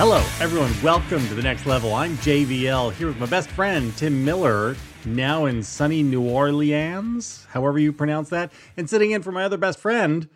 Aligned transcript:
Hello, 0.00 0.16
everyone. 0.40 0.72
Welcome 0.82 1.28
to 1.28 1.34
the 1.34 1.42
next 1.42 1.66
level. 1.66 1.92
I'm 1.94 2.16
JVL 2.18 2.94
here 2.94 3.08
with 3.08 3.20
my 3.20 3.26
best 3.26 3.50
friend, 3.50 3.94
Tim 3.98 4.24
Miller, 4.24 4.74
now 5.04 5.44
in 5.44 5.62
sunny 5.62 6.02
New 6.02 6.22
Orleans, 6.22 7.46
however 7.50 7.78
you 7.78 7.92
pronounce 7.92 8.30
that. 8.30 8.50
And 8.78 8.88
sitting 8.88 9.10
in 9.10 9.20
for 9.20 9.30
my 9.30 9.44
other 9.44 9.58
best 9.58 9.78
friend 9.78 10.26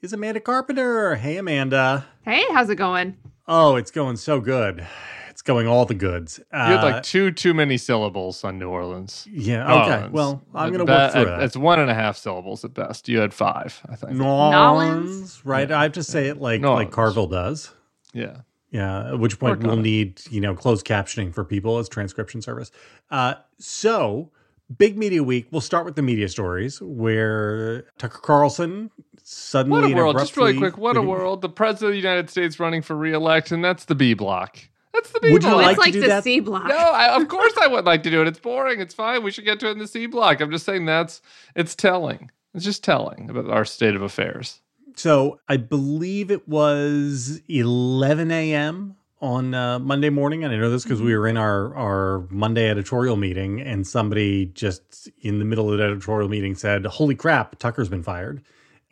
is 0.00 0.14
Amanda 0.14 0.40
Carpenter. 0.40 1.16
Hey, 1.16 1.36
Amanda. 1.36 2.06
Hey, 2.24 2.42
how's 2.50 2.70
it 2.70 2.76
going? 2.76 3.18
Oh, 3.46 3.76
it's 3.76 3.90
going 3.90 4.16
so 4.16 4.40
good. 4.40 4.86
It's 5.28 5.42
going 5.42 5.66
all 5.66 5.84
the 5.84 5.94
goods. 5.94 6.38
You 6.50 6.58
had 6.58 6.78
Uh, 6.80 6.82
like 6.84 7.02
two 7.02 7.30
too 7.30 7.52
many 7.52 7.76
syllables 7.76 8.42
on 8.42 8.58
New 8.58 8.70
Orleans. 8.70 9.28
yeah, 9.30 9.82
okay. 9.82 9.94
Orleans. 9.96 10.12
Well, 10.14 10.42
I'm 10.54 10.72
going 10.72 10.86
to 10.86 10.90
work 10.90 11.12
through 11.12 11.26
that. 11.26 11.42
It's 11.42 11.58
one 11.58 11.78
and 11.78 11.90
a 11.90 11.94
half 11.94 12.16
syllables 12.16 12.64
at 12.64 12.72
best. 12.72 13.06
You 13.06 13.18
had 13.18 13.34
five, 13.34 13.82
I 13.86 13.96
think. 13.96 14.12
Nolans, 14.14 15.44
right? 15.44 15.70
I 15.70 15.82
have 15.82 15.92
to 15.92 16.02
say 16.02 16.28
it 16.28 16.40
like 16.40 16.62
like 16.62 16.90
Carville 16.90 17.26
does. 17.26 17.70
Yeah. 18.14 18.38
Yeah, 18.70 19.08
at 19.12 19.18
which 19.18 19.38
point 19.38 19.62
we'll 19.64 19.76
need, 19.76 20.20
you 20.30 20.40
know, 20.40 20.54
closed 20.54 20.86
captioning 20.86 21.34
for 21.34 21.44
people 21.44 21.78
as 21.78 21.88
transcription 21.88 22.40
service. 22.40 22.70
Uh, 23.10 23.34
so, 23.58 24.30
big 24.78 24.96
media 24.96 25.24
week. 25.24 25.48
We'll 25.50 25.60
start 25.60 25.84
with 25.84 25.96
the 25.96 26.02
media 26.02 26.28
stories 26.28 26.80
where 26.80 27.82
Tucker 27.98 28.20
Carlson 28.22 28.90
suddenly 29.24 29.76
What 29.80 29.84
a 29.84 29.86
and 29.88 29.96
world. 29.96 30.18
Just 30.18 30.36
really 30.36 30.52
abruptly- 30.56 30.70
quick. 30.70 30.78
What 30.82 30.96
a 30.96 31.02
world. 31.02 31.42
The 31.42 31.48
president 31.48 31.88
of 31.90 31.92
the 31.94 31.96
United 32.08 32.30
States 32.30 32.60
running 32.60 32.82
for 32.82 32.94
re-election. 32.96 33.60
That's 33.60 33.86
the 33.86 33.94
B 33.96 34.14
block. 34.14 34.58
That's 34.92 35.10
the 35.10 35.20
B 35.20 35.32
Would 35.32 35.42
you 35.42 35.50
block. 35.50 35.62
like 35.62 35.70
it's 35.70 35.76
to 35.76 35.80
like 35.80 35.92
do 35.94 36.00
the 36.02 36.06
that? 36.08 36.24
C 36.24 36.40
block. 36.40 36.66
no, 36.66 36.76
I, 36.76 37.16
of 37.20 37.26
course 37.28 37.52
I 37.60 37.66
would 37.66 37.84
like 37.84 38.02
to 38.04 38.10
do 38.10 38.22
it. 38.22 38.28
It's 38.28 38.38
boring. 38.40 38.80
It's 38.80 38.94
fine. 38.94 39.22
We 39.22 39.30
should 39.30 39.44
get 39.44 39.58
to 39.60 39.68
it 39.68 39.72
in 39.72 39.78
the 39.78 39.86
C 39.88 40.06
block. 40.06 40.40
I'm 40.40 40.50
just 40.50 40.64
saying 40.66 40.84
that's 40.86 41.22
it's 41.56 41.74
telling. 41.74 42.30
It's 42.54 42.64
just 42.64 42.82
telling 42.84 43.30
about 43.30 43.48
our 43.50 43.64
state 43.64 43.94
of 43.94 44.02
affairs. 44.02 44.60
So, 44.96 45.40
I 45.48 45.56
believe 45.56 46.30
it 46.30 46.48
was 46.48 47.40
11 47.48 48.30
a.m. 48.30 48.96
on 49.20 49.54
uh, 49.54 49.78
Monday 49.78 50.10
morning. 50.10 50.44
And 50.44 50.52
I 50.52 50.56
know 50.56 50.70
this 50.70 50.82
because 50.82 51.02
we 51.02 51.16
were 51.16 51.26
in 51.26 51.36
our, 51.36 51.74
our 51.74 52.26
Monday 52.30 52.68
editorial 52.68 53.16
meeting, 53.16 53.60
and 53.60 53.86
somebody 53.86 54.46
just 54.46 55.08
in 55.20 55.38
the 55.38 55.44
middle 55.44 55.70
of 55.72 55.78
the 55.78 55.84
editorial 55.84 56.28
meeting 56.28 56.54
said, 56.54 56.84
Holy 56.86 57.14
crap, 57.14 57.58
Tucker's 57.58 57.88
been 57.88 58.02
fired. 58.02 58.42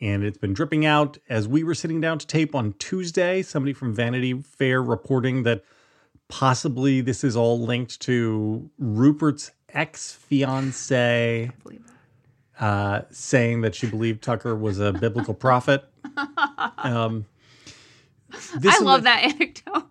And 0.01 0.23
it's 0.23 0.37
been 0.37 0.53
dripping 0.53 0.85
out 0.85 1.17
as 1.27 1.47
we 1.47 1.63
were 1.63 1.75
sitting 1.75 1.99
down 1.99 2.19
to 2.19 2.27
tape 2.27 2.55
on 2.55 2.73
Tuesday. 2.79 3.41
Somebody 3.41 3.73
from 3.73 3.93
Vanity 3.93 4.41
Fair 4.41 4.81
reporting 4.81 5.43
that 5.43 5.63
possibly 6.29 7.01
this 7.01 7.23
is 7.23 7.35
all 7.35 7.59
linked 7.59 7.99
to 8.01 8.69
Rupert's 8.79 9.51
ex 9.73 10.13
fiance 10.13 11.51
uh, 12.59 13.01
saying 13.09 13.61
that 13.61 13.75
she 13.75 13.87
believed 13.87 14.21
Tucker 14.21 14.55
was 14.55 14.79
a 14.79 14.93
biblical 14.93 15.33
prophet. 15.33 15.83
Um, 16.77 17.25
this 18.57 18.79
I 18.79 18.83
love 18.83 19.01
a- 19.01 19.03
that 19.03 19.23
anecdote. 19.23 19.85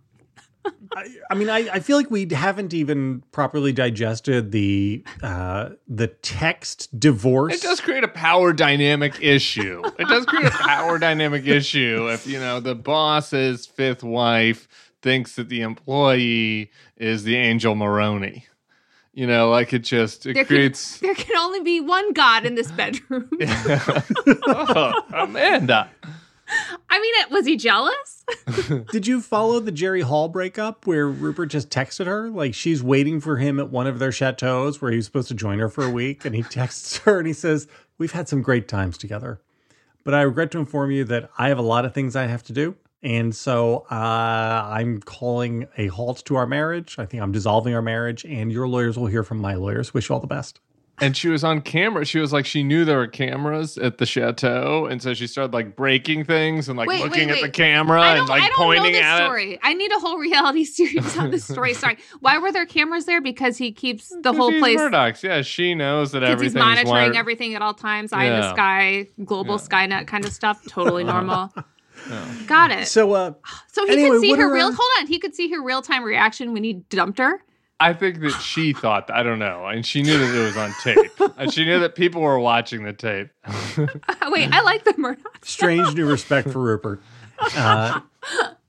I, 0.95 1.07
I 1.31 1.35
mean, 1.35 1.49
I, 1.49 1.69
I 1.73 1.81
feel 1.81 1.97
like 1.97 2.11
we 2.11 2.27
haven't 2.31 2.75
even 2.75 3.23
properly 3.33 3.73
digested 3.73 4.53
the 4.53 5.05
uh, 5.23 5.71
the 5.87 6.09
text 6.09 6.99
divorce. 6.99 7.55
It 7.55 7.63
does 7.63 7.81
create 7.81 8.05
a 8.05 8.09
power 8.09 8.53
dynamic 8.53 9.23
issue. 9.23 9.83
It 9.99 10.09
does 10.09 10.27
create 10.27 10.47
a 10.47 10.51
power 10.51 10.99
dynamic 10.99 11.47
issue 11.47 12.09
if 12.11 12.27
you 12.27 12.39
know 12.39 12.61
the 12.61 12.75
boss's 12.75 13.67
fifth 13.67 14.03
wife 14.03 14.69
thinks 15.03 15.37
that 15.37 15.49
the 15.49 15.61
employee 15.63 16.71
is 16.97 17.25
the 17.25 17.37
angel 17.37 17.75
Moroni. 17.75 18.47
You 19.13 19.27
know, 19.27 19.51
like 19.51 19.73
it 19.73 19.81
just 19.81 20.27
it 20.27 20.35
There 20.35 20.45
creates. 20.45 20.99
can, 20.99 21.07
there 21.09 21.15
can 21.15 21.37
only 21.37 21.61
be 21.61 21.81
one 21.81 22.13
God 22.13 22.45
in 22.47 22.55
this 22.55 22.71
bedroom. 22.71 23.29
oh, 23.41 24.93
Amanda. 25.13 25.91
I 26.89 26.99
mean, 26.99 27.13
was 27.31 27.45
he 27.45 27.57
jealous? 27.57 28.25
Did 28.91 29.07
you 29.07 29.21
follow 29.21 29.61
the 29.61 29.73
Jerry 29.73 30.01
Hall 30.01 30.29
breakup 30.29 30.87
where 30.87 31.07
Rupert 31.07 31.51
just 31.51 31.69
texted 31.69 32.07
her? 32.07 32.31
Like 32.31 32.55
she's 32.55 32.83
waiting 32.83 33.21
for 33.21 33.37
him 33.37 33.59
at 33.61 33.71
one 33.71 33.87
of 33.87 33.99
their 33.99 34.13
chateaus 34.13 34.81
where 34.81 34.91
he 34.91 34.97
was 34.97 35.05
supposed 35.07 35.29
to 35.29 35.35
join 35.35 35.59
her 35.59 35.69
for 35.69 35.85
a 35.85 35.91
week. 35.91 36.25
And 36.25 36.35
he 36.35 36.43
texts 36.43 36.99
her 36.99 37.19
and 37.19 37.27
he 37.27 37.35
says, 37.35 37.67
We've 37.99 38.13
had 38.13 38.29
some 38.29 38.41
great 38.43 38.67
times 38.69 38.97
together. 38.97 39.41
But 40.05 40.15
I 40.15 40.23
regret 40.23 40.51
to 40.53 40.59
inform 40.59 40.91
you 40.91 41.05
that 41.05 41.31
I 41.37 41.49
have 41.49 41.59
a 41.59 41.63
lot 41.63 41.85
of 41.85 41.93
things 41.93 42.17
I 42.17 42.27
have 42.27 42.45
to 42.45 42.53
do. 42.55 42.77
And 43.03 43.35
so 43.35 43.87
uh, 43.91 43.95
I'm 43.95 45.01
calling 45.01 45.67
a 45.77 45.87
halt 45.87 46.25
to 46.27 46.35
our 46.37 46.47
marriage. 46.47 46.97
I 46.99 47.07
think 47.07 47.23
I'm 47.23 47.31
dissolving 47.33 47.75
our 47.75 47.83
marriage, 47.83 48.25
and 48.25 48.51
your 48.51 48.67
lawyers 48.67 48.99
will 48.99 49.07
hear 49.07 49.23
from 49.23 49.39
my 49.39 49.55
lawyers. 49.55 49.95
Wish 49.95 50.09
you 50.09 50.15
all 50.17 50.21
the 50.21 50.27
best. 50.27 50.61
And 51.01 51.17
she 51.17 51.29
was 51.29 51.45
on 51.45 51.61
camera. 51.61 52.05
She 52.05 52.19
was 52.19 52.33
like, 52.33 52.45
she 52.45 52.65
knew 52.65 52.85
there 52.85 52.99
were 52.99 53.07
cameras 53.07 53.79
at 53.79 53.99
the 53.99 54.05
chateau, 54.05 54.87
and 54.87 55.01
so 55.01 55.15
she 55.15 55.29
started 55.29 55.55
like 55.55 55.77
breaking 55.77 56.25
things 56.25 56.69
and 56.69 56.77
like 56.77 56.89
Wait, 56.89 57.01
wait, 57.01 57.05
looking 57.05 57.31
at 57.31 57.41
the 57.41 57.49
camera 57.49 58.01
I 58.03 58.09
and 58.17 58.19
don't, 58.19 58.29
like 58.31 58.43
I 58.43 58.49
don't 58.49 58.57
pointing 58.57 58.83
know 58.95 58.99
this 58.99 59.03
at 59.05 59.21
it. 59.23 59.25
story. 59.27 59.59
I 59.63 59.75
need 59.75 59.93
a 59.93 60.01
whole 60.01 60.19
reality 60.19 60.65
series 60.65 61.17
on 61.17 61.31
this 61.31 61.45
story. 61.45 61.75
Sorry. 61.75 61.99
Why 62.19 62.39
were 62.39 62.51
there 62.51 62.67
cameras 62.67 63.05
there? 63.05 63.21
Because 63.21 63.57
he 63.57 63.71
keeps 63.71 64.13
the 64.23 64.33
whole 64.33 64.51
She's 64.51 64.61
place. 64.61 64.77
Murdoch's. 64.77 65.23
Yeah, 65.23 65.43
she 65.43 65.77
knows 65.77 66.11
that 66.11 66.19
Because 66.21 66.31
he's 66.43 66.57
everything's 66.57 66.65
monitoring 66.65 66.91
wired- 66.91 67.17
everything 67.17 67.55
at 67.55 67.63
all 67.63 67.75
times, 67.75 68.13
eye 68.13 68.25
in 68.25 68.33
the 68.41 68.53
sky, 68.53 69.07
global 69.25 69.59
Skynet 69.59 70.09
kind 70.09 70.25
of 70.25 70.33
stuff. 70.33 70.61
Totally 70.67 71.05
normal. 71.15 71.55
Got 72.47 72.71
it. 72.71 72.89
So, 72.89 73.13
uh, 73.13 73.33
So, 73.69 73.83
uh, 73.83 73.87
he 73.87 73.93
anyway, 73.93 74.11
could 74.11 74.21
see 74.21 74.35
her 74.35 74.53
real. 74.53 74.67
uh, 74.69 74.73
Hold 74.73 74.91
on, 75.01 75.07
he 75.07 75.19
could 75.19 75.35
see 75.35 75.51
her 75.51 75.63
real 75.63 75.83
time 75.83 76.03
reaction 76.05 76.53
when 76.53 76.65
he 76.65 76.75
dumped 76.75 77.19
her. 77.19 77.43
I 77.81 77.93
think 77.93 78.21
that 78.21 78.33
she 78.41 78.73
thought 78.73 79.09
I 79.11 79.23
don't 79.23 79.39
know, 79.39 79.67
and 79.67 79.87
she 79.87 80.03
knew 80.03 80.19
that 80.19 80.35
it 80.35 80.43
was 80.45 80.57
on 80.57 80.73
tape. 80.83 81.13
and 81.37 81.53
she 81.53 81.65
knew 81.65 81.79
that 81.81 81.95
people 81.95 82.21
were 82.23 82.39
watching 82.41 82.83
the 82.83 82.93
tape. 82.93 83.29
Wait, 84.29 84.53
I 84.53 84.63
like 84.63 84.83
the 84.85 84.95
Murdoch. 84.99 85.39
strange 85.45 85.95
new 85.95 86.07
respect 86.07 86.51
for 86.51 86.61
Rupert. 86.61 87.01
Uh, 87.57 88.01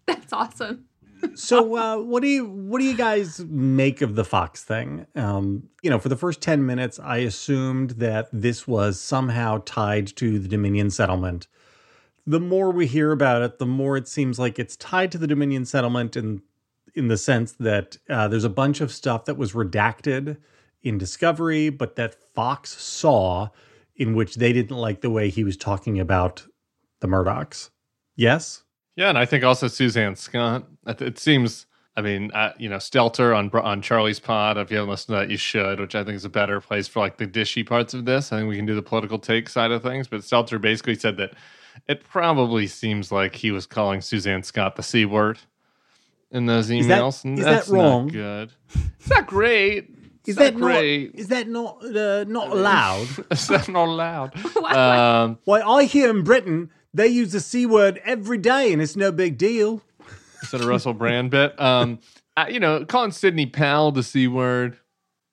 That's 0.06 0.31
awesome. 0.31 0.85
so 1.34 1.75
uh, 1.75 1.97
what 1.97 2.22
do 2.22 2.29
you 2.29 2.45
what 2.45 2.78
do 2.79 2.85
you 2.85 2.95
guys 2.95 3.39
make 3.50 4.01
of 4.03 4.13
the 4.16 4.23
Fox 4.23 4.63
thing? 4.63 5.07
Um, 5.16 5.63
you 5.81 5.89
know, 5.89 5.97
for 5.97 6.07
the 6.09 6.16
first 6.16 6.39
ten 6.39 6.63
minutes, 6.68 7.00
I 7.00 7.18
assumed 7.18 7.91
that 7.97 8.28
this 8.31 8.68
was 8.68 9.01
somehow 9.01 9.63
tied 9.66 10.06
to 10.18 10.38
the 10.38 10.47
Dominion 10.47 10.91
settlement. 10.91 11.47
The 12.29 12.40
more 12.40 12.69
we 12.69 12.85
hear 12.85 13.12
about 13.12 13.41
it, 13.41 13.57
the 13.57 13.66
more 13.66 13.97
it 13.97 14.07
seems 14.07 14.38
like 14.38 14.59
it's 14.59 14.75
tied 14.75 15.12
to 15.13 15.17
the 15.17 15.25
Dominion 15.25 15.66
settlement 15.66 16.16
in 16.16 16.44
in 16.94 17.07
the 17.07 17.17
sense 17.17 17.53
that 17.53 17.97
uh, 18.07 18.28
there's 18.28 18.44
a 18.44 18.50
bunch 18.50 18.81
of 18.81 18.91
stuff 18.91 19.25
that 19.25 19.35
was 19.35 19.53
redacted 19.53 20.38
in 20.84 21.00
Discovery, 21.00 21.69
but 21.69 21.95
that 21.95 22.13
Fox 22.35 22.69
saw, 22.79 23.50
in 23.95 24.13
which 24.13 24.35
they 24.35 24.53
didn't 24.53 24.78
like 24.78 25.01
the 25.01 25.09
way 25.09 25.29
he 25.29 25.44
was 25.44 25.57
talking 25.57 26.00
about 26.00 26.45
the 27.00 27.07
Murdochs. 27.07 27.72
Yes. 28.16 28.62
Yeah, 28.95 29.09
and 29.09 29.18
I 29.18 29.25
think 29.25 29.44
also 29.44 29.68
Suzanne 29.68 30.16
Scott. 30.16 30.68
It 30.85 31.18
seems. 31.18 31.66
I 31.97 32.01
mean, 32.01 32.29
uh, 32.35 32.53
you 32.59 32.69
know, 32.69 32.78
Stelter 32.78 33.35
on 33.35 33.50
on 33.59 33.81
Charlie's 33.81 34.19
pod. 34.19 34.56
If 34.59 34.69
you 34.69 34.78
haven't 34.78 34.91
listened 34.91 35.16
to 35.16 35.19
that, 35.22 35.31
you 35.31 35.38
should. 35.38 35.79
Which 35.79 35.95
I 35.95 36.03
think 36.03 36.16
is 36.16 36.25
a 36.25 36.29
better 36.29 36.62
place 36.62 36.88
for 36.88 37.00
like 37.00 37.18
the 37.18 37.25
dishy 37.25 37.66
parts 37.66 37.95
of 37.95 38.06
this. 38.06 38.31
I 38.31 38.38
think 38.38 38.50
we 38.50 38.56
can 38.56 38.68
do 38.68 38.75
the 38.75 38.84
political 38.84 39.18
take 39.18 39.50
side 39.50 39.72
of 39.72 39.81
things. 39.81 40.07
But 40.07 40.22
Stelter 40.22 40.62
basically 40.62 40.94
said 40.94 41.18
that 41.18 41.34
it 41.88 42.03
probably 42.03 42.68
seems 42.68 43.12
like 43.12 43.35
he 43.35 43.52
was 43.52 43.66
calling 43.66 44.02
Suzanne 44.02 44.44
Scott 44.44 44.75
the 44.75 44.84
c 44.84 45.06
word 45.06 45.40
in 46.31 46.46
those 46.46 46.69
emails. 46.69 47.25
is 47.25 47.44
that 47.44 47.52
that's 47.52 47.69
wrong? 47.69 48.06
Not 48.07 48.13
good. 48.13 48.52
It's 49.00 49.09
not 49.09 49.28
great. 49.28 49.90
Is 50.25 50.38
It's 50.38 50.40
that 50.46 50.56
great? 50.56 51.13
not? 51.16 51.19
Is 51.19 51.28
that 51.30 51.47
not 51.47 51.84
uh, 51.84 52.24
not 52.28 52.50
allowed? 52.52 53.07
Is 53.31 53.47
that 53.47 53.68
not 53.69 53.88
allowed? 53.88 54.34
Um, 54.75 55.40
Why 55.46 55.62
I 55.62 55.85
hear 55.85 56.09
in 56.12 56.24
Britain 56.24 56.69
they 56.94 57.07
use 57.07 57.31
the 57.31 57.40
c 57.40 57.66
word 57.66 58.00
every 58.03 58.38
day, 58.38 58.72
and 58.72 58.80
it's 58.81 58.96
no 58.96 59.12
big 59.12 59.38
deal. 59.40 59.81
Is 60.44 60.51
that 60.51 60.62
a 60.62 60.68
Russell 60.68 60.94
Brand 60.94 61.31
bit? 61.31 61.59
Um, 61.59 62.00
uh, 62.38 62.46
you 62.50 62.59
know, 62.59 62.86
calling 62.86 63.12
Sidney 63.12 63.47
Powell 63.47 63.91
the 63.91 64.03
c 64.03 64.28
word, 64.28 64.78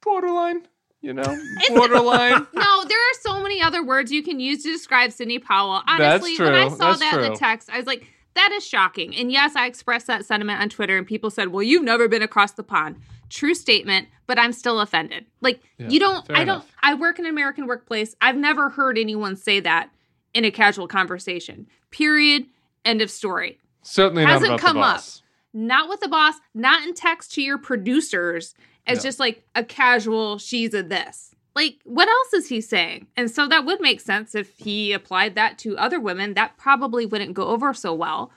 borderline. 0.03 0.67
You 1.07 1.15
know, 1.15 1.39
borderline. 1.69 2.47
No, 2.53 2.85
there 2.85 2.99
are 2.99 3.15
so 3.21 3.41
many 3.41 3.63
other 3.63 3.85
words 3.85 4.11
you 4.11 4.25
can 4.25 4.41
use 4.41 4.65
to 4.65 4.73
describe 4.73 5.13
Sidney 5.13 5.39
Powell. 5.39 5.83
Honestly, 5.87 6.37
when 6.37 6.53
I 6.53 6.69
saw 6.69 6.77
That's 6.95 6.99
that 6.99 7.23
in 7.23 7.33
the 7.33 7.39
text, 7.39 7.71
I 7.71 7.77
was 7.77 7.87
like, 7.87 8.07
that 8.35 8.51
is 8.51 8.67
shocking. 8.67 9.15
And 9.15 9.31
yes, 9.31 9.55
I 9.55 9.67
expressed 9.67 10.09
that 10.09 10.27
sentiment 10.27 10.61
on 10.61 10.69
Twitter, 10.69 10.99
and 10.99 11.07
people 11.07 11.31
said, 11.31 11.49
well, 11.49 11.63
you've 11.63 11.85
never 11.85 12.09
been 12.09 12.23
across 12.23 12.53
the 12.53 12.65
pond. 12.65 12.97
True 13.31 13.55
statement, 13.55 14.09
but 14.27 14.37
I'm 14.37 14.53
still 14.53 14.81
offended. 14.81 15.27
Like, 15.41 15.61
Yeah, 15.79 15.89
you 15.91 16.01
don't, 16.01 16.29
I 16.31 16.45
don't. 16.45 16.65
I 16.83 16.95
work 16.95 17.21
in 17.21 17.25
an 17.25 17.31
American 17.31 17.69
workplace. 17.69 18.17
I've 18.21 18.37
never 18.37 18.71
heard 18.71 18.99
anyone 18.99 19.37
say 19.37 19.61
that 19.61 19.91
in 20.35 20.45
a 20.45 20.51
casual 20.51 20.89
conversation. 20.89 21.69
Period. 21.93 22.47
End 22.85 23.01
of 23.01 23.11
story. 23.11 23.59
Certainly 23.83 24.25
Hasn't 24.25 24.61
come 24.61 24.77
the 24.77 24.83
up. 24.83 25.05
Not 25.53 25.89
with 25.89 26.01
the 26.01 26.09
boss, 26.09 26.35
not 26.53 26.83
in 26.83 26.95
text 26.95 27.33
to 27.35 27.43
your 27.43 27.59
producers. 27.59 28.55
It's 28.87 29.03
Yeah. 29.05 29.09
just 29.09 29.21
like 29.21 29.45
a 29.55 29.65
casual, 29.65 30.39
she's 30.39 30.75
a 30.75 30.83
this. 30.83 31.35
Like, 31.55 31.79
what 31.85 32.09
else 32.09 32.33
is 32.35 32.49
he 32.49 32.61
saying? 32.61 33.07
And 33.17 33.31
so 33.31 33.49
that 33.49 33.65
would 33.65 33.81
make 33.81 34.01
sense 34.01 34.35
if 34.35 34.57
he 34.59 34.93
applied 34.93 35.35
that 35.37 35.57
to 35.61 35.77
other 35.79 35.99
women. 35.99 36.35
That 36.35 36.57
probably 36.59 37.07
wouldn't 37.07 37.35
go 37.35 37.45
over 37.49 37.73
so 37.73 37.95
well. 37.95 38.31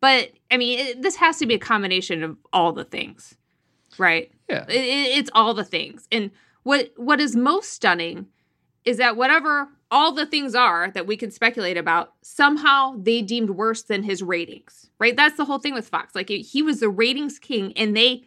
But 0.00 0.32
I 0.50 0.56
mean, 0.56 0.78
it, 0.80 1.02
this 1.02 1.16
has 1.16 1.38
to 1.38 1.46
be 1.46 1.54
a 1.54 1.58
combination 1.58 2.22
of 2.22 2.36
all 2.52 2.72
the 2.72 2.84
things, 2.84 3.36
right? 3.96 4.30
Yeah. 4.48 4.64
It- 4.68 5.18
it's 5.18 5.30
all 5.34 5.54
the 5.54 5.64
things. 5.64 6.08
And 6.10 6.30
what 6.64 6.92
what 6.96 7.20
is 7.20 7.36
most 7.36 7.70
stunning 7.72 8.26
is 8.84 8.96
that 8.98 9.16
whatever 9.16 9.68
all 9.90 10.12
the 10.12 10.26
things 10.26 10.54
are 10.54 10.90
that 10.90 11.06
we 11.06 11.16
can 11.16 11.30
speculate 11.30 11.76
about, 11.78 12.12
somehow 12.22 12.96
they 12.98 13.22
deemed 13.22 13.50
worse 13.50 13.82
than 13.82 14.02
his 14.02 14.22
ratings, 14.22 14.90
right? 14.98 15.16
That's 15.16 15.36
the 15.36 15.44
whole 15.44 15.58
thing 15.60 15.74
with 15.74 15.88
Fox. 15.88 16.14
Like 16.14 16.28
he 16.28 16.60
was 16.62 16.80
the 16.80 16.88
ratings 16.88 17.38
king 17.38 17.72
and 17.76 17.96
they 17.96 18.24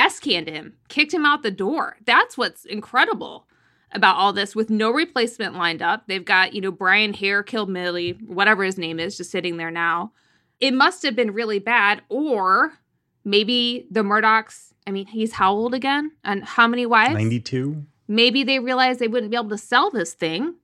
S 0.00 0.18
canned 0.18 0.48
him, 0.48 0.74
kicked 0.88 1.12
him 1.12 1.26
out 1.26 1.42
the 1.42 1.50
door. 1.50 1.98
That's 2.06 2.38
what's 2.38 2.64
incredible 2.64 3.46
about 3.92 4.16
all 4.16 4.32
this 4.32 4.56
with 4.56 4.70
no 4.70 4.90
replacement 4.90 5.56
lined 5.56 5.82
up. 5.82 6.04
They've 6.06 6.24
got, 6.24 6.54
you 6.54 6.62
know, 6.62 6.70
Brian 6.70 7.12
Hare 7.12 7.42
killed 7.42 7.68
Millie, 7.68 8.12
whatever 8.24 8.64
his 8.64 8.78
name 8.78 8.98
is, 8.98 9.18
just 9.18 9.30
sitting 9.30 9.58
there 9.58 9.70
now. 9.70 10.12
It 10.58 10.72
must 10.72 11.02
have 11.02 11.14
been 11.14 11.32
really 11.32 11.58
bad, 11.58 12.00
or 12.08 12.72
maybe 13.24 13.86
the 13.90 14.02
Murdochs. 14.02 14.72
I 14.86 14.90
mean, 14.90 15.06
he's 15.06 15.32
how 15.32 15.52
old 15.52 15.74
again? 15.74 16.12
And 16.24 16.44
how 16.44 16.66
many 16.66 16.86
wives? 16.86 17.14
92. 17.14 17.84
Maybe 18.08 18.42
they 18.42 18.58
realized 18.58 19.00
they 19.00 19.08
wouldn't 19.08 19.30
be 19.30 19.36
able 19.36 19.50
to 19.50 19.58
sell 19.58 19.90
this 19.90 20.14
thing 20.14 20.54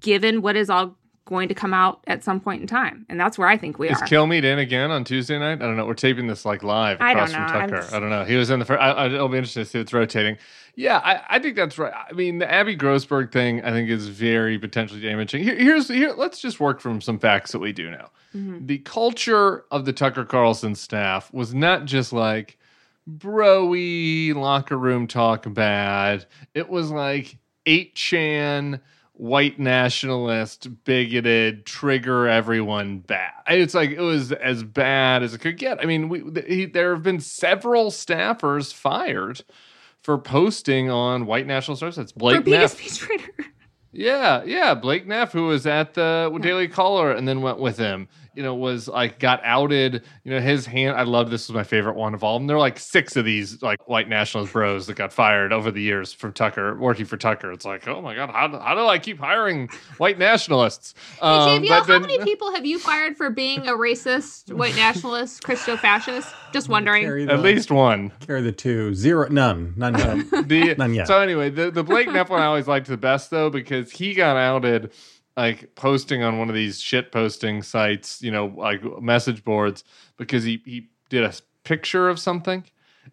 given 0.00 0.42
what 0.42 0.56
is 0.56 0.68
all 0.68 0.96
going 1.26 1.48
to 1.48 1.54
come 1.54 1.72
out 1.72 2.02
at 2.06 2.24
some 2.24 2.40
point 2.40 2.60
in 2.60 2.66
time. 2.66 3.06
And 3.08 3.18
that's 3.20 3.38
where 3.38 3.46
I 3.46 3.56
think 3.56 3.78
we 3.78 3.88
Is 3.88 4.00
are. 4.00 4.06
Kilmeade 4.06 4.42
in 4.44 4.58
again 4.58 4.90
on 4.90 5.04
Tuesday 5.04 5.38
night? 5.38 5.54
I 5.62 5.66
don't 5.66 5.76
know. 5.76 5.86
We're 5.86 5.94
taping 5.94 6.26
this 6.26 6.44
like 6.44 6.62
live 6.62 6.96
across 7.00 7.32
from 7.32 7.46
Tucker. 7.46 7.76
just- 7.76 7.92
I 7.94 8.00
don't 8.00 8.10
know. 8.10 8.24
He 8.24 8.36
was 8.36 8.50
in 8.50 8.58
the 8.58 8.64
first. 8.64 8.80
I, 8.80 9.06
it'll 9.06 9.28
be 9.28 9.36
interesting 9.38 9.62
to 9.64 9.68
see 9.70 9.78
if 9.78 9.82
it's 9.82 9.92
rotating. 9.92 10.38
Yeah, 10.76 10.98
I, 10.98 11.20
I 11.28 11.38
think 11.38 11.56
that's 11.56 11.78
right. 11.78 11.92
I 11.92 12.12
mean, 12.14 12.38
the 12.38 12.50
Abby 12.50 12.76
Grossberg 12.76 13.32
thing, 13.32 13.62
I 13.62 13.70
think, 13.70 13.90
is 13.90 14.08
very 14.08 14.58
potentially 14.58 15.00
damaging. 15.00 15.42
Here, 15.42 15.56
here's 15.56 15.88
here. 15.88 16.12
Let's 16.16 16.40
just 16.40 16.58
work 16.58 16.80
from 16.80 17.00
some 17.00 17.18
facts 17.18 17.52
that 17.52 17.58
we 17.58 17.72
do 17.72 17.90
know. 17.90 18.08
Mhm. 18.34 18.66
The 18.66 18.78
culture 18.78 19.64
of 19.70 19.84
the 19.84 19.92
Tucker 19.92 20.24
Carlson 20.24 20.74
staff 20.74 21.32
was 21.32 21.52
not 21.52 21.84
just 21.84 22.12
like 22.12 22.56
broy 23.08 24.34
locker 24.34 24.76
room 24.78 25.06
talk 25.06 25.44
bad. 25.52 26.26
It 26.54 26.68
was 26.68 26.90
like 26.90 27.36
8chan 27.66 28.80
white 29.20 29.58
nationalist, 29.58 30.66
bigoted, 30.84 31.66
trigger 31.66 32.26
everyone 32.26 33.00
bad. 33.00 33.32
It's 33.48 33.74
like 33.74 33.90
it 33.90 34.00
was 34.00 34.32
as 34.32 34.62
bad 34.62 35.22
as 35.22 35.34
it 35.34 35.38
could 35.42 35.58
get. 35.58 35.78
I 35.78 35.84
mean, 35.84 36.08
we, 36.08 36.24
he, 36.46 36.64
there 36.64 36.94
have 36.94 37.02
been 37.02 37.20
several 37.20 37.90
staffers 37.90 38.72
fired 38.72 39.42
for 40.02 40.16
posting 40.16 40.90
on 40.90 41.26
white 41.26 41.46
nationalist 41.46 41.82
websites. 41.82 42.14
For 42.14 42.18
Blake 42.18 42.44
being 42.44 42.56
a 42.56 42.60
Neff, 42.60 43.10
writer. 43.10 43.24
yeah, 43.92 44.42
yeah, 44.44 44.74
Blake 44.74 45.06
Neff, 45.06 45.32
who 45.32 45.48
was 45.48 45.66
at 45.66 45.92
the 45.92 46.36
Daily 46.40 46.66
Caller 46.66 47.12
and 47.12 47.28
then 47.28 47.42
went 47.42 47.58
with 47.58 47.76
him, 47.76 48.08
you 48.34 48.42
know, 48.42 48.54
was 48.54 48.88
like 48.88 49.18
got 49.18 49.40
outed. 49.44 50.02
You 50.24 50.32
know, 50.32 50.40
his 50.40 50.66
hand. 50.66 50.96
I 50.96 51.02
love 51.02 51.30
this 51.30 51.48
was 51.48 51.54
my 51.54 51.64
favorite 51.64 51.96
one 51.96 52.14
of 52.14 52.22
all 52.24 52.36
of 52.36 52.40
them. 52.42 52.46
There 52.46 52.56
are 52.56 52.60
like 52.60 52.78
six 52.78 53.16
of 53.16 53.24
these 53.24 53.62
like 53.62 53.88
white 53.88 54.08
nationalist 54.08 54.52
bros 54.52 54.86
that 54.86 54.94
got 54.94 55.12
fired 55.12 55.52
over 55.52 55.70
the 55.70 55.80
years 55.82 56.12
from 56.12 56.32
Tucker, 56.32 56.76
working 56.78 57.06
for 57.06 57.16
Tucker. 57.16 57.52
It's 57.52 57.64
like, 57.64 57.86
oh 57.88 58.00
my 58.00 58.14
god, 58.14 58.30
how, 58.30 58.48
how 58.60 58.74
do 58.74 58.86
I 58.86 58.98
keep 58.98 59.18
hiring 59.18 59.68
white 59.98 60.18
nationalists? 60.18 60.94
Hey, 61.20 61.26
Um, 61.26 61.62
JVL, 61.62 61.68
but 61.68 61.78
how 61.78 61.84
then- 61.84 62.02
many 62.02 62.18
people 62.20 62.52
have 62.54 62.64
you 62.66 62.78
fired 62.78 63.16
for 63.16 63.30
being 63.30 63.66
a 63.68 63.72
racist, 63.72 64.52
white 64.52 64.76
nationalist, 64.76 65.42
Christo 65.42 65.76
fascist? 65.76 66.32
Just 66.52 66.68
wondering. 66.68 67.26
The, 67.26 67.32
At 67.32 67.40
least 67.40 67.70
one. 67.70 68.12
carry 68.26 68.42
the 68.42 68.52
two. 68.52 68.94
Zero. 68.94 69.28
None. 69.28 69.74
None 69.76 69.96
yet. 69.98 70.48
The, 70.48 70.74
None 70.76 70.94
yet. 70.94 71.06
So 71.06 71.20
anyway, 71.20 71.50
the, 71.50 71.70
the 71.70 71.84
Blake 71.84 72.08
Neff 72.10 72.28
one 72.30 72.40
I 72.40 72.46
always 72.46 72.66
liked 72.68 72.86
the 72.88 72.96
best 72.96 73.30
though 73.30 73.50
because 73.50 73.90
he 73.92 74.14
got 74.14 74.36
outed 74.36 74.90
like 75.40 75.74
posting 75.74 76.22
on 76.22 76.38
one 76.38 76.50
of 76.50 76.54
these 76.54 76.82
shit 76.82 77.12
posting 77.12 77.62
sites, 77.62 78.20
you 78.20 78.30
know, 78.30 78.52
like 78.56 78.82
message 79.00 79.42
boards 79.42 79.84
because 80.18 80.44
he 80.44 80.60
he 80.66 80.90
did 81.08 81.24
a 81.24 81.32
picture 81.64 82.10
of 82.10 82.18
something 82.18 82.62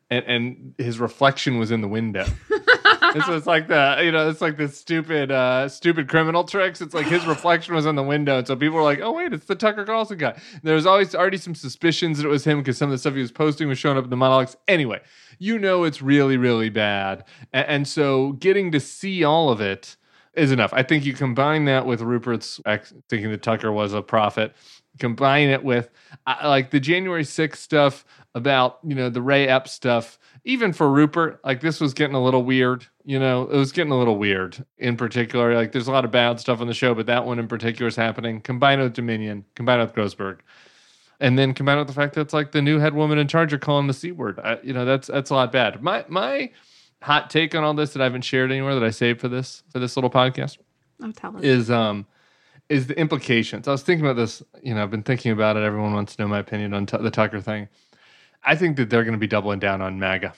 and 0.09 0.25
and 0.25 0.75
his 0.77 1.00
reflection 1.00 1.57
was 1.57 1.71
in 1.71 1.79
the 1.79 1.88
window. 1.88 2.25
and 3.13 3.24
so 3.24 3.33
it's 3.33 3.47
like 3.47 3.69
the 3.69 4.01
you 4.03 4.12
know 4.12 4.29
it's 4.29 4.41
like 4.41 4.57
this 4.57 4.77
stupid 4.77 5.31
uh 5.31 5.69
stupid 5.69 6.09
criminal 6.09 6.44
tricks. 6.44 6.81
It's 6.81 6.94
like 6.94 7.06
his 7.06 7.25
reflection 7.33 7.74
was 7.74 7.85
in 7.85 7.95
the 7.95 8.03
window, 8.03 8.39
and 8.39 8.45
so 8.45 8.57
people 8.57 8.75
were 8.75 8.83
like, 8.83 9.00
"Oh 9.00 9.13
wait, 9.13 9.31
it's 9.31 9.45
the 9.45 9.56
Tucker 9.56 9.85
Carlson 9.85 10.18
guy." 10.18 10.38
There 10.63 10.75
was 10.75 10.85
always 10.85 11.15
already 11.15 11.38
some 11.38 11.56
suspicions 11.56 12.18
that 12.18 12.25
it 12.25 12.30
was 12.30 12.44
him 12.44 12.59
because 12.59 12.77
some 12.77 12.89
of 12.89 12.91
the 12.91 12.97
stuff 12.97 13.13
he 13.13 13.21
was 13.21 13.31
posting 13.31 13.69
was 13.69 13.80
showing 13.80 13.97
up 13.97 14.03
in 14.03 14.09
the 14.09 14.18
monologues. 14.18 14.57
Anyway, 14.68 15.00
you 15.39 15.57
know 15.57 15.85
it's 15.85 16.01
really 16.01 16.35
really 16.35 16.69
bad, 16.69 17.23
and, 17.53 17.68
and 17.68 17.88
so 17.88 18.33
getting 18.33 18.73
to 18.73 18.81
see 18.81 19.23
all 19.23 19.50
of 19.50 19.62
it 19.62 19.95
is 20.38 20.51
enough. 20.51 20.72
I 20.74 20.84
think 20.84 21.06
you 21.06 21.13
combine 21.13 21.66
that 21.66 21.86
with 21.86 22.01
Rupert's 22.01 22.62
ex- 22.66 22.94
thinking 23.10 23.31
that 23.31 23.42
Tucker 23.42 23.72
was 23.72 23.94
a 23.94 24.01
prophet. 24.01 24.54
Combine 25.00 25.50
it 25.50 25.63
with 25.63 25.89
uh, 26.25 26.38
like 26.44 26.69
the 26.69 26.80
January 26.80 27.24
6th 27.24 27.57
stuff 27.57 28.06
about, 28.36 28.80
you 28.84 28.95
know, 28.95 29.10
the 29.10 29.22
Ray 29.22 29.48
Epps 29.48 29.72
stuff. 29.72 30.19
Even 30.44 30.72
for 30.72 30.89
Rupert, 30.89 31.39
like 31.44 31.62
this 31.62 31.81
was 31.81 31.94
getting 31.94 32.16
a 32.16 32.24
little 32.24 32.44
weird. 32.44 32.86
You 33.04 33.19
know, 33.19 33.44
it 33.44 33.56
was 33.56 33.72
getting 33.72 33.92
a 33.92 33.98
little 33.98 34.18
weird 34.18 34.63
in 34.78 34.95
particular. 34.95 35.56
Like 35.56 35.72
there's 35.72 35.88
a 35.88 35.92
lot 35.92 36.06
of 36.06 36.12
bad 36.12 36.40
stuff 36.40 36.62
on 36.62 36.68
the 36.68 36.74
show, 36.74 36.94
but 36.94 37.07
that 37.07 37.25
one 37.25 37.40
in 37.40 37.48
particular 37.48 37.88
is 37.88 37.95
happening. 37.95 38.40
Combine 38.42 38.80
it 38.80 38.83
with 38.83 38.94
Dominion, 38.94 39.45
combine 39.56 39.80
it 39.80 39.83
with 39.83 39.95
Grossberg. 39.95 40.40
And 41.19 41.38
then 41.38 41.54
combine 41.54 41.78
it 41.78 41.81
with 41.81 41.88
the 41.88 41.94
fact 41.94 42.13
that 42.13 42.22
it's 42.22 42.33
like 42.33 42.51
the 42.51 42.62
new 42.62 42.78
head 42.78 42.94
woman 42.94 43.18
in 43.18 43.28
charge 43.28 43.51
of 43.51 43.60
calling 43.60 43.88
the 43.88 43.94
C 43.94 44.12
word. 44.12 44.40
I, 44.40 44.60
you 44.62 44.72
know, 44.72 44.86
that's 44.86 45.07
that's 45.07 45.31
a 45.31 45.33
lot 45.33 45.51
bad. 45.51 45.81
My 45.81 46.06
my 46.07 46.51
hot 47.01 47.29
take 47.29 47.53
on 47.55 47.63
all 47.63 47.73
this 47.73 47.94
that 47.94 48.01
I 48.01 48.05
haven't 48.05 48.23
shared 48.23 48.51
anywhere 48.51 48.73
that 48.75 48.83
I 48.83 48.89
saved 48.89 49.19
for 49.21 49.27
this 49.27 49.63
for 49.71 49.79
this 49.79 49.95
little 49.97 50.09
podcast 50.09 50.57
Oh, 51.01 51.11
tell 51.11 51.35
us. 51.38 51.44
is 51.44 51.69
um 51.71 52.05
is 52.69 52.88
the 52.88 52.99
implications. 52.99 53.67
I 53.67 53.71
was 53.71 53.81
thinking 53.83 54.05
about 54.05 54.17
this. 54.17 54.44
You 54.61 54.75
know, 54.75 54.83
I've 54.83 54.91
been 54.91 55.03
thinking 55.03 55.31
about 55.31 55.55
it. 55.57 55.63
Everyone 55.63 55.94
wants 55.94 56.15
to 56.15 56.21
know 56.21 56.27
my 56.27 56.39
opinion 56.39 56.73
on 56.73 56.85
t- 56.85 56.97
the 56.97 57.09
Tucker 57.11 57.39
thing. 57.39 57.69
I 58.44 58.55
think 58.55 58.75
that 58.77 58.89
they're 58.89 59.03
going 59.03 59.13
to 59.13 59.19
be 59.19 59.27
doubling 59.27 59.59
down 59.59 59.81
on 59.81 59.99
MAGA, 59.99 60.33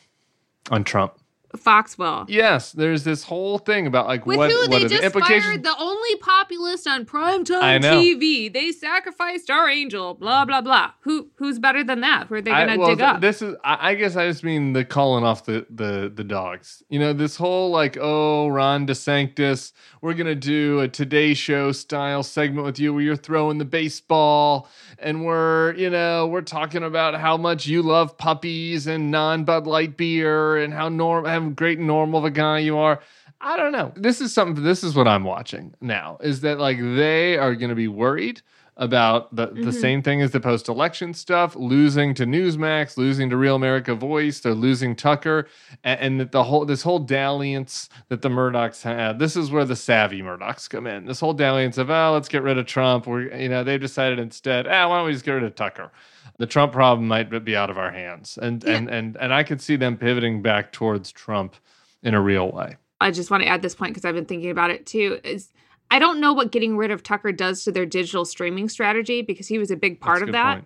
on 0.69 0.83
Trump. 0.83 1.13
Foxwell. 1.57 2.25
Yes, 2.27 2.71
there's 2.71 3.03
this 3.03 3.23
whole 3.23 3.57
thing 3.57 3.87
about 3.87 4.07
like 4.07 4.25
With 4.25 4.37
what 4.37 4.51
who 4.51 4.59
what 4.59 4.69
they 4.69 4.83
the 4.83 4.89
just 4.89 5.03
implications. 5.03 5.45
fired 5.45 5.63
the 5.63 5.75
only 5.79 6.15
populist 6.17 6.87
on 6.87 7.01
I 7.01 7.03
primetime. 7.05 7.81
TV. 7.81 8.51
They 8.53 8.71
sacrificed 8.71 9.49
our 9.49 9.67
angel. 9.67 10.13
Blah 10.13 10.45
blah 10.45 10.61
blah. 10.61 10.91
Who 11.01 11.29
who's 11.35 11.57
better 11.57 11.83
than 11.83 12.01
that? 12.01 12.27
Who 12.27 12.35
are 12.35 12.41
they 12.41 12.51
gonna 12.51 12.77
well, 12.77 12.89
dig 12.89 12.99
th- 12.99 13.09
up? 13.09 13.21
This 13.21 13.41
is, 13.41 13.55
I, 13.63 13.91
I 13.91 13.95
guess, 13.95 14.15
I 14.15 14.27
just 14.27 14.43
mean 14.43 14.73
the 14.73 14.85
calling 14.85 15.23
off 15.23 15.45
the 15.45 15.65
the 15.69 16.11
the 16.13 16.23
dogs. 16.23 16.83
You 16.89 16.99
know, 16.99 17.13
this 17.13 17.35
whole 17.35 17.71
like, 17.71 17.97
oh, 17.99 18.47
Ron 18.49 18.85
DeSantis, 18.85 19.71
we're 20.01 20.13
gonna 20.13 20.35
do 20.35 20.79
a 20.81 20.87
Today 20.87 21.33
Show 21.33 21.71
style 21.71 22.21
segment 22.21 22.65
with 22.65 22.79
you 22.79 22.93
where 22.93 23.01
you're 23.01 23.15
throwing 23.15 23.57
the 23.57 23.65
baseball, 23.65 24.69
and 24.99 25.25
we're, 25.25 25.73
you 25.75 25.89
know, 25.89 26.27
we're 26.27 26.41
talking 26.41 26.83
about 26.83 27.19
how 27.19 27.37
much 27.37 27.65
you 27.65 27.81
love 27.81 28.17
puppies 28.17 28.85
and 28.85 29.09
non 29.09 29.45
Bud 29.45 29.65
Light 29.65 29.97
beer, 29.97 30.57
and 30.57 30.73
how 30.73 30.89
norm, 30.89 31.25
how 31.43 31.49
great 31.49 31.77
and 31.77 31.87
normal 31.87 32.19
of 32.19 32.25
a 32.25 32.31
guy 32.31 32.59
you 32.59 32.77
are. 32.77 32.99
I 33.41 33.55
don't 33.57 33.71
know. 33.71 33.93
This 33.95 34.19
is 34.21 34.33
something. 34.33 34.63
This 34.63 34.83
is 34.83 34.95
what 34.95 35.07
I'm 35.07 35.23
watching 35.23 35.73
now. 35.81 36.17
Is 36.21 36.41
that 36.41 36.59
like 36.59 36.77
they 36.79 37.37
are 37.37 37.55
going 37.55 37.69
to 37.69 37.75
be 37.75 37.87
worried 37.87 38.41
about 38.75 39.35
the, 39.35 39.47
the 39.47 39.71
Mhm. 39.71 39.73
same 39.81 40.01
thing 40.01 40.21
as 40.21 40.31
the 40.31 40.39
post 40.39 40.69
election 40.69 41.13
stuff, 41.13 41.53
losing 41.53 42.13
to 42.13 42.25
Newsmax, 42.25 42.95
losing 42.97 43.29
to 43.29 43.35
Real 43.35 43.55
America 43.57 43.93
Voice, 43.93 44.39
they're 44.39 44.53
losing 44.53 44.95
Tucker, 44.95 45.47
and, 45.83 45.99
and 45.99 46.19
that 46.21 46.31
the 46.31 46.43
whole 46.45 46.63
this 46.65 46.83
whole 46.83 46.99
dalliance 46.99 47.89
that 48.07 48.21
the 48.21 48.29
Murdochs 48.29 48.83
had. 48.83 49.19
This 49.19 49.35
is 49.35 49.51
where 49.51 49.65
the 49.65 49.75
savvy 49.75 50.21
Murdochs 50.21 50.69
come 50.69 50.87
in. 50.87 51.05
This 51.05 51.19
whole 51.19 51.33
dalliance 51.33 51.77
of 51.77 51.89
oh, 51.89 52.11
let's 52.13 52.29
get 52.29 52.41
rid 52.41 52.57
of 52.57 52.65
Trump. 52.67 53.05
We're 53.05 53.33
you 53.35 53.49
know 53.49 53.63
they've 53.65 53.81
decided 53.81 54.17
instead, 54.17 54.65
ah, 54.65 54.87
why 54.89 54.97
don't 54.99 55.07
we 55.07 55.11
just 55.13 55.25
get 55.25 55.33
rid 55.33 55.43
of 55.43 55.55
Tucker? 55.55 55.91
The 56.39 56.47
Trump 56.47 56.71
problem 56.73 57.07
might 57.07 57.29
be 57.45 57.55
out 57.55 57.69
of 57.69 57.77
our 57.77 57.91
hands, 57.91 58.39
and 58.41 58.63
Yeah. 58.63 58.75
and 58.75 58.89
and 58.89 59.17
and 59.19 59.33
I 59.33 59.43
could 59.43 59.61
see 59.61 59.75
them 59.75 59.97
pivoting 59.97 60.41
back 60.41 60.71
towards 60.71 61.11
Trump 61.11 61.55
in 62.01 62.13
a 62.15 62.21
real 62.21 62.51
way. 62.51 62.77
I 63.01 63.11
just 63.11 63.29
want 63.29 63.43
to 63.43 63.49
add 63.49 63.61
this 63.61 63.75
point 63.75 63.91
because 63.93 64.05
I've 64.05 64.15
been 64.15 64.25
thinking 64.25 64.49
about 64.49 64.71
it 64.71 64.85
too. 64.85 65.19
Is 65.23 65.51
I 65.91 65.99
don't 65.99 66.19
know 66.19 66.33
what 66.33 66.51
getting 66.51 66.77
rid 66.77 66.91
of 66.91 67.03
Tucker 67.03 67.31
does 67.31 67.63
to 67.65 67.71
their 67.71 67.85
digital 67.85 68.25
streaming 68.25 68.69
strategy 68.69 69.21
because 69.21 69.47
he 69.47 69.57
was 69.57 69.69
a 69.69 69.75
big 69.75 69.99
part 69.99 70.19
That's 70.19 70.29
of 70.29 70.33
that. 70.33 70.53
point. 70.55 70.65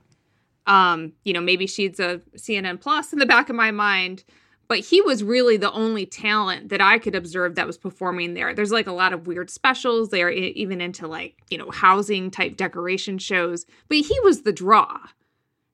Um, 0.65 1.13
you 1.25 1.33
know, 1.33 1.41
maybe 1.41 1.67
she's 1.67 1.99
a 1.99 2.21
CNN 2.37 2.79
Plus 2.79 3.11
in 3.11 3.19
the 3.19 3.25
back 3.25 3.49
of 3.49 3.55
my 3.55 3.71
mind, 3.71 4.23
but 4.67 4.79
he 4.79 5.01
was 5.01 5.23
really 5.23 5.57
the 5.57 5.71
only 5.71 6.05
talent 6.05 6.69
that 6.69 6.81
I 6.81 6.99
could 6.99 7.15
observe 7.15 7.55
that 7.55 7.67
was 7.67 7.77
performing 7.77 8.33
there. 8.33 8.53
There's 8.53 8.71
like 8.71 8.87
a 8.87 8.93
lot 8.93 9.11
of 9.11 9.27
weird 9.27 9.49
specials. 9.49 10.09
They 10.09 10.21
are 10.23 10.29
even 10.29 10.79
into 10.81 11.07
like, 11.07 11.41
you 11.49 11.57
know, 11.57 11.69
housing 11.71 12.31
type 12.31 12.57
decoration 12.57 13.17
shows, 13.17 13.65
but 13.89 13.97
he 13.97 14.17
was 14.21 14.43
the 14.43 14.53
draw. 14.53 14.99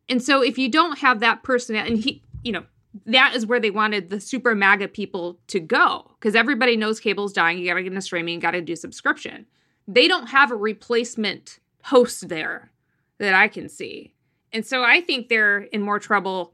And 0.09 0.21
so 0.23 0.41
if 0.41 0.57
you 0.57 0.69
don't 0.69 0.99
have 0.99 1.19
that 1.19 1.43
person, 1.43 1.75
and 1.75 1.97
he, 1.97 2.23
you 2.43 2.51
know, 2.51 2.63
that 3.05 3.35
is 3.35 3.45
where 3.45 3.59
they 3.59 3.69
wanted 3.69 4.09
the 4.09 4.19
super 4.19 4.55
MAGA 4.55 4.89
people 4.89 5.39
to 5.47 5.59
go 5.59 6.11
because 6.19 6.35
everybody 6.35 6.75
knows 6.75 6.99
cable's 6.99 7.33
dying. 7.33 7.59
You 7.59 7.67
got 7.67 7.75
to 7.75 7.83
get 7.83 7.91
into 7.91 8.01
streaming, 8.01 8.35
you 8.35 8.41
got 8.41 8.51
to 8.51 8.61
do 8.61 8.75
subscription. 8.75 9.45
They 9.87 10.07
don't 10.07 10.27
have 10.27 10.51
a 10.51 10.55
replacement 10.55 11.59
host 11.83 12.29
there 12.29 12.71
that 13.19 13.33
I 13.33 13.47
can 13.47 13.69
see. 13.69 14.13
And 14.51 14.65
so 14.65 14.83
I 14.83 15.01
think 15.01 15.29
they're 15.29 15.59
in 15.59 15.81
more 15.81 15.99
trouble 15.99 16.53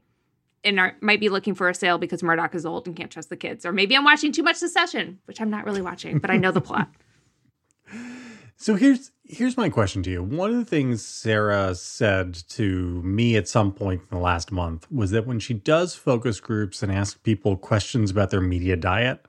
and 0.64 0.78
are, 0.80 0.96
might 1.00 1.20
be 1.20 1.28
looking 1.28 1.54
for 1.54 1.68
a 1.68 1.74
sale 1.74 1.96
because 1.96 2.22
Murdoch 2.22 2.54
is 2.54 2.66
old 2.66 2.86
and 2.86 2.96
can't 2.96 3.10
trust 3.10 3.30
the 3.30 3.36
kids. 3.36 3.64
Or 3.64 3.72
maybe 3.72 3.96
I'm 3.96 4.04
watching 4.04 4.32
too 4.32 4.42
much 4.42 4.56
Succession, 4.56 5.18
which 5.24 5.40
I'm 5.40 5.50
not 5.50 5.64
really 5.64 5.80
watching, 5.80 6.18
but 6.18 6.30
I 6.30 6.36
know 6.36 6.52
the 6.52 6.60
plot. 6.60 6.90
So 8.58 8.74
here's 8.74 9.10
here's 9.28 9.56
my 9.56 9.68
question 9.68 10.02
to 10.04 10.10
you. 10.10 10.22
One 10.22 10.50
of 10.50 10.56
the 10.56 10.64
things 10.64 11.04
Sarah 11.04 11.74
said 11.74 12.34
to 12.50 13.02
me 13.02 13.36
at 13.36 13.48
some 13.48 13.72
point 13.72 14.02
in 14.02 14.16
the 14.16 14.22
last 14.22 14.52
month 14.52 14.90
was 14.90 15.10
that 15.10 15.26
when 15.26 15.40
she 15.40 15.54
does 15.54 15.94
focus 15.94 16.40
groups 16.40 16.82
and 16.82 16.92
asks 16.92 17.18
people 17.18 17.56
questions 17.56 18.10
about 18.10 18.30
their 18.30 18.40
media 18.40 18.76
diet, 18.76 19.24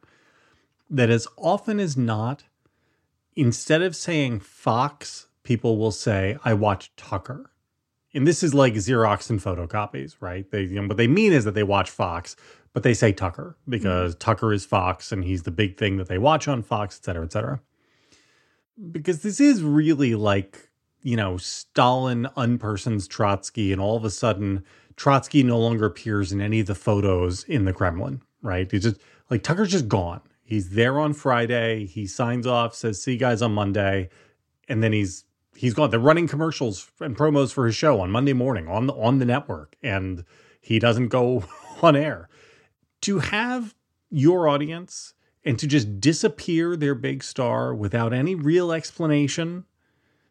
that 0.89 1.10
as 1.10 1.27
often 1.38 1.80
as 1.80 1.98
not, 1.98 2.44
instead 3.36 3.82
of 3.82 3.96
saying 3.96 4.39
Fox, 4.39 5.27
people 5.44 5.77
will 5.77 5.92
say, 5.92 6.38
I 6.46 6.54
watch 6.54 6.96
Tucker. 6.96 7.51
And 8.13 8.25
this 8.25 8.42
is 8.44 8.54
like 8.54 8.74
Xerox 8.74 9.30
and 9.30 9.39
photocopies, 9.39 10.16
right? 10.20 10.50
They, 10.50 10.63
you 10.63 10.82
know, 10.82 10.88
what 10.88 10.98
they 10.98 11.08
mean 11.08 11.34
is 11.34 11.44
that 11.46 11.56
they 11.56 11.63
watch 11.63 11.89
Fox, 11.89 12.36
but 12.74 12.84
they 12.84 12.94
say 12.94 13.12
Tucker 13.12 13.58
because 13.68 14.13
mm-hmm. 14.13 14.20
Tucker 14.20 14.54
is 14.54 14.66
Fox 14.66 15.12
and 15.12 15.24
he's 15.24 15.44
the 15.44 15.51
big 15.51 15.77
thing 15.77 15.98
that 15.98 16.08
they 16.08 16.18
watch 16.18 16.48
on 16.48 16.63
Fox, 16.63 17.00
et 17.01 17.06
cetera, 17.06 17.25
et 17.25 17.32
cetera. 17.32 17.60
Because 18.91 19.22
this 19.22 19.39
is 19.39 19.63
really 19.63 20.15
like, 20.15 20.69
you 21.01 21.15
know, 21.15 21.38
Stalin 21.38 22.27
unpersons 22.38 23.07
Trotsky, 23.07 23.72
and 23.72 23.81
all 23.81 23.96
of 23.96 24.05
a 24.05 24.10
sudden, 24.10 24.63
Trotsky 24.96 25.43
no 25.43 25.60
longer 25.60 25.86
appears 25.86 26.31
in 26.31 26.41
any 26.41 26.60
of 26.60 26.67
the 26.67 26.75
photos 26.75 27.43
in 27.46 27.65
the 27.65 27.74
Kremlin, 27.74 28.22
right? 28.41 28.69
He's 28.69 28.84
just 28.84 29.01
like 29.29 29.43
Tucker's 29.43 29.72
just 29.72 29.88
gone. 29.88 30.22
He's 30.43 30.72
there 30.72 31.00
on 31.00 31.13
Friday. 31.13 31.86
He 31.86 32.07
signs 32.07 32.48
off, 32.48 32.74
says, 32.75 33.01
"See 33.01 33.13
you 33.13 33.17
guys 33.17 33.41
on 33.41 33.53
Monday," 33.53 34.10
and 34.67 34.81
then 34.84 34.93
he's 34.93 35.25
he's 35.55 35.74
gone. 35.74 35.89
They're 35.89 36.00
running 36.00 36.27
commercials 36.27 36.89
and 37.00 37.17
promos 37.17 37.51
for 37.51 37.65
his 37.65 37.75
show 37.75 38.00
on 38.00 38.12
Monday 38.12 38.34
morning 38.34 38.67
on 38.67 38.88
the 38.88 38.93
on 38.93 39.19
the 39.19 39.25
network, 39.25 39.75
and 39.84 40.24
he 40.62 40.79
doesn't 40.79 41.10
go 41.10 41.43
on 41.81 41.96
air. 41.96 42.29
To 43.01 43.19
have 43.19 43.75
your 44.10 44.48
audience 44.48 45.13
and 45.48 45.58
to 45.60 45.68
just 45.68 46.00
disappear 46.00 46.75
their 46.75 46.94
big 46.94 47.24
star 47.24 47.74
without 47.74 48.13
any 48.13 48.36
real 48.36 48.72
explanation 48.72 49.66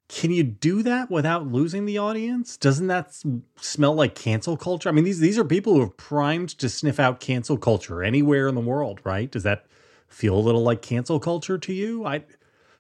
can 0.09 0.31
you 0.31 0.45
do 0.45 0.83
that 0.85 1.11
without 1.11 1.49
losing 1.49 1.85
the 1.85 1.99
audience? 1.99 2.57
Doesn't 2.57 2.87
that 2.87 3.21
smell 3.57 3.95
like 3.95 4.15
cancel 4.15 4.57
culture? 4.57 4.89
I 4.89 4.93
mean, 4.93 5.05
these 5.05 5.19
these 5.19 5.39
are 5.39 5.45
people 5.45 5.75
who 5.75 5.83
are 5.83 5.89
primed 5.89 6.51
to 6.51 6.69
sniff 6.69 7.01
out 7.01 7.19
cancel 7.19 7.57
culture 7.59 8.05
anywhere 8.05 8.47
in 8.47 8.55
the 8.55 8.61
world, 8.61 9.01
right? 9.03 9.31
Does 9.31 9.43
that 9.43 9.67
feel 10.07 10.37
a 10.37 10.39
little 10.39 10.63
like 10.63 10.81
cancel 10.81 11.19
culture 11.19 11.59
to 11.59 11.73
you? 11.73 12.07
I 12.07 12.25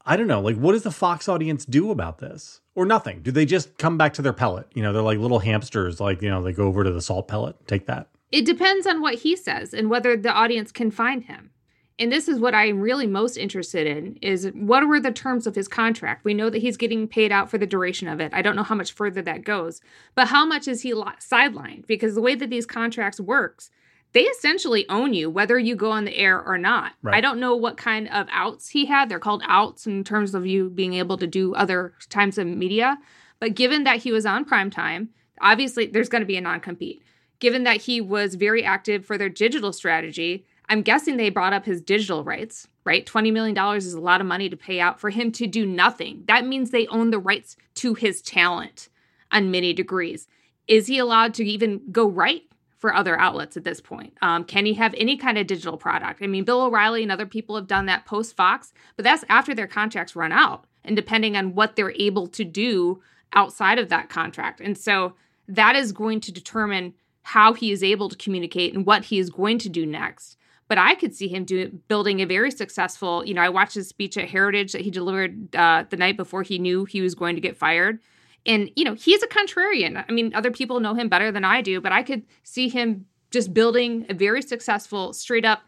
I 0.05 0.16
don't 0.16 0.28
know. 0.28 0.40
Like, 0.40 0.57
what 0.57 0.73
does 0.73 0.85
the 0.85 0.93
Fox 0.93 1.28
audience 1.28 1.64
do 1.64 1.90
about 1.90 2.19
this? 2.19 2.61
Or 2.76 2.87
nothing? 2.87 3.23
Do 3.23 3.33
they 3.33 3.45
just 3.45 3.76
come 3.76 3.99
back 3.99 4.14
to 4.14 4.23
their 4.23 4.33
pellet? 4.33 4.69
You 4.73 4.83
know, 4.85 4.93
they're 4.93 5.02
like 5.02 5.19
little 5.19 5.40
hamsters. 5.40 5.99
Like, 5.99 6.23
you 6.23 6.31
know, 6.31 6.43
they 6.43 6.52
go 6.52 6.66
over 6.66 6.85
to 6.85 6.93
the 6.93 7.02
salt 7.02 7.26
pellet, 7.26 7.57
take 7.66 7.87
that. 7.87 8.09
It 8.31 8.45
depends 8.45 8.87
on 8.87 9.00
what 9.00 9.14
he 9.14 9.35
says 9.35 9.75
and 9.75 9.90
whether 9.90 10.16
the 10.16 10.33
audience 10.33 10.71
can 10.71 10.93
find 10.93 11.25
him 11.25 11.50
and 11.99 12.12
this 12.12 12.29
is 12.29 12.38
what 12.38 12.55
I'm 12.55 12.81
really 12.81 13.07
most 13.07 13.37
interested 13.37 13.87
in 13.87 14.17
is 14.21 14.50
what 14.55 14.87
were 14.87 15.00
the 15.00 15.12
terms 15.12 15.47
of 15.47 15.55
his 15.55 15.67
contract? 15.67 16.25
We 16.25 16.35
know 16.35 16.50
that 16.50 16.59
he's 16.59 16.76
getting 16.76 17.09
paid 17.09 17.33
out 17.33 17.50
for 17.50 17.57
the 17.57 17.67
duration 17.67 18.07
of 18.07 18.21
it. 18.21 18.35
I 18.35 18.43
don't 18.43 18.57
know 18.57 18.62
how 18.62 18.75
much 18.75 18.93
further 18.93 19.23
that 19.23 19.45
goes, 19.45 19.81
but 20.15 20.29
how 20.29 20.45
much 20.45 20.69
is 20.69 20.83
he 20.83 20.93
sidelined? 20.93 21.87
Because 21.87 22.15
the 22.15 22.21
way 22.21 22.35
that 22.35 22.50
these 22.50 22.67
contracts 22.67 23.19
works, 23.19 23.71
they 24.12 24.25
essentially 24.25 24.87
own 24.88 25.15
you 25.15 25.31
whether 25.31 25.59
you 25.59 25.75
go 25.75 25.91
on 25.91 26.05
the 26.05 26.17
air 26.17 26.43
or 26.43 26.59
not. 26.59 26.93
Right. 27.03 27.17
I 27.17 27.21
don't 27.21 27.41
know 27.41 27.57
what 27.57 27.79
kind 27.79 28.09
of 28.09 28.26
outs 28.31 28.69
he 28.69 28.87
had. 28.87 29.09
They're 29.09 29.19
called 29.19 29.43
outs 29.47 29.87
in 29.87 30.05
terms 30.05 30.35
of 30.35 30.47
you 30.47 30.69
being 30.69 30.95
able 30.95 31.17
to 31.19 31.26
do 31.26 31.55
other 31.55 31.95
times 32.11 32.37
of 32.37 32.47
media. 32.47 32.99
But 33.41 33.55
given 33.55 33.85
that 33.85 34.03
he 34.03 34.12
was 34.12 34.26
on 34.26 34.45
prime 34.45 34.71
time, 34.71 35.11
obviously 35.41 35.87
there's 35.87 36.09
going 36.09 36.23
to 36.23 36.26
be 36.26 36.37
a 36.37 36.43
non-compete. 36.43 37.03
Given 37.38 37.65
that 37.65 37.83
he 37.83 38.00
was 38.00 38.35
very 38.35 38.65
active 38.65 39.05
for 39.05 39.19
their 39.19 39.29
digital 39.29 39.73
strategy, 39.73 40.47
I'm 40.68 40.82
guessing 40.82 41.16
they 41.16 41.30
brought 41.30 41.52
up 41.52 41.64
his 41.64 41.80
digital 41.80 42.25
rights, 42.25 42.66
right? 42.85 43.06
$20 43.06 43.32
million 43.32 43.76
is 43.76 43.94
a 43.94 44.00
lot 44.00 44.20
of 44.20 44.26
money 44.26 44.49
to 44.49 44.56
pay 44.56 44.80
out 44.80 44.99
for 44.99 45.11
him 45.11 45.30
to 45.32 45.46
do 45.46 45.64
nothing. 45.64 46.25
That 46.26 46.46
means 46.46 46.70
they 46.70 46.87
own 46.88 47.11
the 47.11 47.18
rights 47.18 47.56
to 47.76 47.94
his 47.94 48.20
talent 48.20 48.88
on 49.30 49.50
many 49.50 49.73
degrees. 49.73 50.26
Is 50.66 50.88
he 50.88 50.99
allowed 50.99 51.35
to 51.35 51.44
even 51.44 51.82
go 51.92 52.08
right 52.08 52.42
for 52.78 52.94
other 52.94 53.18
outlets 53.18 53.56
at 53.56 53.64
this 53.64 53.80
point? 53.80 54.14
Um, 54.23 54.44
can 54.44 54.66
he 54.66 54.75
have 54.75 54.94
any 54.96 55.16
kind 55.16 55.38
of 55.38 55.46
digital 55.46 55.76
product? 55.76 56.20
I 56.23 56.26
mean, 56.26 56.44
Bill 56.44 56.62
O'Reilly 56.62 57.02
and 57.02 57.12
other 57.12 57.26
people 57.26 57.54
have 57.54 57.68
done 57.68 57.87
that 57.87 58.04
post 58.04 58.37
Fox, 58.37 58.73
but 58.96 59.04
that's 59.04 59.25
after 59.28 59.54
their 59.54 59.68
contracts 59.68 60.16
run 60.16 60.32
out 60.32 60.64
and 60.85 60.96
depending 60.96 61.37
on 61.37 61.54
what 61.54 61.76
they're 61.76 61.92
able 61.92 62.26
to 62.28 62.44
do 62.44 63.00
outside 63.32 63.78
of 63.78 63.88
that 63.88 64.08
contract. 64.08 64.61
And 64.61 64.76
so 64.76 65.14
that 65.49 65.76
is 65.76 65.92
going 65.92 66.20
to 66.20 66.32
determine 66.32 66.94
how 67.23 67.52
he 67.52 67.73
is 67.73 67.82
able 67.82 68.08
to 68.08 68.16
communicate 68.16 68.75
and 68.75 68.87
what 68.87 69.06
he 69.06 69.18
is 69.18 69.30
going 69.30 69.58
to 69.58 69.68
do 69.68 69.87
next 69.87 70.37
but 70.68 70.78
I 70.78 70.94
could 70.94 71.14
see 71.14 71.28
him 71.28 71.44
doing 71.44 71.80
building 71.88 72.20
a 72.20 72.26
very 72.26 72.50
successful. 72.50 73.25
You 73.25 73.35
know, 73.35 73.42
I 73.42 73.49
watched 73.49 73.75
his 73.75 73.88
speech 73.88 74.16
at 74.16 74.28
Heritage 74.28 74.73
that 74.73 74.82
he 74.82 74.90
delivered 74.90 75.54
uh, 75.54 75.85
the 75.88 75.96
night 75.96 76.16
before 76.16 76.42
he 76.42 76.58
knew 76.58 76.85
he 76.85 77.00
was 77.00 77.14
going 77.14 77.35
to 77.37 77.40
get 77.40 77.56
fired, 77.56 78.00
and 78.44 78.70
you 78.76 78.85
know, 78.85 78.94
he's 78.94 79.23
a 79.23 79.28
contrarian. 79.28 80.04
I 80.08 80.12
mean, 80.12 80.35
other 80.35 80.50
people 80.50 80.80
know 80.80 80.94
him 80.94 81.08
better 81.08 81.30
than 81.30 81.44
I 81.44 81.62
do, 81.62 81.80
but 81.80 81.92
I 81.92 82.02
could 82.02 82.25
see 82.42 82.68
him 82.68 83.06
just 83.30 83.52
building 83.52 84.06
a 84.08 84.14
very 84.14 84.42
successful, 84.42 85.12
straight 85.12 85.44
up 85.44 85.62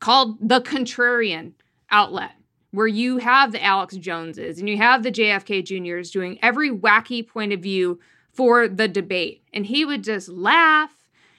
called 0.00 0.36
the 0.40 0.60
contrarian 0.60 1.52
outlet 1.90 2.32
where 2.74 2.88
you 2.88 3.18
have 3.18 3.52
the 3.52 3.62
Alex 3.62 3.96
Joneses 3.96 4.58
and 4.58 4.68
you 4.68 4.76
have 4.76 5.04
the 5.04 5.12
JFK 5.12 5.64
Juniors 5.64 6.10
doing 6.10 6.40
every 6.42 6.70
wacky 6.70 7.26
point 7.26 7.52
of 7.52 7.60
view 7.60 8.00
for 8.32 8.66
the 8.66 8.88
debate. 8.88 9.44
And 9.52 9.64
he 9.64 9.84
would 9.84 10.02
just 10.02 10.28
laugh 10.28 10.90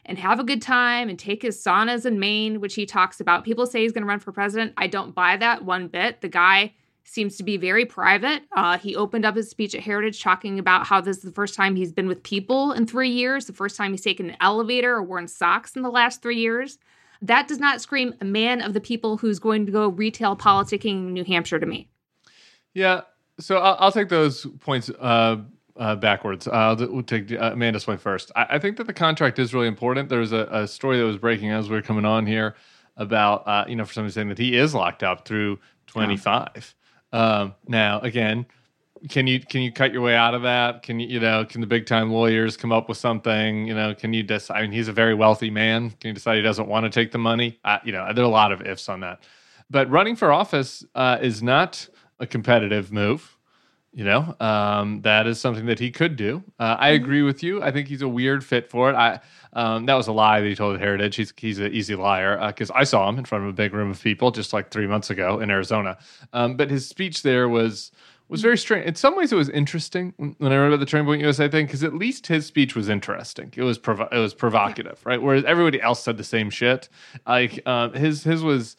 and 0.05 0.17
have 0.19 0.39
a 0.39 0.43
good 0.43 0.61
time 0.61 1.09
and 1.09 1.17
take 1.17 1.41
his 1.41 1.61
saunas 1.61 2.05
in 2.05 2.19
Maine, 2.19 2.61
which 2.61 2.75
he 2.75 2.85
talks 2.85 3.19
about. 3.19 3.43
People 3.43 3.65
say 3.65 3.81
he's 3.81 3.91
going 3.91 4.03
to 4.03 4.07
run 4.07 4.19
for 4.19 4.31
president. 4.31 4.73
I 4.77 4.87
don't 4.87 5.15
buy 5.15 5.37
that 5.37 5.65
one 5.65 5.87
bit. 5.87 6.21
The 6.21 6.29
guy 6.29 6.73
seems 7.03 7.37
to 7.37 7.43
be 7.43 7.57
very 7.57 7.85
private. 7.85 8.43
Uh, 8.51 8.77
he 8.77 8.95
opened 8.95 9.25
up 9.25 9.35
his 9.35 9.49
speech 9.49 9.75
at 9.75 9.81
Heritage 9.81 10.21
talking 10.21 10.57
about 10.57 10.87
how 10.87 11.01
this 11.01 11.17
is 11.17 11.23
the 11.23 11.31
first 11.31 11.53
time 11.53 11.75
he's 11.75 11.91
been 11.91 12.07
with 12.07 12.23
people 12.23 12.71
in 12.71 12.87
three 12.87 13.09
years, 13.09 13.45
the 13.45 13.53
first 13.53 13.77
time 13.77 13.91
he's 13.91 14.01
taken 14.01 14.31
an 14.31 14.37
elevator 14.41 14.95
or 14.95 15.03
worn 15.03 15.27
socks 15.27 15.75
in 15.75 15.83
the 15.83 15.91
last 15.91 16.21
three 16.21 16.37
years. 16.37 16.77
That 17.21 17.47
does 17.47 17.59
not 17.59 17.81
scream 17.81 18.13
a 18.21 18.25
man 18.25 18.61
of 18.61 18.73
the 18.73 18.81
people 18.81 19.17
who's 19.17 19.39
going 19.39 19.65
to 19.65 19.71
go 19.71 19.87
retail 19.87 20.35
politicking 20.35 21.07
in 21.07 21.13
New 21.13 21.23
Hampshire 21.23 21.59
to 21.59 21.65
me. 21.65 21.89
Yeah. 22.73 23.01
So 23.39 23.57
I'll, 23.57 23.77
I'll 23.79 23.91
take 23.91 24.09
those 24.09 24.45
points 24.59 24.89
uh, 24.99 25.37
uh, 25.77 25.95
backwards. 25.95 26.47
Uh, 26.47 26.75
we'll 26.89 27.03
take 27.03 27.31
uh, 27.31 27.51
Amanda's 27.53 27.85
point 27.85 28.01
first. 28.01 28.31
I, 28.35 28.45
I, 28.51 28.59
think 28.59 28.77
that 28.77 28.87
the 28.87 28.93
contract 28.93 29.39
is 29.39 29.53
really 29.53 29.67
important. 29.67 30.09
There 30.09 30.19
was 30.19 30.31
a, 30.31 30.47
a, 30.51 30.67
story 30.67 30.97
that 30.97 31.03
was 31.03 31.17
breaking 31.17 31.51
as 31.51 31.69
we 31.69 31.75
were 31.75 31.81
coming 31.81 32.05
on 32.05 32.25
here 32.25 32.55
about, 32.97 33.45
uh, 33.47 33.65
you 33.67 33.75
know, 33.75 33.85
for 33.85 33.93
somebody 33.93 34.13
saying 34.13 34.29
that 34.29 34.37
he 34.37 34.57
is 34.57 34.73
locked 34.73 35.03
up 35.03 35.27
through 35.27 35.59
25. 35.87 36.75
Um, 37.11 37.55
now, 37.67 37.99
again, 38.01 38.45
can 39.09 39.27
you 39.27 39.39
can 39.39 39.61
you 39.61 39.71
cut 39.71 39.91
your 39.91 40.01
way 40.01 40.15
out 40.15 40.33
of 40.33 40.41
that? 40.43 40.81
Can 40.81 40.99
you 40.99 41.07
you 41.07 41.19
know 41.19 41.45
can 41.45 41.61
the 41.61 41.67
big 41.67 41.85
time 41.85 42.11
lawyers 42.11 42.57
come 42.57 42.71
up 42.71 42.89
with 42.89 42.97
something? 42.97 43.67
You 43.67 43.75
know, 43.75 43.93
can 43.93 44.13
you 44.13 44.23
decide? 44.23 44.57
I 44.57 44.61
mean, 44.61 44.71
he's 44.71 44.87
a 44.87 44.93
very 44.93 45.13
wealthy 45.13 45.49
man. 45.49 45.91
Can 45.91 46.09
you 46.09 46.13
decide 46.13 46.37
he 46.37 46.41
doesn't 46.41 46.67
want 46.67 46.85
to 46.85 46.89
take 46.89 47.11
the 47.11 47.17
money? 47.17 47.59
you 47.83 47.91
know, 47.91 48.11
there 48.13 48.23
are 48.23 48.27
a 48.27 48.31
lot 48.31 48.51
of 48.51 48.61
ifs 48.61 48.89
on 48.89 49.01
that. 49.01 49.23
But 49.69 49.89
running 49.89 50.15
for 50.15 50.31
office 50.31 50.83
uh, 50.95 51.19
is 51.21 51.43
not 51.43 51.87
a 52.19 52.25
competitive 52.25 52.91
move 52.91 53.34
you 53.95 54.03
know 54.03 54.35
um, 54.41 55.01
that 55.01 55.25
is 55.25 55.39
something 55.39 55.65
that 55.67 55.79
he 55.79 55.89
could 55.89 56.17
do. 56.17 56.43
Uh, 56.59 56.75
i 56.77 56.89
agree 56.89 57.21
with 57.21 57.41
you. 57.41 57.63
I 57.63 57.71
think 57.71 57.87
he's 57.87 58.01
a 58.01 58.07
weird 58.07 58.43
fit 58.43 58.69
for 58.69 58.89
it. 58.89 58.95
I 58.95 59.21
um, 59.53 59.85
that 59.85 59.95
was 59.95 60.07
a 60.07 60.11
lie 60.11 60.41
that 60.41 60.47
he 60.47 60.53
told 60.53 60.75
at 60.75 60.81
heritage. 60.81 61.15
He's, 61.15 61.33
he's 61.37 61.59
an 61.59 61.73
easy 61.73 61.95
liar 61.95 62.45
because 62.47 62.69
uh, 62.69 62.75
i 62.75 62.83
saw 62.83 63.07
him 63.07 63.17
in 63.17 63.25
front 63.25 63.45
of 63.45 63.49
a 63.49 63.53
big 63.53 63.73
room 63.73 63.89
of 63.89 64.01
people 64.01 64.31
just 64.31 64.51
like 64.51 64.69
three 64.69 64.85
months 64.85 65.09
ago 65.09 65.39
in 65.39 65.49
arizona. 65.49 65.97
Um, 66.33 66.57
but 66.57 66.69
his 66.69 66.87
speech 66.87 67.23
there 67.23 67.47
was 67.47 67.91
was 68.27 68.41
very 68.41 68.57
strange 68.57 68.85
in 68.85 68.95
some 68.95 69.15
ways 69.15 69.31
it 69.31 69.35
was 69.35 69.49
interesting 69.49 70.11
when 70.17 70.51
i 70.51 70.57
read 70.57 70.67
about 70.67 70.79
the 70.79 70.85
turning 70.85 71.05
point 71.05 71.21
usa 71.21 71.47
thing 71.47 71.65
because 71.65 71.83
at 71.83 71.93
least 71.93 72.27
his 72.27 72.45
speech 72.45 72.75
was 72.75 72.89
interesting. 72.89 73.53
It 73.55 73.63
was 73.63 73.77
provo- 73.77 74.09
it 74.11 74.19
was 74.19 74.33
provocative 74.33 74.99
right? 75.05 75.21
Whereas 75.21 75.45
everybody 75.45 75.81
else 75.81 76.03
said 76.03 76.17
the 76.17 76.23
same 76.25 76.49
shit. 76.49 76.89
Like 77.25 77.61
uh, 77.65 77.89
his 77.91 78.25
his 78.25 78.43
was 78.43 78.75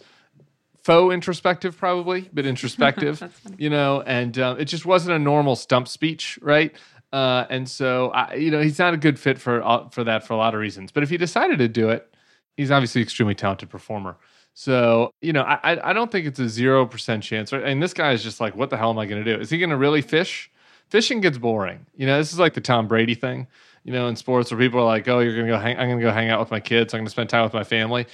faux 0.87 1.12
introspective 1.12 1.76
probably 1.76 2.31
but 2.33 2.47
introspective 2.55 3.21
you 3.59 3.69
know 3.69 4.02
and 4.02 4.38
uh, 4.38 4.55
it 4.57 4.66
just 4.66 4.87
wasn't 4.87 5.12
a 5.12 5.19
normal 5.19 5.57
stump 5.57 5.88
speech 5.88 6.38
right? 6.40 6.73
Uh, 7.12 7.45
and 7.50 7.69
so 7.69 8.11
I, 8.11 8.35
you 8.35 8.52
know 8.52 8.61
he's 8.61 8.78
not 8.78 8.95
a 8.95 8.97
good 8.97 9.19
fit 9.19 9.38
for 9.38 9.62
uh, 9.64 9.88
for 9.88 10.05
that 10.05 10.25
for 10.26 10.35
a 10.35 10.37
lot 10.37 10.55
of 10.55 10.61
reasons. 10.61 10.93
But 10.93 11.02
if 11.02 11.11
he 11.11 11.16
decided 11.16 11.59
to 11.59 11.69
do 11.69 11.88
it 11.88 12.14
he's 12.57 12.71
obviously 12.71 13.02
extremely 13.02 13.35
talented 13.35 13.69
performer. 13.69 14.16
So 14.55 15.11
you 15.21 15.33
know 15.33 15.43
i 15.43 15.90
i 15.90 15.93
don't 15.93 16.12
think 16.12 16.25
it's 16.25 16.38
a 16.38 16.49
zero 16.49 16.87
percent 16.87 17.25
chance 17.25 17.52
right? 17.52 17.64
and 17.64 17.83
this 17.83 17.93
guy 17.93 18.12
is 18.12 18.23
just 18.23 18.40
like 18.40 18.55
what 18.55 18.71
the 18.71 18.76
hell 18.76 18.90
am 18.90 18.99
i 18.99 19.07
going 19.07 19.25
to 19.25 19.37
do? 19.37 19.40
Is 19.40 19.50
he 19.50 19.59
going 19.59 19.71
to 19.71 19.76
really 19.76 20.02
fish? 20.02 20.50
Fishing 20.88 21.21
gets 21.21 21.37
boring 21.37 21.85
you 21.97 22.07
know? 22.07 22.19
This 22.19 22.33
is 22.33 22.38
like 22.38 22.55
the 22.55 22.61
tom 22.61 22.87
brady 22.87 23.16
thing 23.16 23.49
you 23.87 23.93
know 23.93 24.09
in 24.09 24.16
sports 24.16 24.50
where 24.50 24.61
people 24.61 24.81
are 24.81 24.85
like 24.85 25.09
oh 25.09 25.21
you're 25.21 25.35
going 25.35 25.47
to 25.47 25.52
go 25.52 25.59
hang 25.59 25.78
i'm 25.78 25.88
going 25.88 25.99
to 25.99 26.05
go 26.05 26.12
hang 26.12 26.28
out 26.28 26.40
with 26.40 26.50
my 26.50 26.61
kids 26.61 26.93
i'm 26.93 26.99
going 26.99 27.07
to 27.07 27.11
spend 27.11 27.31
time 27.31 27.45
with 27.45 27.55
my 27.55 27.64
family 27.64 28.07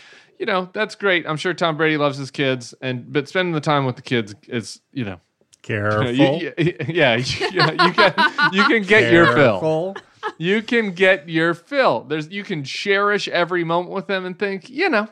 you 0.43 0.47
know, 0.47 0.69
that's 0.73 0.97
great. 0.97 1.25
I'm 1.25 1.37
sure 1.37 1.55
Tom 1.55 1.77
Brady 1.77 1.97
loves 1.97 2.19
his 2.19 2.33
kids, 2.33 2.75
and 2.81 3.13
but 3.13 3.29
spending 3.29 3.55
the 3.55 3.61
time 3.61 3.87
with 3.87 3.95
the 3.95 4.03
kids 4.03 4.35
is, 4.49 4.81
you 4.93 5.05
know, 5.05 5.21
careful. 5.63 6.03
You 6.13 6.19
know, 6.19 6.41
you, 6.41 6.53
you, 6.59 6.77
yeah, 6.89 7.15
you, 7.15 7.47
you, 7.53 7.93
can 7.93 8.15
you 8.53 8.65
can 8.65 8.83
get 8.83 9.13
your 9.13 9.33
fill. 9.37 9.95
You 10.39 10.61
can 10.63 10.91
get 10.95 11.29
your 11.29 11.55
fill. 11.55 12.01
There's 12.01 12.29
you 12.29 12.43
can 12.43 12.65
cherish 12.65 13.29
every 13.29 13.63
moment 13.63 13.95
with 13.95 14.09
them 14.09 14.25
and 14.25 14.37
think, 14.37 14.69
you 14.69 14.89
know, 14.89 15.07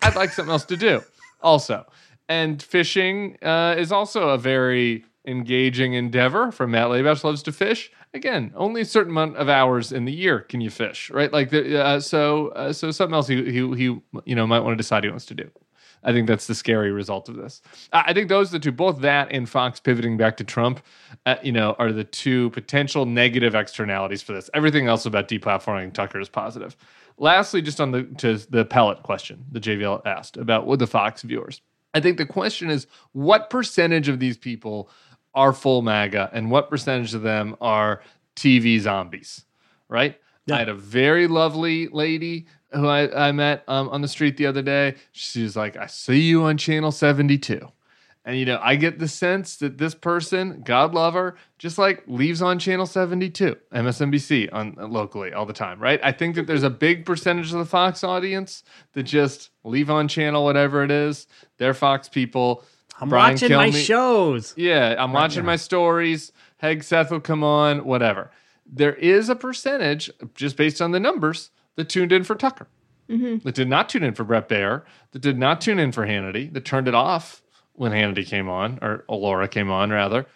I'd 0.00 0.14
like 0.14 0.30
something 0.30 0.52
else 0.52 0.64
to 0.66 0.76
do. 0.76 1.02
Also, 1.40 1.84
and 2.28 2.62
fishing 2.62 3.38
uh, 3.42 3.74
is 3.76 3.90
also 3.90 4.28
a 4.28 4.38
very 4.38 5.04
engaging 5.26 5.94
endeavor. 5.94 6.52
From 6.52 6.72
Matt 6.72 6.88
Labash 6.88 7.24
loves 7.24 7.42
to 7.44 7.52
fish 7.52 7.90
again, 8.14 8.52
only 8.54 8.82
a 8.82 8.84
certain 8.84 9.12
amount 9.12 9.36
of 9.36 9.48
hours 9.48 9.92
in 9.92 10.04
the 10.04 10.12
year 10.12 10.40
can 10.40 10.60
you 10.60 10.70
fish, 10.70 11.10
right? 11.10 11.32
Like, 11.32 11.50
the, 11.50 11.82
uh, 11.82 12.00
so, 12.00 12.48
uh, 12.48 12.72
so 12.72 12.90
something 12.90 13.14
else 13.14 13.28
he, 13.28 13.44
he, 13.44 13.74
he, 13.74 14.00
you 14.24 14.34
know, 14.34 14.46
might 14.46 14.60
want 14.60 14.72
to 14.72 14.76
decide 14.76 15.04
he 15.04 15.10
wants 15.10 15.26
to 15.26 15.34
do. 15.34 15.50
I 16.04 16.12
think 16.12 16.26
that's 16.26 16.48
the 16.48 16.54
scary 16.54 16.90
result 16.90 17.28
of 17.28 17.36
this. 17.36 17.62
I 17.92 18.12
think 18.12 18.28
those 18.28 18.48
are 18.48 18.52
the 18.52 18.58
two, 18.58 18.72
both 18.72 19.00
that 19.02 19.28
and 19.30 19.48
Fox 19.48 19.78
pivoting 19.78 20.16
back 20.16 20.36
to 20.38 20.44
Trump, 20.44 20.82
uh, 21.26 21.36
you 21.44 21.52
know, 21.52 21.76
are 21.78 21.92
the 21.92 22.02
two 22.02 22.50
potential 22.50 23.06
negative 23.06 23.54
externalities 23.54 24.20
for 24.20 24.32
this. 24.32 24.50
Everything 24.52 24.88
else 24.88 25.06
about 25.06 25.28
deplatforming 25.28 25.92
Tucker 25.92 26.18
is 26.18 26.28
positive. 26.28 26.76
Lastly, 27.18 27.62
just 27.62 27.80
on 27.80 27.92
the 27.92 28.02
to 28.18 28.38
the 28.38 28.64
pellet 28.64 29.04
question 29.04 29.44
that 29.52 29.62
JVL 29.62 30.04
asked 30.04 30.36
about 30.36 30.66
with 30.66 30.80
the 30.80 30.88
Fox 30.88 31.22
viewers, 31.22 31.60
I 31.94 32.00
think 32.00 32.18
the 32.18 32.26
question 32.26 32.68
is 32.68 32.88
what 33.12 33.48
percentage 33.48 34.08
of 34.08 34.18
these 34.18 34.36
people 34.36 34.90
are 35.34 35.52
full 35.52 35.82
MAGA 35.82 36.30
and 36.32 36.50
what 36.50 36.70
percentage 36.70 37.14
of 37.14 37.22
them 37.22 37.56
are 37.60 38.02
TV 38.36 38.78
zombies, 38.80 39.44
right? 39.88 40.18
Yeah. 40.46 40.56
I 40.56 40.58
had 40.58 40.68
a 40.68 40.74
very 40.74 41.26
lovely 41.26 41.88
lady 41.88 42.46
who 42.72 42.86
I, 42.86 43.28
I 43.28 43.32
met 43.32 43.64
um, 43.68 43.88
on 43.90 44.02
the 44.02 44.08
street 44.08 44.36
the 44.36 44.46
other 44.46 44.62
day. 44.62 44.96
She 45.12 45.42
was 45.42 45.56
like, 45.56 45.76
I 45.76 45.86
see 45.86 46.20
you 46.20 46.42
on 46.44 46.56
channel 46.56 46.90
72. 46.90 47.70
And, 48.24 48.38
you 48.38 48.44
know, 48.44 48.60
I 48.62 48.76
get 48.76 49.00
the 49.00 49.08
sense 49.08 49.56
that 49.56 49.78
this 49.78 49.96
person, 49.96 50.62
God 50.64 50.94
love 50.94 51.14
her, 51.14 51.36
just 51.58 51.76
like 51.76 52.04
leaves 52.06 52.40
on 52.40 52.60
channel 52.60 52.86
72, 52.86 53.56
MSNBC 53.74 54.48
on 54.52 54.76
uh, 54.78 54.86
locally 54.86 55.32
all 55.32 55.44
the 55.44 55.52
time, 55.52 55.80
right? 55.80 56.00
I 56.04 56.12
think 56.12 56.36
that 56.36 56.46
there's 56.46 56.62
a 56.62 56.70
big 56.70 57.04
percentage 57.04 57.52
of 57.52 57.58
the 57.58 57.64
Fox 57.64 58.04
audience 58.04 58.62
that 58.92 59.02
just 59.04 59.50
leave 59.64 59.90
on 59.90 60.06
channel 60.06 60.44
whatever 60.44 60.84
it 60.84 60.92
is. 60.92 61.26
They're 61.58 61.74
Fox 61.74 62.08
people. 62.08 62.64
I'm 63.02 63.08
Brian 63.08 63.34
watching 63.34 63.52
my 63.52 63.70
shows. 63.70 64.54
yeah, 64.56 64.94
I'm 64.96 65.12
watching 65.12 65.42
yeah. 65.42 65.46
my 65.46 65.56
stories. 65.56 66.30
Hegseth 66.62 67.10
will 67.10 67.20
come 67.20 67.42
on, 67.42 67.84
whatever. 67.84 68.30
There 68.64 68.94
is 68.94 69.28
a 69.28 69.34
percentage, 69.34 70.08
just 70.34 70.56
based 70.56 70.80
on 70.80 70.92
the 70.92 71.00
numbers, 71.00 71.50
that 71.74 71.88
tuned 71.88 72.12
in 72.12 72.22
for 72.22 72.36
Tucker, 72.36 72.68
that 73.40 73.54
did 73.56 73.68
not 73.68 73.88
tune 73.88 74.04
in 74.04 74.14
for 74.14 74.22
Bret 74.22 74.48
Baier, 74.48 74.84
that 75.10 75.20
did 75.20 75.36
not 75.36 75.60
tune 75.60 75.80
in 75.80 75.90
for 75.90 76.06
Hannity, 76.06 76.52
that 76.52 76.64
turned 76.64 76.86
it 76.86 76.94
off 76.94 77.42
when 77.72 77.90
Hannity 77.90 78.24
came 78.24 78.48
on, 78.48 78.78
or 78.80 79.04
Laura 79.08 79.48
came 79.48 79.70
on, 79.70 79.90
rather. 79.90 80.26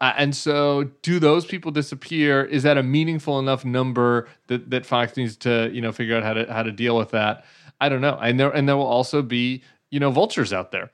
Uh, 0.00 0.12
and 0.16 0.36
so, 0.36 0.84
do 1.02 1.18
those 1.18 1.46
people 1.46 1.70
disappear? 1.72 2.44
Is 2.44 2.62
that 2.64 2.76
a 2.76 2.82
meaningful 2.82 3.38
enough 3.38 3.64
number 3.64 4.28
that, 4.48 4.70
that 4.70 4.84
Fox 4.84 5.16
needs 5.16 5.36
to, 5.38 5.70
you 5.72 5.80
know, 5.80 5.90
figure 5.90 6.16
out 6.16 6.22
how 6.22 6.34
to 6.34 6.52
how 6.52 6.62
to 6.62 6.70
deal 6.70 6.96
with 6.96 7.10
that? 7.10 7.44
I 7.80 7.88
don't 7.88 8.00
know. 8.00 8.18
And 8.20 8.38
there 8.38 8.50
and 8.50 8.68
there 8.68 8.76
will 8.76 8.86
also 8.86 9.22
be, 9.22 9.62
you 9.90 9.98
know, 9.98 10.10
vultures 10.10 10.52
out 10.52 10.70
there. 10.70 10.92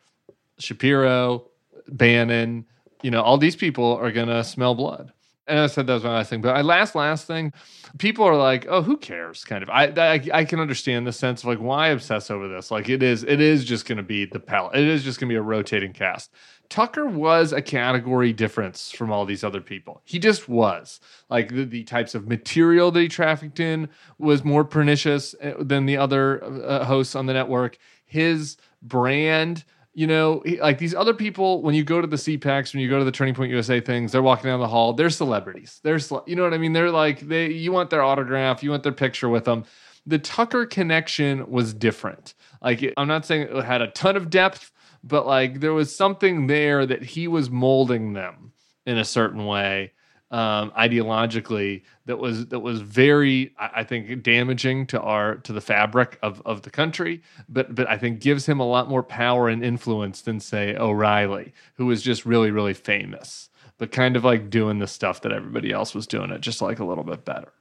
Shapiro, 0.59 1.47
Bannon, 1.89 2.67
you 3.03 3.11
know, 3.11 3.23
all 3.23 3.39
these 3.39 3.57
people 3.57 3.97
are 3.97 4.13
gonna 4.13 4.45
smell 4.45 4.75
blood. 4.75 5.13
And 5.47 5.59
I 5.59 5.67
said 5.67 5.87
that 5.87 5.95
was 5.95 6.05
my 6.05 6.15
last 6.15 6.31
thing. 6.31 6.41
But 6.41 6.55
my 6.55 6.63
last 6.63 6.95
last 6.95 7.27
thing, 7.27 7.53
people 7.99 8.25
are 8.25 8.37
like, 8.37 8.67
"Oh, 8.67 8.81
who 8.81 8.97
cares?" 8.97 9.45
Kind 9.45 9.63
of. 9.63 9.69
I 9.69 9.87
I, 9.89 10.21
I 10.33 10.45
can 10.45 10.59
understand 10.59 11.07
the 11.07 11.13
sense 11.13 11.43
of 11.43 11.49
like, 11.49 11.59
why 11.59 11.89
obsess 11.89 12.31
over 12.31 12.49
this? 12.49 12.71
Like, 12.71 12.89
it 12.89 13.03
is 13.03 13.25
it 13.25 13.41
is 13.43 13.65
just 13.65 13.87
going 13.87 13.99
to 13.99 14.03
be 14.03 14.25
the 14.25 14.41
palette. 14.41 14.77
It 14.77 14.87
is 14.87 15.05
just 15.05 15.21
going 15.21 15.29
to 15.29 15.33
be 15.33 15.37
a 15.37 15.43
rotating 15.43 15.93
cast. 15.93 16.31
Tucker 16.71 17.07
was 17.07 17.53
a 17.53 17.61
category 17.61 18.33
difference 18.33 18.91
from 18.91 19.13
all 19.13 19.27
these 19.27 19.45
other 19.45 19.61
people. 19.61 20.01
He 20.05 20.19
just 20.19 20.49
was. 20.49 20.99
Like 21.29 21.51
the, 21.51 21.65
the 21.65 21.85
types 21.85 22.15
of 22.15 22.27
material 22.27 22.91
that 22.91 23.01
he 23.01 23.09
trafficked 23.09 23.61
in 23.61 23.91
was 24.19 24.45
more 24.45 24.65
pernicious 24.65 25.35
uh, 25.43 25.53
than 25.59 25.85
the 25.85 25.99
other 25.99 26.43
uh, 26.43 26.85
hosts 26.85 27.15
on 27.15 27.27
the 27.27 27.35
network. 27.35 27.77
His 28.07 28.57
brand 28.81 29.65
you 29.95 30.07
know, 30.09 30.43
like 30.61 30.79
these 30.79 30.95
other 30.95 31.15
people, 31.15 31.63
when 31.63 31.75
you 31.75 31.85
go 31.85 32.01
to 32.01 32.07
the 32.07 32.17
CPACs, 32.17 32.75
when 32.75 32.83
you 32.83 32.89
go 32.91 32.99
to 32.99 33.05
the 33.05 33.13
Turning 33.13 33.35
Point 33.35 33.51
USA 33.53 33.81
things, 33.81 34.13
they're 34.13 34.23
walking 34.23 34.51
down 34.51 34.61
the 34.61 34.69
hall. 34.69 34.93
They're 34.93 35.09
celebrities. 35.09 35.81
They're, 35.83 36.01
you 36.27 36.35
know 36.35 36.43
what 36.43 36.53
I 36.53 36.59
mean? 36.59 36.73
They're 36.73 36.91
like 36.91 37.21
they. 37.21 37.51
You 37.51 37.73
want 37.73 37.91
their 37.91 38.03
autograph. 38.03 38.63
You 38.63 38.71
want 38.71 38.83
their 38.83 38.93
picture 38.93 39.29
with 39.29 39.45
them. 39.45 39.65
The 40.07 40.19
Tucker 40.19 40.67
connection 40.67 41.51
was 41.51 41.73
different. 41.73 42.35
Like 42.61 42.93
I'm 42.97 43.09
not 43.09 43.25
saying 43.25 43.49
it 43.51 43.65
had 43.65 43.83
a 43.83 43.89
ton 43.89 44.17
of 44.17 44.31
depth, 44.31 44.73
but 45.03 45.27
like 45.27 45.61
there 45.61 45.73
was 45.73 45.95
something 45.95 46.49
there 46.49 46.85
that 46.85 47.03
he 47.03 47.29
was 47.29 47.49
molding 47.49 48.13
them 48.13 48.53
in 48.85 48.99
a 48.99 49.05
certain 49.05 49.47
way 49.47 49.93
um, 50.31 50.73
ideologically 50.73 51.83
that 52.07 52.19
was 52.19 52.47
that 52.47 52.61
was 52.61 52.81
very 52.81 53.55
I 53.59 53.71
I 53.77 53.85
think 53.85 54.23
damaging 54.23 54.87
to 54.89 55.01
our 55.01 55.37
to 55.37 55.53
the 55.53 55.61
fabric 55.61 56.19
of 56.23 56.43
of 56.45 56.63
the 56.63 56.71
country 56.71 57.23
but 57.49 57.75
but 57.75 57.89
I 57.89 57.99
think 57.99 58.21
gives 58.21 58.47
him 58.47 58.59
a 58.59 58.67
lot 58.67 58.89
more 58.89 59.03
power 59.03 59.49
and 59.49 59.65
influence 59.65 60.23
than 60.23 60.41
say 60.41 60.75
O'Reilly 60.77 61.53
who 61.75 61.87
was 61.87 62.03
just 62.03 62.27
really 62.27 62.51
really 62.51 62.75
famous 62.75 63.49
but 63.79 63.93
kind 63.93 64.17
of 64.17 64.25
like 64.25 64.51
doing 64.51 64.79
the 64.79 64.87
stuff 64.87 65.21
that 65.23 65.33
everybody 65.33 65.71
else 65.71 65.95
was 65.95 66.07
doing 66.07 66.31
it 66.31 66.41
just 66.41 66.63
like 66.63 66.79
a 66.79 66.85
little 66.85 67.05
bit 67.05 67.25
better 67.25 67.53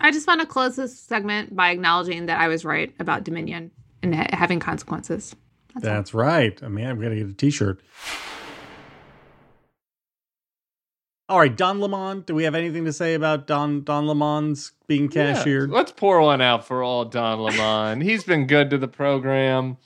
I 0.00 0.10
just 0.10 0.26
want 0.26 0.40
to 0.40 0.46
close 0.46 0.76
this 0.76 0.98
segment 0.98 1.54
by 1.54 1.70
acknowledging 1.70 2.26
that 2.26 2.40
I 2.40 2.48
was 2.48 2.64
right 2.64 2.92
about 2.98 3.24
Dominion 3.24 3.70
and 4.02 4.14
ha- 4.14 4.26
having 4.32 4.58
consequences. 4.58 5.34
That's. 5.74 5.84
That's 5.84 6.14
right. 6.14 6.60
I 6.62 6.68
mean, 6.68 6.86
I'm 6.86 6.98
going 6.98 7.10
to 7.10 7.16
get 7.16 7.30
a 7.30 7.34
t 7.34 7.50
shirt. 7.50 7.80
All 11.32 11.38
right, 11.38 11.56
Don 11.56 11.80
Lemon. 11.80 12.20
Do 12.26 12.34
we 12.34 12.44
have 12.44 12.54
anything 12.54 12.84
to 12.84 12.92
say 12.92 13.14
about 13.14 13.46
Don 13.46 13.84
Don 13.84 14.06
Lemon's 14.06 14.72
being 14.86 15.08
cashiered? 15.08 15.70
Yeah, 15.70 15.76
let's 15.76 15.90
pour 15.90 16.20
one 16.20 16.42
out 16.42 16.66
for 16.66 16.82
all 16.82 17.06
Don 17.06 17.40
Lemon 17.40 18.00
he's 18.06 18.22
been 18.22 18.46
good 18.46 18.68
to 18.68 18.76
the 18.76 18.86
program 18.86 19.78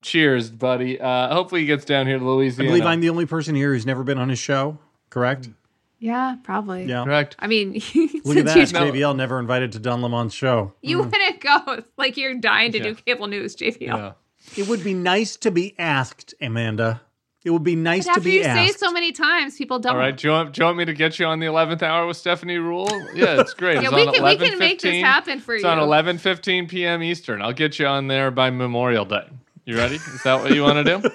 cheers 0.00 0.48
buddy 0.50 0.98
uh, 0.98 1.34
hopefully 1.34 1.60
he 1.60 1.66
gets 1.66 1.84
down 1.84 2.06
here 2.06 2.18
to 2.18 2.24
Louisiana. 2.24 2.70
I 2.70 2.72
believe 2.72 2.86
I'm 2.86 3.00
the 3.00 3.10
only 3.10 3.26
person 3.26 3.54
here 3.54 3.74
who's 3.74 3.84
never 3.84 4.02
been 4.02 4.16
on 4.16 4.30
his 4.30 4.38
show. 4.38 4.78
Correct? 5.10 5.50
Yeah, 5.98 6.36
probably. 6.44 6.86
Yeah. 6.86 7.04
correct 7.04 7.36
I 7.38 7.46
mean, 7.46 7.72
Look 8.24 8.38
at 8.38 8.46
that. 8.46 8.54
since 8.54 8.72
you, 8.72 8.78
No. 8.80 8.90
JVL 8.90 9.16
never 9.16 9.38
invited 9.38 9.72
to 9.72 9.80
Don 9.80 10.00
Lemon's 10.00 10.32
show. 10.32 10.72
you 10.80 10.96
wouldn't 11.02 11.40
go. 11.42 11.58
It's 11.74 11.90
like 11.98 12.16
you're 12.16 12.36
dying 12.36 12.72
to 12.72 12.78
Yeah. 12.78 12.84
do 12.84 12.94
cable 12.94 13.26
news, 13.26 13.54
JVL. 13.54 13.80
yeah 13.82 14.12
It 14.56 14.66
would 14.66 14.82
be 14.82 14.94
nice 14.94 15.36
to 15.36 15.50
be 15.50 15.74
asked, 15.78 16.32
Amanda. 16.40 17.02
It 17.42 17.50
would 17.50 17.64
be 17.64 17.74
nice 17.74 18.04
But 18.04 18.12
to 18.12 18.18
after 18.18 18.24
be 18.28 18.34
you 18.34 18.42
say 18.42 18.48
asked. 18.50 18.74
it 18.74 18.80
so 18.80 18.92
many 18.92 19.12
times, 19.12 19.56
people 19.56 19.78
don't. 19.78 19.92
All 19.92 19.98
right, 19.98 20.14
do 20.14 20.28
you, 20.28 20.32
want, 20.32 20.52
do 20.52 20.60
you 20.60 20.66
want 20.66 20.76
me 20.76 20.84
to 20.84 20.92
get 20.92 21.18
you 21.18 21.24
on 21.24 21.38
the 21.40 21.46
11th 21.46 21.82
hour 21.82 22.06
with 22.06 22.18
Stephanie 22.18 22.56
Ruhle? 22.58 22.90
Yeah, 23.14 23.40
it's 23.40 23.54
great. 23.54 23.76
Yeah, 23.76 23.84
it's 23.84 23.92
we 23.92 24.06
on 24.06 24.14
can 24.14 24.24
we 24.24 24.36
can 24.36 24.58
make 24.58 24.80
this 24.80 25.02
happen 25.02 25.40
for 25.40 25.54
It's 25.54 25.64
you. 25.64 25.70
It's 25.70 25.80
on 25.80 25.88
11:15 25.88 26.68
p.m. 26.68 27.02
Eastern. 27.02 27.40
I'll 27.40 27.54
get 27.54 27.78
you 27.78 27.86
on 27.86 28.08
there 28.08 28.30
by 28.30 28.50
Memorial 28.50 29.06
Day. 29.06 29.26
You 29.64 29.76
ready? 29.76 29.96
Is 29.96 30.22
that 30.24 30.42
what 30.42 30.54
you 30.54 30.62
want 30.62 30.84
to 30.86 30.98
do? 30.98 31.10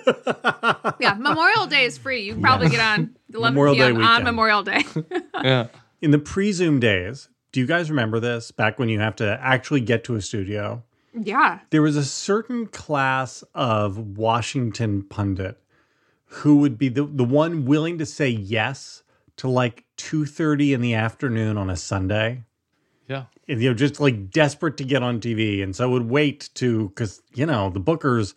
Yeah, 0.99 1.13
Memorial 1.15 1.67
Day 1.67 1.85
is 1.85 1.97
free. 1.97 2.23
You 2.23 2.33
can 2.33 2.41
probably 2.41 2.69
get 2.69 2.79
on 2.79 3.15
11 3.33 3.53
Memorial 3.53 3.75
Day 3.75 3.91
p.m. 3.91 4.03
on. 4.03 4.23
Memorial 4.23 4.63
Day. 4.63 4.83
Yeah. 5.43 5.67
In 6.01 6.11
the 6.11 6.19
pre 6.19 6.51
Zoom 6.51 6.79
days, 6.79 7.29
do 7.51 7.59
you 7.59 7.65
guys 7.65 7.89
remember 7.89 8.19
this? 8.19 8.51
Back 8.51 8.79
when 8.79 8.89
you 8.89 8.99
have 8.99 9.15
to 9.17 9.37
actually 9.41 9.81
get 9.81 10.03
to 10.05 10.15
a 10.15 10.21
studio, 10.21 10.83
yeah. 11.13 11.59
there 11.69 11.81
was 11.81 11.95
a 11.97 12.05
certain 12.05 12.67
class 12.67 13.43
of 13.53 14.17
Washington 14.17 15.03
pundit 15.03 15.59
who 16.35 16.57
would 16.57 16.77
be 16.77 16.89
the, 16.89 17.05
the 17.05 17.23
one 17.23 17.65
willing 17.65 17.97
to 17.97 18.05
say 18.05 18.27
yes 18.27 19.03
to 19.37 19.47
like 19.47 19.85
2.30 19.97 20.73
in 20.73 20.81
the 20.81 20.93
afternoon 20.93 21.57
on 21.57 21.69
a 21.69 21.77
Sunday. 21.77 22.43
Yeah. 23.07 23.25
And, 23.47 23.61
you 23.61 23.69
know, 23.69 23.75
just 23.75 23.99
like 23.99 24.31
desperate 24.31 24.77
to 24.77 24.83
get 24.83 25.01
on 25.01 25.19
TV. 25.21 25.63
And 25.63 25.75
so 25.75 25.89
would 25.91 26.09
wait 26.09 26.49
to, 26.55 26.89
because, 26.89 27.21
you 27.33 27.45
know, 27.45 27.69
the 27.69 27.79
bookers 27.79 28.33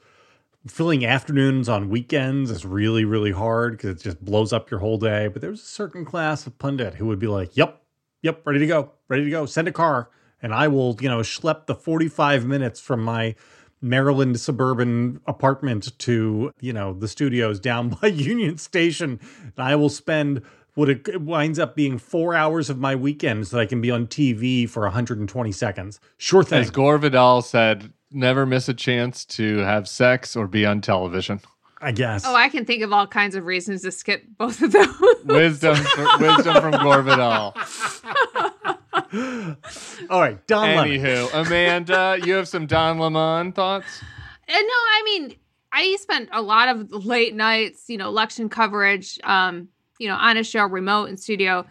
filling 0.67 1.05
afternoons 1.05 1.69
on 1.69 1.89
weekends 1.89 2.51
is 2.51 2.65
really, 2.65 3.05
really 3.05 3.33
hard 3.33 3.77
because 3.77 4.01
it 4.01 4.05
just 4.05 4.25
blows 4.25 4.53
up 4.53 4.71
your 4.71 4.81
whole 4.81 4.99
day. 4.99 5.29
But 5.29 5.43
there's 5.43 5.63
a 5.63 5.67
certain 5.67 6.05
class 6.05 6.47
of 6.47 6.59
pundit 6.59 6.95
who 6.95 7.07
would 7.07 7.19
be 7.19 7.27
like, 7.27 7.57
yep, 7.57 7.83
yep, 8.23 8.47
ready 8.47 8.61
to 8.61 8.67
go, 8.67 8.93
ready 9.09 9.25
to 9.25 9.31
go, 9.31 9.47
send 9.47 9.67
a 9.67 9.73
car. 9.73 10.11
And 10.41 10.55
I 10.55 10.69
will, 10.69 10.97
you 11.01 11.09
know, 11.09 11.21
schlep 11.21 11.67
the 11.67 11.75
45 11.75 12.47
minutes 12.47 12.79
from 12.81 13.03
my 13.03 13.35
Maryland 13.81 14.41
suburban 14.41 15.21
apartment 15.27 15.97
to, 16.01 16.53
you 16.61 16.73
know, 16.73 16.93
the 16.95 17.09
studios 17.09 17.61
down 17.61 17.89
by 18.03 18.09
Union 18.09 18.59
Station. 18.59 19.21
And 19.43 19.53
I 19.59 19.77
will 19.77 19.89
spend 19.89 20.43
what 20.75 20.89
it 20.89 21.21
winds 21.21 21.59
up 21.59 21.75
being 21.75 21.99
four 21.99 22.35
hours 22.35 22.71
of 22.71 22.79
my 22.79 22.95
weekend 22.95 23.49
so 23.49 23.57
that 23.57 23.63
I 23.63 23.67
can 23.67 23.81
be 23.81 23.91
on 23.91 24.07
TV 24.07 24.69
for 24.69 24.83
120 24.83 25.51
seconds. 25.53 25.99
Sure 26.19 26.45
thing. 26.45 26.61
As 26.61 26.71
Gore 26.71 26.99
Vidal 26.99 27.43
said, 27.43 27.93
never 28.11 28.47
miss 28.47 28.69
a 28.69 28.75
chance 28.75 29.25
to 29.25 29.59
have 29.59 29.89
sex 29.89 30.37
or 30.37 30.47
be 30.47 30.65
on 30.65 30.81
television. 30.81 31.41
I 31.81 31.93
guess. 31.93 32.25
Oh, 32.27 32.35
I 32.35 32.49
can 32.49 32.65
think 32.65 32.83
of 32.83 32.93
all 32.93 33.07
kinds 33.07 33.37
of 33.37 33.45
reasons 33.45 33.83
to 33.83 33.93
skip 33.93 34.25
both 34.37 34.63
of 34.63 34.73
those. 34.73 34.89
Wisdom, 35.25 35.79
wisdom 36.19 36.61
from 36.61 36.73
Gore 36.83 37.03
Vidal. 37.03 37.55
All 40.11 40.21
right, 40.21 40.45
Don 40.47 40.77
Lemon. 40.77 41.01
Anywho, 41.01 41.47
Amanda, 41.47 42.19
you 42.23 42.35
have 42.35 42.49
some 42.49 42.67
Don 42.67 42.99
Lemon 42.99 43.53
thoughts? 43.53 44.03
And 44.49 44.67
no, 44.67 44.73
I 44.73 45.03
mean, 45.05 45.37
I 45.73 45.97
spent 46.01 46.29
a 46.33 46.43
lot 46.43 46.69
of 46.69 47.05
late 47.05 47.35
nights, 47.35 47.85
you 47.89 47.99
know, 47.99 48.09
election 48.09 48.49
coverage, 48.49 49.19
um, 49.25 49.69
you 49.99 50.09
know, 50.09 50.15
on 50.15 50.37
a 50.37 50.45
show, 50.45 50.65
remote 50.65 51.09
and 51.09 51.21
studio. 51.21 51.67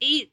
He, 0.00 0.32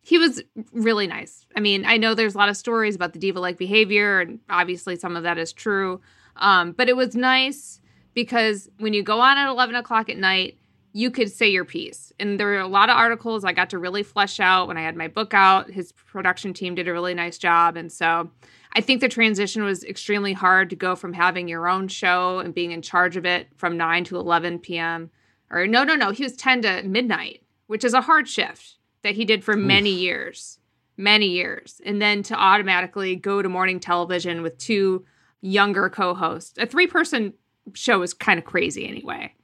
he 0.00 0.18
was 0.18 0.42
really 0.72 1.06
nice. 1.06 1.46
I 1.56 1.60
mean, 1.60 1.84
I 1.86 1.96
know 1.96 2.14
there's 2.14 2.34
a 2.34 2.38
lot 2.38 2.48
of 2.48 2.56
stories 2.56 2.94
about 2.94 3.12
the 3.12 3.18
diva 3.18 3.40
like 3.40 3.56
behavior, 3.56 4.20
and 4.20 4.40
obviously 4.50 4.96
some 4.96 5.16
of 5.16 5.22
that 5.22 5.38
is 5.38 5.52
true. 5.52 6.00
Um, 6.36 6.72
but 6.72 6.88
it 6.88 6.96
was 6.96 7.14
nice 7.14 7.80
because 8.12 8.68
when 8.78 8.92
you 8.92 9.02
go 9.02 9.20
on 9.20 9.38
at 9.38 9.48
11 9.48 9.76
o'clock 9.76 10.08
at 10.08 10.16
night, 10.16 10.58
you 10.96 11.10
could 11.10 11.30
say 11.30 11.48
your 11.48 11.64
piece. 11.64 12.12
And 12.20 12.38
there 12.38 12.46
were 12.46 12.60
a 12.60 12.68
lot 12.68 12.88
of 12.88 12.96
articles 12.96 13.44
I 13.44 13.52
got 13.52 13.68
to 13.70 13.78
really 13.80 14.04
flesh 14.04 14.38
out 14.38 14.68
when 14.68 14.78
I 14.78 14.82
had 14.82 14.96
my 14.96 15.08
book 15.08 15.34
out. 15.34 15.68
His 15.68 15.90
production 15.90 16.54
team 16.54 16.76
did 16.76 16.86
a 16.86 16.92
really 16.92 17.14
nice 17.14 17.36
job. 17.36 17.76
And 17.76 17.90
so 17.90 18.30
I 18.74 18.80
think 18.80 19.00
the 19.00 19.08
transition 19.08 19.64
was 19.64 19.82
extremely 19.82 20.32
hard 20.32 20.70
to 20.70 20.76
go 20.76 20.94
from 20.94 21.12
having 21.12 21.48
your 21.48 21.68
own 21.68 21.88
show 21.88 22.38
and 22.38 22.54
being 22.54 22.70
in 22.70 22.80
charge 22.80 23.16
of 23.16 23.26
it 23.26 23.48
from 23.56 23.76
9 23.76 24.04
to 24.04 24.16
11 24.18 24.60
p.m. 24.60 25.10
Or 25.50 25.66
no, 25.66 25.82
no, 25.82 25.96
no, 25.96 26.12
he 26.12 26.22
was 26.22 26.36
10 26.36 26.62
to 26.62 26.82
midnight, 26.84 27.42
which 27.66 27.82
is 27.82 27.92
a 27.92 28.00
hard 28.00 28.28
shift 28.28 28.76
that 29.02 29.16
he 29.16 29.24
did 29.24 29.42
for 29.42 29.56
many 29.56 29.90
years, 29.90 30.60
many 30.96 31.26
years. 31.26 31.80
And 31.84 32.00
then 32.00 32.22
to 32.22 32.36
automatically 32.36 33.16
go 33.16 33.42
to 33.42 33.48
morning 33.48 33.80
television 33.80 34.42
with 34.42 34.58
two 34.58 35.04
younger 35.40 35.90
co 35.90 36.14
hosts. 36.14 36.56
A 36.56 36.66
three 36.66 36.86
person 36.86 37.34
show 37.72 38.00
is 38.02 38.14
kind 38.14 38.38
of 38.38 38.44
crazy 38.44 38.86
anyway 38.86 39.34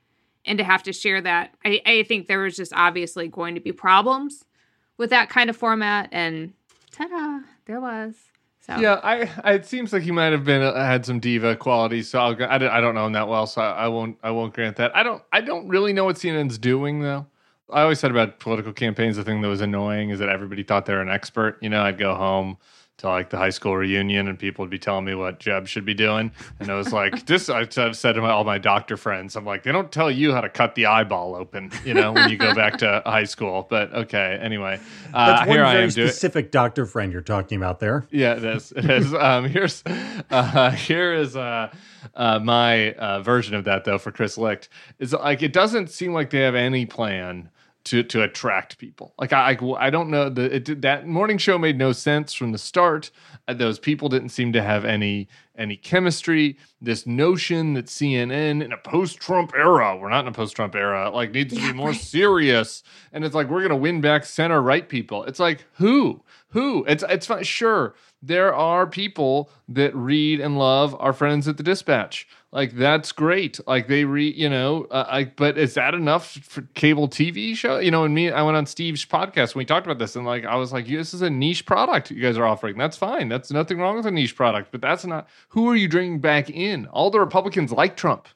and 0.44 0.58
to 0.58 0.64
have 0.64 0.82
to 0.84 0.92
share 0.92 1.20
that 1.20 1.54
I, 1.64 1.80
I 1.84 2.02
think 2.04 2.26
there 2.26 2.40
was 2.40 2.56
just 2.56 2.72
obviously 2.74 3.28
going 3.28 3.54
to 3.54 3.60
be 3.60 3.72
problems 3.72 4.44
with 4.96 5.10
that 5.10 5.30
kind 5.30 5.50
of 5.50 5.56
format 5.56 6.08
and 6.12 6.52
ta-da 6.92 7.40
there 7.66 7.80
was 7.80 8.14
so 8.60 8.76
Yeah, 8.76 9.00
I, 9.02 9.52
it 9.54 9.64
seems 9.64 9.92
like 9.92 10.02
he 10.02 10.10
might 10.10 10.32
have 10.32 10.44
been 10.44 10.60
uh, 10.60 10.74
had 10.74 11.06
some 11.06 11.18
diva 11.18 11.56
qualities. 11.56 12.08
So 12.10 12.18
I'll, 12.18 12.44
I, 12.44 12.56
I 12.56 12.80
don't 12.82 12.94
know 12.94 13.06
him 13.06 13.14
that 13.14 13.26
well, 13.26 13.46
so 13.46 13.62
I, 13.62 13.84
I 13.84 13.88
won't 13.88 14.18
I 14.22 14.30
won't 14.30 14.52
grant 14.52 14.76
that. 14.76 14.94
I 14.94 15.02
don't 15.02 15.22
I 15.32 15.40
don't 15.40 15.66
really 15.66 15.94
know 15.94 16.04
what 16.04 16.16
CNN's 16.16 16.58
doing 16.58 17.00
though. 17.00 17.26
I 17.72 17.82
always 17.82 18.00
said 18.00 18.10
about 18.10 18.38
political 18.38 18.72
campaigns, 18.72 19.16
the 19.16 19.24
thing 19.24 19.40
that 19.42 19.48
was 19.48 19.60
annoying 19.60 20.10
is 20.10 20.18
that 20.18 20.28
everybody 20.28 20.62
thought 20.62 20.86
they 20.86 20.92
were 20.92 21.00
an 21.00 21.08
expert. 21.08 21.58
You 21.60 21.68
know, 21.68 21.82
I'd 21.82 21.98
go 21.98 22.14
home 22.14 22.58
to 23.00 23.08
like 23.08 23.30
the 23.30 23.36
high 23.36 23.50
school 23.50 23.76
reunion 23.76 24.28
and 24.28 24.38
people 24.38 24.62
would 24.62 24.70
be 24.70 24.78
telling 24.78 25.04
me 25.04 25.14
what 25.14 25.38
Jeb 25.40 25.66
should 25.66 25.84
be 25.84 25.94
doing. 25.94 26.30
And 26.58 26.70
I 26.70 26.74
was 26.74 26.92
like, 26.92 27.26
this, 27.26 27.48
I've 27.48 27.76
I've 27.78 27.96
said 27.96 28.12
to 28.12 28.20
my, 28.22 28.30
all 28.30 28.44
my 28.44 28.58
doctor 28.58 28.96
friends, 28.96 29.36
I'm 29.36 29.44
like, 29.44 29.62
they 29.62 29.72
don't 29.72 29.90
tell 29.90 30.10
you 30.10 30.32
how 30.32 30.40
to 30.40 30.48
cut 30.48 30.74
the 30.74 30.86
eyeball 30.86 31.34
open, 31.34 31.70
you 31.84 31.94
know, 31.94 32.12
when 32.12 32.28
you 32.30 32.36
go 32.36 32.54
back 32.54 32.78
to 32.78 33.02
high 33.06 33.24
school. 33.24 33.66
But 33.68 33.92
okay, 33.92 34.38
anyway, 34.40 34.80
uh, 35.14 35.26
That's 35.26 35.48
one 35.48 35.56
here 35.56 35.64
I 35.64 35.72
very 35.72 35.84
am 35.84 35.90
doing 35.90 36.08
specific 36.08 36.50
doctor 36.50 36.86
friend 36.86 37.12
you're 37.12 37.22
talking 37.22 37.56
about 37.56 37.80
there. 37.80 38.06
yeah, 38.10 38.34
it 38.34 38.44
is. 38.44 38.72
It 38.72 38.88
is. 38.88 39.14
Um, 39.20 39.44
here's 39.44 39.82
uh, 40.30 40.70
here 40.70 41.12
is 41.12 41.36
uh, 41.36 41.70
uh, 42.14 42.38
my 42.38 42.92
uh, 42.94 43.20
version 43.20 43.54
of 43.54 43.64
that 43.64 43.84
though 43.84 43.98
for 43.98 44.10
Chris 44.10 44.38
Licht. 44.38 44.68
Is 44.98 45.12
like 45.12 45.42
it 45.42 45.52
doesn't 45.52 45.90
seem 45.90 46.14
like 46.14 46.30
they 46.30 46.40
have 46.40 46.54
any 46.54 46.86
plan 46.86 47.50
to 47.84 48.02
to 48.02 48.22
attract 48.22 48.78
people. 48.78 49.14
Like 49.18 49.32
I 49.32 49.50
I, 49.50 49.90
don't 49.90 50.10
know 50.10 50.28
did- 50.30 50.82
that 50.82 51.06
morning 51.06 51.38
show 51.38 51.58
made 51.58 51.78
no 51.78 51.92
sense 51.92 52.32
from 52.34 52.52
the 52.52 52.58
start. 52.58 53.10
Uh, 53.48 53.54
those 53.54 53.78
people 53.78 54.08
didn't 54.08 54.30
seem 54.30 54.52
to 54.52 54.62
have 54.62 54.84
any 54.84 55.28
any 55.56 55.76
chemistry. 55.76 56.56
This 56.80 57.06
notion 57.06 57.74
that 57.74 57.86
CNN 57.86 58.64
in 58.64 58.72
a 58.72 58.76
post-Trump 58.76 59.52
era, 59.54 59.96
we're 59.96 60.08
not 60.08 60.24
in 60.24 60.28
a 60.28 60.32
post-Trump 60.32 60.74
era, 60.74 61.10
like 61.10 61.32
needs 61.32 61.54
to 61.54 61.60
be 61.60 61.72
more 61.72 61.94
serious. 61.94 62.82
And 63.12 63.24
it's 63.24 63.34
like 63.34 63.48
we're 63.48 63.62
gonna 63.62 63.76
win 63.76 64.00
back 64.00 64.24
center 64.24 64.62
right 64.62 64.88
people. 64.88 65.24
It's 65.24 65.40
like 65.40 65.64
who? 65.74 66.22
Who? 66.50 66.84
It's 66.86 67.04
it's 67.08 67.26
fine. 67.26 67.44
Sure, 67.44 67.94
there 68.22 68.54
are 68.54 68.86
people 68.86 69.50
that 69.68 69.94
read 69.94 70.40
and 70.40 70.58
love 70.58 70.94
our 70.98 71.12
friends 71.12 71.48
at 71.48 71.56
the 71.56 71.62
Dispatch. 71.62 72.26
Like 72.52 72.72
that's 72.72 73.12
great. 73.12 73.60
Like 73.66 73.86
they 73.86 74.04
read, 74.04 74.34
you 74.36 74.48
know. 74.48 74.86
Uh, 74.90 75.06
I, 75.08 75.24
but 75.24 75.56
is 75.56 75.74
that 75.74 75.94
enough 75.94 76.32
for 76.32 76.62
cable 76.74 77.08
TV 77.08 77.56
show? 77.56 77.78
You 77.78 77.92
know, 77.92 78.02
and 78.02 78.12
me, 78.12 78.30
I 78.30 78.42
went 78.42 78.56
on 78.56 78.66
Steve's 78.66 79.04
podcast 79.04 79.54
when 79.54 79.60
we 79.60 79.64
talked 79.66 79.86
about 79.86 79.98
this, 79.98 80.16
and 80.16 80.26
like 80.26 80.44
I 80.44 80.56
was 80.56 80.72
like, 80.72 80.88
"This 80.88 81.14
is 81.14 81.22
a 81.22 81.30
niche 81.30 81.64
product 81.64 82.10
you 82.10 82.20
guys 82.20 82.36
are 82.36 82.44
offering. 82.44 82.76
That's 82.76 82.96
fine. 82.96 83.28
That's 83.28 83.52
nothing 83.52 83.78
wrong 83.78 83.96
with 83.96 84.06
a 84.06 84.10
niche 84.10 84.34
product. 84.34 84.72
But 84.72 84.80
that's 84.80 85.06
not 85.06 85.28
who 85.50 85.68
are 85.68 85.76
you 85.76 85.88
bringing 85.88 86.18
back 86.18 86.50
in? 86.50 86.86
All 86.86 87.10
the 87.10 87.20
Republicans 87.20 87.70
like 87.70 87.96
Trump 87.96 88.26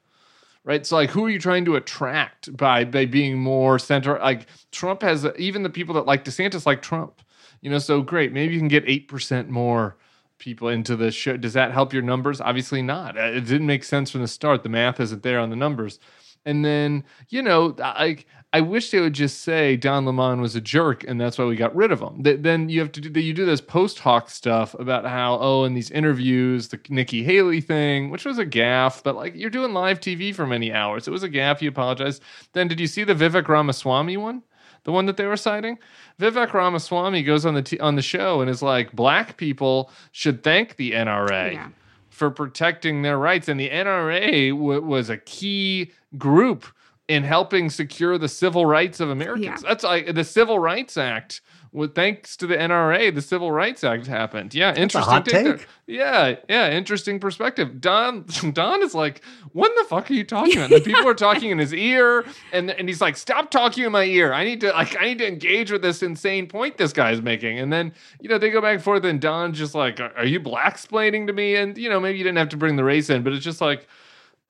right? 0.65 0.85
So 0.87 0.97
like, 0.97 1.11
who 1.11 1.25
are 1.27 1.31
you 1.31 1.39
trying 1.39 1.65
to 1.67 1.77
attract 1.77 2.57
by 2.57 2.85
by 2.85 3.05
being 3.07 3.39
more 3.39 3.79
center? 3.79 4.19
Like 4.19 4.47
Trump 4.73 5.03
has 5.03 5.27
even 5.39 5.63
the 5.63 5.71
people 5.71 5.95
that 5.95 6.07
like 6.07 6.25
DeSantis 6.25 6.67
like 6.67 6.83
Trump, 6.83 7.23
you 7.61 7.71
know. 7.71 7.79
So 7.79 8.03
great, 8.03 8.33
maybe 8.33 8.55
you 8.55 8.61
can 8.61 8.69
get 8.69 8.85
eight 8.87 9.09
percent 9.09 9.49
more 9.49 9.97
people 10.39 10.69
into 10.69 10.97
the 10.97 11.11
show. 11.11 11.37
Does 11.37 11.53
that 11.53 11.73
help 11.73 11.93
your 11.93 12.03
numbers? 12.03 12.41
Obviously 12.41 12.83
not. 12.83 13.17
Uh, 13.17 13.23
It 13.23 13.47
didn't 13.47 13.67
make 13.67 13.85
sense 13.85 14.11
from 14.11 14.23
the 14.23 14.29
start. 14.29 14.63
The 14.63 14.69
math 14.69 14.99
isn't 15.01 15.23
there 15.23 15.39
on 15.39 15.51
the 15.51 15.57
numbers. 15.57 16.01
And 16.47 16.65
then, 16.65 17.05
you 17.29 17.41
know, 17.43 17.75
I 17.79 18.19
I 18.55 18.61
wish 18.61 18.93
they 18.93 19.01
would 19.01 19.15
just 19.15 19.41
say 19.41 19.77
Don 19.77 20.05
Lemon 20.07 20.41
was 20.41 20.55
a 20.55 20.61
jerk, 20.61 21.03
and 21.03 21.21
that's 21.21 21.37
why 21.39 21.45
we 21.45 21.57
got 21.57 21.75
rid 21.75 21.91
of 21.91 22.01
him. 22.01 22.23
Th- 22.23 22.39
then 22.41 22.69
you 22.69 22.79
have 22.79 22.93
to 22.93 23.01
do 23.01 23.19
you 23.19 23.35
do 23.35 23.45
this 23.45 23.61
post 23.61 23.99
hoc 23.99 24.31
stuff 24.31 24.75
about 24.79 25.05
how 25.05 25.39
oh, 25.41 25.65
in 25.65 25.75
these 25.75 25.91
interviews, 25.91 26.69
the 26.69 26.79
Nikki 26.89 27.25
Haley 27.25 27.61
thing, 27.61 28.11
which 28.11 28.25
was 28.25 28.39
a 28.39 28.47
gaffe, 28.47 29.03
but 29.03 29.17
like 29.17 29.35
you're 29.35 29.51
doing 29.51 29.73
live 29.73 29.99
TV 29.99 30.33
for 30.33 30.47
many 30.47 30.73
hours, 30.73 31.09
it 31.09 31.11
was 31.11 31.25
a 31.25 31.29
gaffe. 31.29 31.63
You 31.63 31.69
apologize. 31.69 32.21
Then 32.53 32.69
did 32.69 32.79
you 32.79 32.87
see 32.87 33.03
the 33.03 33.15
Vivek 33.15 33.49
Ramaswamy 33.49 34.17
one? 34.17 34.43
The 34.85 34.93
one 34.93 35.07
that 35.07 35.17
they 35.17 35.27
were 35.27 35.37
citing, 35.37 35.79
Vivek 36.21 36.53
Ramaswamy 36.53 37.25
goes 37.25 37.45
on 37.45 37.55
the 37.55 37.63
t- 37.63 37.81
on 37.81 37.97
the 37.97 38.03
show 38.03 38.41
and 38.41 38.49
is 38.49 38.63
like, 38.63 38.93
"Black 38.93 39.37
people 39.37 39.91
should 40.13 40.45
thank 40.45 40.77
the 40.77 40.93
NRA 40.93 41.55
Yeah. 41.55 41.69
for 42.09 42.31
protecting 42.31 43.03
their 43.03 43.19
rights. 43.19 43.49
And 43.49 43.59
the 43.59 43.71
NRA 43.71 44.51
w- 44.51 44.81
was 44.81 45.11
a 45.11 45.17
key 45.17 45.91
group 46.17 46.67
in 47.09 47.23
helping 47.23 47.69
secure 47.69 48.17
the 48.17 48.29
civil 48.29 48.65
rights 48.65 49.01
of 49.01 49.11
Americans. 49.11 49.63
Yeah. 49.63 49.69
That's 49.69 49.85
like 49.85 50.15
the 50.15 50.25
Civil 50.25 50.59
Rights 50.59 50.97
Act. 50.97 51.43
Well, 51.71 51.89
thanks 51.93 52.37
to 52.37 52.47
the 52.47 52.57
NRA, 52.57 53.13
the 53.13 53.21
Civil 53.21 53.51
Rights 53.51 53.83
Act 53.83 54.07
happened. 54.07 54.55
Yeah, 54.55 54.75
interesting. 54.77 55.25
take. 55.25 55.67
Yeah, 55.89 56.37
yeah, 56.49 56.71
interesting 56.71 57.19
perspective. 57.19 57.81
Don 57.81 58.25
Don 58.53 58.81
is 58.81 58.95
like, 58.95 59.23
what 59.53 59.73
the 59.77 59.85
fuck 59.89 60.09
are 60.09 60.15
you 60.15 60.23
talking 60.23 60.57
about? 60.57 60.73
And 60.73 60.85
people 60.85 61.07
are 61.09 61.15
talking 61.15 61.51
in 61.51 61.59
his 61.59 61.75
ear, 61.75 62.25
and 62.53 62.71
and 62.71 62.89
he's 62.89 63.01
like, 63.01 63.17
stop 63.17 63.51
talking 63.51 63.85
in 63.85 63.91
my 63.93 64.05
ear. 64.05 64.33
I 64.33 64.45
need 64.45 64.61
to 64.61 64.71
like 64.71 64.97
I 64.99 65.07
need 65.07 65.19
to 65.19 65.27
engage 65.27 65.73
with 65.73 65.83
this 65.83 66.03
insane 66.03 66.47
point 66.47 66.79
this 66.79 66.93
guy's 66.93 67.21
making. 67.21 67.59
And 67.59 67.73
then 67.73 67.93
you 68.21 68.29
know 68.29 68.39
they 68.39 68.51
go 68.51 68.63
back 68.63 68.77
and 68.77 68.83
forth, 68.83 69.05
and 69.05 69.21
Don's 69.21 69.59
just 69.59 69.75
like, 69.75 69.99
are 70.01 70.25
you 70.25 70.39
black 70.39 70.77
splaining 70.77 71.27
to 71.27 71.33
me? 71.33 71.57
And 71.57 71.77
you 71.77 71.91
know 71.91 71.99
maybe 71.99 72.17
you 72.19 72.25
didn't 72.25 72.39
have 72.39 72.51
to 72.51 72.57
bring 72.57 72.77
the 72.77 72.85
race 72.85 73.11
in, 73.11 73.25
but 73.25 73.33
it's 73.33 73.45
just 73.45 73.61
like, 73.61 73.89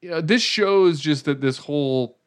you 0.02 0.10
know, 0.10 0.20
this 0.20 0.42
shows 0.42 1.00
just 1.00 1.24
that 1.24 1.40
this 1.40 1.56
whole, 1.56 2.18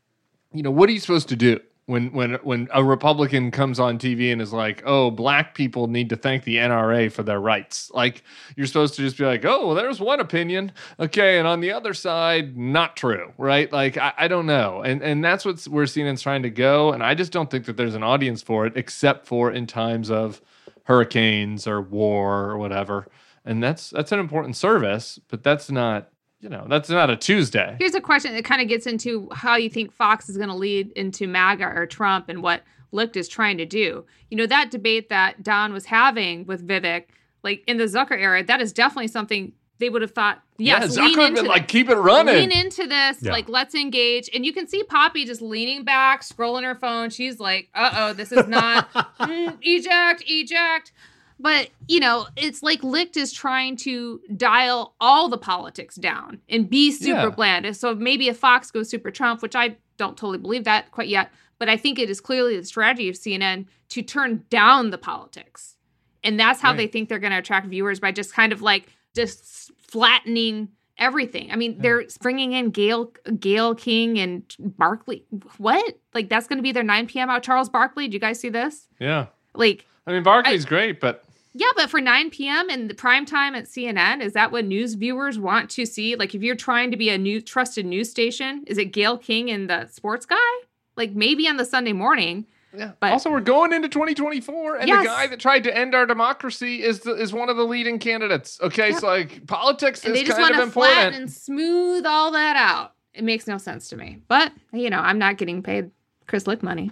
you 0.57 0.63
know, 0.63 0.71
what 0.71 0.89
are 0.89 0.91
you 0.91 0.99
supposed 0.99 1.29
to 1.29 1.35
do? 1.35 1.59
When, 1.85 2.11
when 2.11 2.33
when 2.43 2.67
a 2.73 2.83
Republican 2.83 3.49
comes 3.49 3.79
on 3.79 3.97
TV 3.97 4.33
and 4.33 4.41
is 4.41 4.51
like, 4.51 4.83
"Oh, 4.85 5.09
black 5.09 5.55
people 5.55 5.87
need 5.87 6.09
to 6.09 6.17
thank 6.17 6.43
the 6.43 6.57
NRA 6.57 7.09
for 7.09 7.23
their 7.23 7.39
rights," 7.39 7.89
like 7.93 8.23
you're 8.57 8.67
supposed 8.67 8.95
to 8.95 9.01
just 9.01 9.17
be 9.17 9.23
like, 9.23 9.45
"Oh, 9.45 9.67
well, 9.67 9.75
there's 9.75 10.01
one 10.01 10.19
opinion, 10.19 10.73
okay," 10.99 11.39
and 11.39 11.47
on 11.47 11.61
the 11.61 11.71
other 11.71 11.93
side, 11.93 12.57
not 12.57 12.97
true, 12.97 13.31
right? 13.37 13.71
Like 13.71 13.95
I, 13.95 14.11
I 14.17 14.27
don't 14.27 14.47
know, 14.47 14.81
and 14.81 15.01
and 15.01 15.23
that's 15.23 15.45
what's 15.45 15.65
where 15.65 15.85
CNN's 15.85 16.21
trying 16.21 16.43
to 16.43 16.49
go, 16.49 16.91
and 16.91 17.01
I 17.01 17.15
just 17.15 17.31
don't 17.31 17.49
think 17.49 17.65
that 17.67 17.77
there's 17.77 17.95
an 17.95 18.03
audience 18.03 18.41
for 18.41 18.65
it, 18.65 18.73
except 18.75 19.25
for 19.25 19.49
in 19.49 19.65
times 19.65 20.11
of 20.11 20.41
hurricanes 20.83 21.67
or 21.67 21.81
war 21.81 22.49
or 22.49 22.57
whatever, 22.57 23.07
and 23.45 23.63
that's 23.63 23.91
that's 23.91 24.11
an 24.11 24.19
important 24.19 24.57
service, 24.57 25.21
but 25.29 25.41
that's 25.41 25.71
not 25.71 26.09
you 26.39 26.49
know 26.49 26.65
that's 26.69 26.89
not 26.89 27.09
a 27.09 27.15
Tuesday. 27.15 27.75
Here's 27.79 27.95
a 27.95 28.01
question 28.01 28.33
that 28.33 28.45
kind 28.45 28.61
of 28.61 28.67
gets 28.67 28.85
into 28.85 29.27
how 29.33 29.55
you 29.55 29.69
think 29.69 29.91
Fox 29.91 30.29
is 30.29 30.37
going 30.37 30.49
to 30.49 30.55
lead 30.55 30.91
into 30.91 31.27
MAGA 31.27 31.65
or 31.65 31.85
Trump 31.85 32.29
and 32.29 32.41
what 32.43 32.63
Licht 32.91 33.15
is 33.17 33.27
trying 33.27 33.57
to 33.57 33.65
do. 33.65 34.05
You 34.29 34.37
know, 34.37 34.45
that 34.47 34.71
debate 34.71 35.09
that 35.09 35.43
Don 35.43 35.73
was 35.73 35.85
having 35.85 36.45
with 36.45 36.65
Vivek, 36.67 37.05
like 37.43 37.63
in 37.67 37.77
the 37.77 37.85
Zucker 37.85 38.11
era, 38.19 38.43
that 38.43 38.61
is 38.61 38.71
definitely 38.73 39.07
something 39.07 39.53
they 39.79 39.89
would 39.89 40.01
have 40.01 40.11
thought, 40.11 40.41
yes, 40.57 40.95
yeah, 40.97 41.03
lean 41.03 41.19
into 41.19 41.41
been 41.43 41.45
like 41.45 41.67
keep 41.67 41.87
it 41.89 41.95
running. 41.95 42.33
Lean 42.35 42.51
into 42.51 42.87
this, 42.87 43.21
Yeah. 43.21 43.31
like 43.31 43.47
let's 43.47 43.75
engage. 43.75 44.29
And 44.33 44.45
you 44.45 44.51
can 44.53 44.67
see 44.67 44.83
Poppy 44.83 45.23
just 45.25 45.41
leaning 45.41 45.83
back, 45.83 46.21
scrolling 46.21 46.63
her 46.63 46.73
phone. 46.75 47.09
She's 47.11 47.39
like, 47.39 47.69
uh 47.75 47.91
oh, 47.95 48.13
this 48.13 48.31
is 48.31 48.47
not 48.47 48.91
mm, 49.19 49.57
eject, 49.61 50.23
eject. 50.25 50.93
But 51.39 51.69
you 51.87 51.99
know, 51.99 52.27
it's 52.35 52.63
like 52.63 52.83
Licht 52.83 53.15
is 53.17 53.31
trying 53.31 53.75
to 53.77 54.19
dial 54.35 54.95
all 54.99 55.29
the 55.29 55.37
politics 55.37 55.95
down 55.95 56.39
and 56.49 56.69
be 56.69 56.91
super 56.91 57.19
Yeah. 57.19 57.29
bland. 57.29 57.77
So 57.77 57.93
maybe 57.95 58.27
if 58.27 58.37
Fox 58.37 58.71
goes 58.71 58.89
super 58.89 59.11
Trump, 59.11 59.41
which 59.41 59.55
I 59.55 59.77
don't 59.97 60.17
totally 60.17 60.39
believe 60.39 60.63
that 60.65 60.91
quite 60.91 61.07
yet, 61.07 61.31
but 61.59 61.69
I 61.69 61.77
think 61.77 61.99
it 61.99 62.09
is 62.09 62.19
clearly 62.21 62.57
the 62.57 62.65
strategy 62.65 63.07
of 63.09 63.15
CNN 63.15 63.65
to 63.89 64.01
turn 64.01 64.43
down 64.49 64.89
the 64.89 64.97
politics. 64.97 65.75
And 66.23 66.39
that's 66.39 66.59
how 66.59 66.69
Right. 66.71 66.77
they 66.77 66.87
think 66.87 67.07
they're 67.09 67.19
going 67.19 67.31
to 67.31 67.37
attract 67.39 67.67
viewers 67.67 67.99
by 67.99 68.11
just 68.11 68.33
kind 68.33 68.51
of 68.51 68.61
like 68.61 68.87
just 69.15 69.71
flattening 69.77 70.69
everything. 70.97 71.51
I 71.51 71.55
mean, 71.55 71.77
they're 71.79 72.03
bringing 72.21 72.53
in 72.53 72.71
Gayle 72.71 73.11
Gayle 73.39 73.75
King 73.75 74.17
and 74.19 74.43
Barkley. 74.59 75.23
What? 75.57 75.97
Like 76.13 76.29
that's 76.29 76.47
going 76.47 76.57
to 76.57 76.63
be 76.63 76.71
their 76.71 76.83
9 76.83 77.07
p.m. 77.07 77.29
out. 77.29 77.43
Charles 77.43 77.69
Barkley. 77.69 78.07
Do 78.07 78.13
you 78.15 78.19
guys 78.19 78.39
see 78.39 78.49
this? 78.49 78.87
yeah, 78.99 79.27
Like, 79.53 79.85
I 80.07 80.11
mean 80.13 80.23
Barkley's 80.23 80.65
great, 80.65 80.99
but 80.99 81.23
yeah, 81.57 81.67
but 81.75 81.89
for 81.89 81.99
9 81.99 82.29
p.m. 82.29 82.69
and 82.69 82.89
the 82.89 82.93
prime 82.93 83.25
time 83.25 83.55
at 83.55 83.65
CNN, 83.65 84.21
is 84.21 84.33
that 84.33 84.51
what 84.51 84.65
news 84.65 84.93
viewers 84.93 85.39
want 85.39 85.69
to 85.71 85.85
see? 85.85 86.15
Like, 86.15 86.35
if 86.35 86.41
you're 86.43 86.55
trying 86.55 86.91
to 86.91 86.97
be 86.97 87.09
a 87.09 87.17
new 87.17 87.41
trusted 87.41 87.85
news 87.85 88.09
station, 88.11 88.63
is 88.67 88.77
it 88.77 88.85
Gayle 88.91 89.17
King 89.17 89.49
and 89.49 89.69
the 89.69 89.87
sports 89.87 90.25
guy? 90.25 90.35
Like, 90.95 91.11
maybe 91.11 91.47
on 91.47 91.57
the 91.57 91.65
Sunday 91.65 91.93
morning. 91.93 92.45
Yeah. 92.77 92.91
But- 92.99 93.11
also, 93.13 93.31
we're 93.31 93.39
going 93.41 93.73
into 93.73 93.87
2024, 93.89 94.75
and 94.77 94.87
Yes. 94.87 95.01
the 95.01 95.07
guy 95.07 95.27
that 95.27 95.39
tried 95.39 95.63
to 95.63 95.75
end 95.75 95.95
our 95.95 96.05
democracy 96.05 96.83
is 96.83 96.99
the, 96.99 97.13
is 97.15 97.33
one 97.33 97.49
of 97.49 97.57
the 97.57 97.63
leading 97.65 97.97
candidates. 97.97 98.59
Okay, 98.61 98.89
Yep. 98.91 98.99
so 98.99 99.07
like 99.07 99.47
politics 99.47 100.03
And 100.05 100.13
they 100.13 100.21
is 100.21 100.27
just 100.27 100.37
kind 100.39 100.51
want 100.53 100.61
of 100.61 100.69
to 100.69 100.73
flatten 100.73 100.97
important. 100.97 101.21
and 101.23 101.31
smooth 101.31 102.05
all 102.05 102.31
that 102.33 102.55
out. 102.55 102.93
It 103.15 103.23
makes 103.23 103.47
no 103.47 103.57
sense 103.57 103.87
to 103.89 103.95
me. 103.97 104.21
But, 104.27 104.51
you 104.73 104.89
know, 104.91 104.99
I'm 104.99 105.17
not 105.17 105.37
getting 105.37 105.63
paid 105.63 105.89
Chris 106.27 106.45
Licht 106.45 106.61
money. 106.61 106.91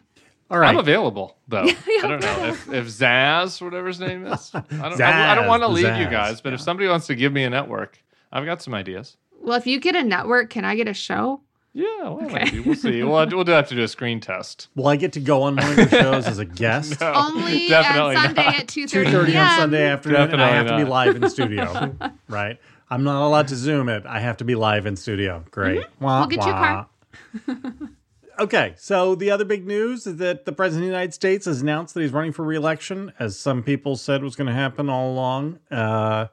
All 0.51 0.59
right. 0.59 0.69
I'm 0.69 0.77
available 0.77 1.37
though. 1.47 1.63
Yeah, 1.87 2.01
I 2.03 2.07
don't 2.07 2.21
know 2.21 2.45
if, 2.47 2.71
if 2.71 2.85
Zaz, 2.87 3.61
whatever 3.61 3.87
his 3.87 3.99
name 3.99 4.25
is. 4.27 4.51
I 4.53 4.61
don't. 4.69 5.01
I, 5.01 5.31
I 5.31 5.35
don't 5.35 5.47
want 5.47 5.63
to 5.63 5.67
the 5.67 5.73
leave 5.73 5.97
you 5.97 6.07
guys, 6.09 6.41
but 6.41 6.53
if 6.53 6.61
somebody 6.61 6.87
wants 6.89 7.07
to 7.07 7.15
give 7.15 7.31
me 7.33 7.43
a 7.43 7.49
network, 7.49 7.97
I've 8.31 8.45
got 8.45 8.61
some 8.61 8.73
ideas. 8.73 9.17
Well, 9.41 9.57
if 9.57 9.65
you 9.67 9.79
get 9.79 9.95
a 9.95 10.03
network, 10.03 10.49
can 10.49 10.65
I 10.65 10.75
get 10.75 10.87
a 10.87 10.93
show? 10.93 11.41
Yeah, 11.73 11.85
well, 12.03 12.21
Okay. 12.25 12.43
maybe. 12.45 12.59
we'll 12.61 12.75
see. 12.75 13.03
We'll, 13.03 13.27
we'll 13.27 13.45
have 13.47 13.67
to 13.69 13.75
do 13.75 13.83
a 13.83 13.87
screen 13.87 14.19
test. 14.21 14.69
Will 14.75 14.87
I 14.87 14.95
get 14.95 15.11
to 15.13 15.19
go 15.19 15.41
on 15.43 15.55
one 15.57 15.71
of 15.71 15.77
your 15.77 15.87
shows 15.89 16.25
as 16.25 16.39
a 16.39 16.45
guest? 16.63 17.01
No, 17.01 17.11
Only 17.13 17.65
on 17.65 17.69
definitely 17.69 18.15
Sunday 18.15 18.45
not. 18.45 18.55
at 18.59 18.67
two 18.69 18.87
Two 18.87 18.99
thirty 19.03 19.11
thirty 19.11 19.31
p.m. 19.33 19.45
on 19.47 19.57
Sunday 19.59 19.85
afternoon, 19.87 20.21
and 20.31 20.41
I 20.41 20.51
Definitely 20.51 20.69
have 20.69 20.79
to 20.79 20.85
be 20.85 20.89
live 20.89 21.15
in 21.17 21.29
studio. 21.29 21.95
right? 22.29 22.59
I'm 22.89 23.03
not 23.03 23.25
allowed 23.25 23.47
to 23.49 23.55
zoom 23.55 23.89
it. 23.89 24.05
I 24.05 24.19
have 24.19 24.37
to 24.37 24.45
be 24.45 24.55
live 24.55 24.85
in 24.85 24.95
studio. 24.95 25.43
Great. 25.51 25.83
Wah, 25.99 26.27
Mm-hmm. 26.27 26.29
We'll 26.29 26.37
get 26.37 26.45
you 26.45 26.51
a 26.51 27.75
car. 27.75 27.89
Wah. 28.37 28.43
okay, 28.43 28.73
so 28.77 29.15
the 29.15 29.31
other 29.31 29.45
big 29.45 29.65
news 29.65 30.05
is 30.07 30.17
that 30.17 30.45
the 30.45 30.51
president 30.51 30.83
of 30.83 30.89
the 30.89 30.93
United 30.93 31.13
States 31.13 31.45
has 31.45 31.61
announced 31.61 31.93
that 31.93 32.01
he's 32.01 32.11
running 32.11 32.31
for 32.31 32.43
re-election, 32.43 33.13
as 33.19 33.37
some 33.39 33.63
people 33.63 33.95
said 33.95 34.23
was 34.23 34.35
going 34.35 34.47
to 34.47 34.53
happen 34.53 34.89
all 34.89 35.11
along. 35.11 35.59
Uh, 35.71 36.27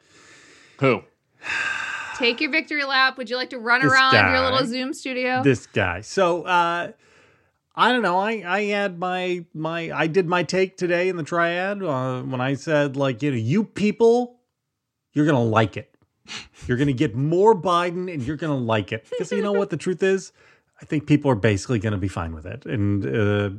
Who? 0.81 1.03
Take 2.19 2.41
your 2.41 2.51
victory 2.51 2.85
lap. 2.85 3.19
Would 3.19 3.31
you 3.31 3.37
like 3.37 3.51
to 3.51 3.59
run 3.59 3.83
This 3.83 3.93
around 3.93 4.15
your 4.15 4.41
little 4.41 4.67
Zoom 4.67 4.93
studio? 4.95 5.43
this 5.43 5.67
guy. 5.67 6.03
So 6.03 6.43
uh 6.43 6.93
I 7.75 7.91
don't 7.91 8.03
know. 8.03 8.19
I 8.19 8.43
I 8.47 8.63
had 8.65 8.99
my 8.99 9.45
my 9.55 9.91
I 9.91 10.07
did 10.07 10.29
my 10.29 10.43
take 10.43 10.77
today 10.77 11.09
in 11.09 11.17
the 11.17 11.23
triad 11.23 11.83
uh, 11.83 12.21
when 12.23 12.41
I 12.41 12.55
said 12.55 12.97
like 12.97 13.23
you 13.23 13.31
know 13.31 13.37
you 13.37 13.65
people 13.65 14.37
you're 15.15 15.27
gonna 15.27 15.43
like 15.43 15.77
it. 15.77 15.89
You're 16.67 16.77
gonna 16.77 16.93
get 16.93 17.17
more 17.17 17.61
Biden 17.61 18.13
and 18.13 18.23
you're 18.23 18.37
gonna 18.37 18.57
like 18.57 18.93
it 18.93 19.07
because 19.11 19.33
you 19.33 19.43
know 19.43 19.53
what 19.53 19.71
the 19.71 19.77
truth 19.77 20.03
is. 20.03 20.33
I 20.83 20.85
think 20.85 21.07
people 21.07 21.31
are 21.31 21.37
basically 21.37 21.79
gonna 21.79 21.97
be 21.97 22.09
fine 22.09 22.35
with 22.35 22.45
it, 22.45 22.67
and 22.67 23.07
uh, 23.07 23.51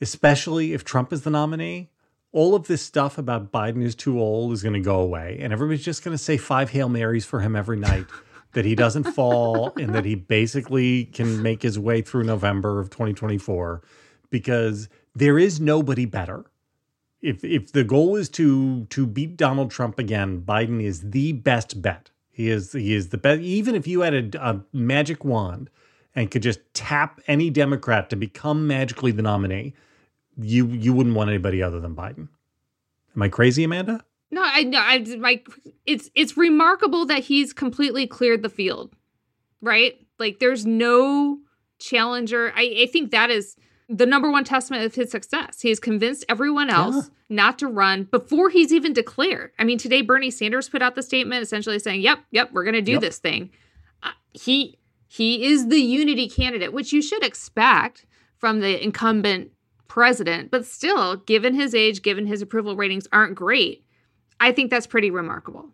especially 0.00 0.72
if 0.72 0.84
Trump 0.84 1.12
is 1.12 1.22
the 1.22 1.30
nominee. 1.30 1.90
All 2.32 2.54
of 2.54 2.66
this 2.66 2.82
stuff 2.82 3.16
about 3.16 3.50
Biden 3.50 3.82
is 3.82 3.94
too 3.94 4.20
old 4.20 4.52
is 4.52 4.62
going 4.62 4.74
to 4.74 4.80
go 4.80 5.00
away, 5.00 5.38
and 5.40 5.54
everybody's 5.54 5.84
just 5.84 6.04
going 6.04 6.14
to 6.14 6.22
say 6.22 6.36
five 6.36 6.68
Hail 6.68 6.90
Marys 6.90 7.24
for 7.24 7.40
him 7.40 7.56
every 7.56 7.78
night 7.78 8.04
that 8.52 8.66
he 8.66 8.74
doesn't 8.74 9.04
fall 9.04 9.72
and 9.76 9.94
that 9.94 10.04
he 10.04 10.14
basically 10.14 11.04
can 11.06 11.42
make 11.42 11.62
his 11.62 11.78
way 11.78 12.02
through 12.02 12.24
November 12.24 12.78
of 12.78 12.90
2024 12.90 13.82
because 14.28 14.88
there 15.14 15.38
is 15.38 15.60
nobody 15.60 16.04
better. 16.04 16.44
If 17.22 17.42
if 17.42 17.72
the 17.72 17.84
goal 17.84 18.16
is 18.16 18.28
to 18.30 18.84
to 18.86 19.06
beat 19.06 19.36
Donald 19.36 19.70
Trump 19.70 19.98
again, 19.98 20.42
Biden 20.42 20.82
is 20.82 21.10
the 21.10 21.32
best 21.32 21.80
bet. 21.80 22.10
He 22.30 22.50
is 22.50 22.72
he 22.72 22.94
is 22.94 23.08
the 23.08 23.18
best. 23.18 23.40
Even 23.40 23.74
if 23.74 23.86
you 23.86 24.00
had 24.00 24.34
a, 24.34 24.50
a 24.50 24.60
magic 24.72 25.24
wand 25.24 25.70
and 26.16 26.30
could 26.30 26.42
just 26.42 26.58
tap 26.74 27.20
any 27.28 27.50
Democrat 27.50 28.10
to 28.10 28.16
become 28.16 28.66
magically 28.66 29.12
the 29.12 29.22
nominee, 29.22 29.74
you 30.36 30.66
you 30.66 30.92
wouldn't 30.92 31.14
want 31.14 31.30
anybody 31.30 31.62
other 31.62 31.78
than 31.78 31.94
Biden. 31.94 32.28
Am 33.14 33.22
I 33.22 33.28
crazy, 33.28 33.62
Amanda? 33.62 34.04
No, 34.30 34.42
I 34.44 34.64
know. 34.64 34.80
I 34.80 34.98
my 35.18 35.42
it's 35.84 36.10
it's 36.14 36.36
remarkable 36.36 37.06
that 37.06 37.20
he's 37.24 37.52
completely 37.52 38.06
cleared 38.06 38.42
the 38.42 38.48
field, 38.48 38.94
right? 39.60 39.94
Like 40.18 40.40
there's 40.40 40.66
no 40.66 41.38
challenger. 41.78 42.52
I, 42.56 42.82
I 42.82 42.86
think 42.90 43.10
that 43.12 43.30
is 43.30 43.56
the 43.88 44.06
number 44.06 44.30
one 44.30 44.42
testament 44.42 44.84
of 44.84 44.94
his 44.94 45.10
success. 45.10 45.60
He 45.60 45.68
has 45.68 45.78
convinced 45.78 46.24
everyone 46.28 46.70
else 46.70 47.10
not 47.28 47.58
to 47.60 47.68
run 47.68 48.04
before 48.04 48.50
he's 48.50 48.72
even 48.72 48.92
declared. 48.92 49.52
I 49.58 49.64
mean, 49.64 49.78
today 49.78 50.02
Bernie 50.02 50.30
Sanders 50.30 50.68
put 50.68 50.82
out 50.82 50.94
the 50.96 51.02
statement 51.02 51.42
essentially 51.42 51.78
saying, 51.78 52.00
"Yep, 52.00 52.18
yep, 52.32 52.50
we're 52.52 52.64
going 52.64 52.74
to 52.74 52.82
do 52.82 52.92
Yep. 52.92 53.00
this 53.00 53.18
thing." 53.18 53.50
Uh, 54.02 54.10
he 54.32 54.76
he 55.08 55.46
is 55.46 55.68
the 55.68 55.80
unity 55.80 56.28
candidate, 56.28 56.72
which 56.72 56.92
you 56.92 57.02
should 57.02 57.24
expect 57.24 58.06
from 58.36 58.60
the 58.60 58.82
incumbent 58.82 59.52
president. 59.88 60.50
But 60.50 60.66
still, 60.66 61.16
given 61.16 61.54
his 61.54 61.74
age, 61.74 62.02
given 62.02 62.26
his 62.26 62.42
approval 62.42 62.76
ratings 62.76 63.08
aren't 63.12 63.34
great, 63.34 63.84
I 64.40 64.52
think 64.52 64.70
that's 64.70 64.86
pretty 64.86 65.10
remarkable. 65.10 65.70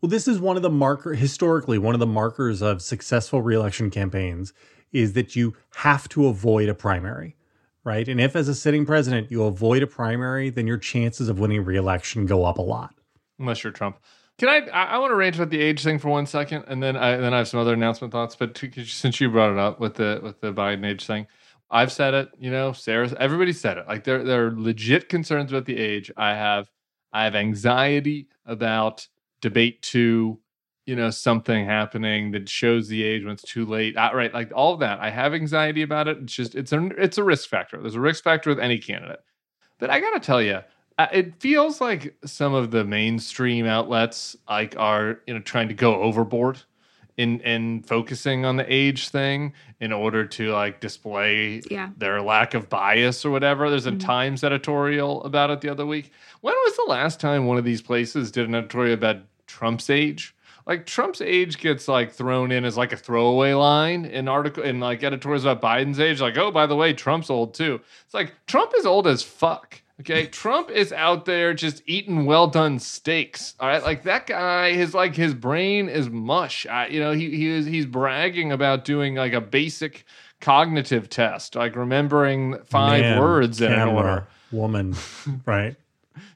Well, 0.00 0.10
this 0.10 0.28
is 0.28 0.38
one 0.38 0.56
of 0.56 0.62
the 0.62 0.70
marker 0.70 1.14
historically 1.14 1.78
one 1.78 1.94
of 1.94 1.98
the 1.98 2.06
markers 2.06 2.60
of 2.60 2.82
successful 2.82 3.40
reelection 3.40 3.90
campaigns 3.90 4.52
is 4.92 5.14
that 5.14 5.34
you 5.34 5.54
have 5.76 6.08
to 6.10 6.26
avoid 6.26 6.68
a 6.68 6.74
primary, 6.74 7.36
right? 7.84 8.06
And 8.06 8.20
if 8.20 8.36
as 8.36 8.46
a 8.46 8.54
sitting 8.54 8.86
president 8.86 9.30
you 9.30 9.44
avoid 9.44 9.82
a 9.82 9.86
primary, 9.86 10.50
then 10.50 10.66
your 10.66 10.76
chances 10.76 11.28
of 11.28 11.38
winning 11.38 11.64
reelection 11.64 12.26
go 12.26 12.44
up 12.44 12.58
a 12.58 12.62
lot. 12.62 12.94
Unless 13.38 13.64
you're 13.64 13.72
Trump. 13.72 13.98
Can 14.38 14.48
I? 14.48 14.66
I, 14.70 14.84
I 14.84 14.98
want 14.98 15.12
to 15.12 15.16
range 15.16 15.36
about 15.36 15.50
the 15.50 15.60
age 15.60 15.82
thing 15.82 15.98
for 15.98 16.08
one 16.08 16.26
second, 16.26 16.64
and 16.66 16.82
then 16.82 16.96
I 16.96 17.16
then 17.16 17.32
I 17.32 17.38
have 17.38 17.48
some 17.48 17.60
other 17.60 17.74
announcement 17.74 18.12
thoughts. 18.12 18.34
But 18.34 18.54
to, 18.56 18.84
since 18.84 19.20
you 19.20 19.30
brought 19.30 19.52
it 19.52 19.58
up 19.58 19.78
with 19.78 19.94
the 19.94 20.20
with 20.22 20.40
the 20.40 20.52
Biden 20.52 20.84
age 20.84 21.06
thing, 21.06 21.26
I've 21.70 21.92
said 21.92 22.14
it. 22.14 22.30
You 22.38 22.50
know, 22.50 22.72
Sarah, 22.72 23.12
everybody 23.20 23.52
said 23.52 23.78
it. 23.78 23.86
Like 23.86 24.04
there 24.04 24.24
there 24.24 24.46
are 24.48 24.52
legit 24.56 25.08
concerns 25.08 25.52
about 25.52 25.66
the 25.66 25.76
age. 25.76 26.10
I 26.16 26.30
have 26.30 26.68
I 27.12 27.24
have 27.24 27.36
anxiety 27.36 28.28
about 28.44 29.06
debate 29.40 29.82
two. 29.82 30.40
You 30.86 30.96
know, 30.96 31.10
something 31.10 31.64
happening 31.64 32.32
that 32.32 32.48
shows 32.48 32.88
the 32.88 33.02
age 33.04 33.22
when 33.24 33.32
it's 33.32 33.42
too 33.42 33.64
late. 33.64 33.94
Right, 33.96 34.34
like 34.34 34.52
all 34.54 34.74
of 34.74 34.80
that. 34.80 34.98
I 35.00 35.10
have 35.10 35.32
anxiety 35.32 35.82
about 35.82 36.08
it. 36.08 36.18
It's 36.18 36.34
just 36.34 36.56
it's 36.56 36.72
a 36.72 36.86
it's 36.98 37.18
a 37.18 37.24
risk 37.24 37.48
factor. 37.48 37.80
There's 37.80 37.94
a 37.94 38.00
risk 38.00 38.24
factor 38.24 38.50
with 38.50 38.58
any 38.58 38.78
candidate. 38.78 39.20
But 39.78 39.90
I 39.90 40.00
gotta 40.00 40.20
tell 40.20 40.42
you, 40.42 40.60
it 40.98 41.40
feels 41.40 41.80
like 41.80 42.14
some 42.24 42.54
of 42.54 42.70
the 42.70 42.84
mainstream 42.84 43.66
outlets 43.66 44.36
like 44.48 44.74
are 44.78 45.20
you 45.26 45.34
know 45.34 45.40
trying 45.40 45.68
to 45.68 45.74
go 45.74 46.00
overboard 46.02 46.60
in 47.16 47.40
in 47.40 47.82
focusing 47.82 48.44
on 48.44 48.56
the 48.56 48.64
age 48.72 49.08
thing 49.08 49.52
in 49.80 49.92
order 49.92 50.24
to 50.26 50.50
like 50.52 50.80
display 50.80 51.62
Yeah. 51.70 51.90
their 51.96 52.20
lack 52.22 52.54
of 52.54 52.68
bias 52.68 53.24
or 53.24 53.30
whatever. 53.30 53.70
There's 53.70 53.86
a 53.86 53.92
Mhm. 53.92 54.00
Times 54.00 54.42
editorial 54.44 55.22
about 55.24 55.50
it 55.50 55.60
the 55.60 55.68
other 55.68 55.86
week. 55.86 56.10
When 56.40 56.54
was 56.54 56.76
the 56.76 56.86
last 56.88 57.20
time 57.20 57.46
one 57.46 57.58
of 57.58 57.64
these 57.64 57.82
places 57.82 58.30
did 58.32 58.48
an 58.48 58.54
editorial 58.54 58.94
about 58.94 59.18
Trump's 59.46 59.90
age? 59.90 60.34
Like 60.66 60.86
Trump's 60.86 61.20
age 61.20 61.58
gets 61.58 61.86
like 61.88 62.10
thrown 62.10 62.50
in 62.50 62.64
as 62.64 62.76
like 62.76 62.92
a 62.92 62.96
throwaway 62.96 63.52
line 63.52 64.06
in 64.06 64.26
article 64.28 64.62
in 64.64 64.80
like 64.80 65.04
editorials 65.04 65.44
about 65.44 65.60
Biden's 65.62 66.00
age. 66.00 66.20
Like, 66.20 66.38
oh, 66.38 66.50
by 66.50 66.66
the 66.66 66.74
way, 66.74 66.92
Trump's 66.94 67.30
old 67.30 67.52
too. 67.54 67.80
It's 68.06 68.14
like 68.14 68.32
Trump 68.46 68.72
is 68.76 68.86
old 68.86 69.06
as 69.06 69.22
fuck. 69.22 69.82
Okay, 70.00 70.26
Trump 70.26 70.70
is 70.70 70.92
out 70.92 71.24
there 71.24 71.54
just 71.54 71.82
eating 71.86 72.26
well 72.26 72.48
done 72.48 72.80
steaks. 72.80 73.54
All 73.60 73.68
right, 73.68 73.82
like 73.82 74.02
that 74.02 74.26
guy, 74.26 74.72
his 74.72 74.92
like 74.92 75.14
his 75.14 75.34
brain 75.34 75.88
is 75.88 76.10
mush. 76.10 76.66
I, 76.66 76.88
you 76.88 76.98
know, 76.98 77.12
he 77.12 77.30
he 77.30 77.46
is 77.48 77.64
he's 77.64 77.86
bragging 77.86 78.50
about 78.50 78.84
doing 78.84 79.14
like 79.14 79.32
a 79.32 79.40
basic 79.40 80.04
cognitive 80.40 81.08
test, 81.08 81.54
like 81.54 81.76
remembering 81.76 82.58
five 82.64 83.02
Man, 83.02 83.20
words 83.20 83.60
in 83.60 83.72
an 83.72 83.88
order. 83.88 84.26
woman, 84.50 84.96
right? 85.46 85.76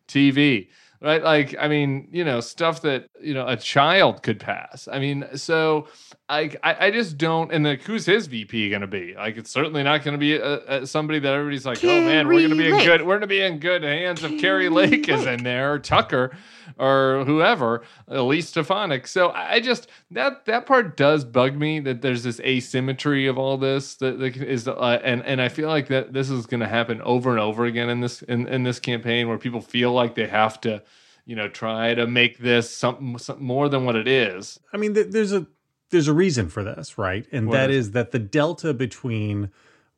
TV, 0.06 0.68
right? 1.02 1.22
Like, 1.22 1.56
I 1.58 1.66
mean, 1.66 2.08
you 2.12 2.24
know, 2.24 2.40
stuff 2.40 2.82
that 2.82 3.08
you 3.20 3.34
know 3.34 3.46
a 3.46 3.56
child 3.56 4.22
could 4.22 4.38
pass. 4.38 4.86
I 4.90 5.00
mean, 5.00 5.26
so 5.34 5.88
I, 6.30 6.50
I, 6.62 6.86
I 6.86 6.90
just 6.90 7.16
don't. 7.16 7.52
And 7.52 7.64
like, 7.64 7.82
who's 7.82 8.04
his 8.04 8.26
VP 8.26 8.70
going 8.70 8.82
to 8.82 8.86
be? 8.86 9.14
Like, 9.14 9.36
it's 9.36 9.50
certainly 9.50 9.82
not 9.82 10.04
going 10.04 10.12
to 10.12 10.18
be 10.18 10.36
a, 10.36 10.82
a, 10.82 10.86
somebody 10.86 11.18
that 11.20 11.32
everybody's 11.32 11.64
like, 11.64 11.82
oh 11.82 12.00
man, 12.02 12.26
we're 12.26 12.46
going 12.46 12.50
to 12.50 12.56
be 12.56 12.68
Kari 12.68 12.80
in 12.80 12.86
good, 12.86 13.00
we're 13.02 13.14
going 13.14 13.20
to 13.22 13.26
be 13.26 13.40
in 13.40 13.58
good 13.58 13.82
hands 13.82 14.22
if 14.22 14.40
Kari 14.40 14.68
Lake 14.68 15.08
is 15.08 15.24
in 15.24 15.42
there, 15.42 15.72
or 15.74 15.78
Tucker, 15.78 16.36
or 16.78 17.24
whoever, 17.24 17.82
Elise 18.08 18.48
Stefanik. 18.48 19.06
So 19.06 19.28
I 19.28 19.58
I 19.58 19.60
just 19.60 19.88
that 20.12 20.44
that 20.44 20.66
part 20.66 20.96
does 20.96 21.24
bug 21.24 21.56
me 21.56 21.80
that 21.80 22.02
there's 22.02 22.22
this 22.22 22.40
asymmetry 22.40 23.26
of 23.26 23.38
all 23.38 23.56
this 23.56 23.96
that, 23.96 24.18
that 24.20 24.36
is, 24.36 24.68
uh, 24.68 25.00
and 25.02 25.24
and 25.24 25.40
I 25.40 25.48
feel 25.48 25.68
like 25.68 25.88
that 25.88 26.12
this 26.12 26.30
is 26.30 26.46
going 26.46 26.60
to 26.60 26.68
happen 26.68 27.02
over 27.02 27.30
and 27.30 27.40
over 27.40 27.64
again 27.64 27.88
in 27.88 28.00
this 28.00 28.22
in, 28.22 28.46
in 28.46 28.62
this 28.62 28.78
campaign 28.78 29.28
where 29.28 29.38
people 29.38 29.60
feel 29.60 29.92
like 29.92 30.14
they 30.14 30.26
have 30.28 30.60
to, 30.60 30.82
you 31.24 31.34
know, 31.34 31.48
try 31.48 31.94
to 31.94 32.06
make 32.06 32.38
this 32.38 32.70
something, 32.70 33.18
something 33.18 33.44
more 33.44 33.68
than 33.68 33.84
what 33.84 33.96
it 33.96 34.06
is. 34.06 34.60
I 34.72 34.76
mean, 34.76 34.94
th- 34.94 35.08
there's 35.10 35.32
a 35.32 35.46
there's 35.90 36.08
a 36.08 36.12
reason 36.12 36.48
for 36.48 36.62
this, 36.62 36.98
right? 36.98 37.26
And 37.32 37.48
What 37.48 37.54
that 37.54 37.70
is 37.70 37.86
is 37.86 37.90
that 37.92 38.10
the 38.10 38.18
delta 38.18 38.74
between 38.74 39.50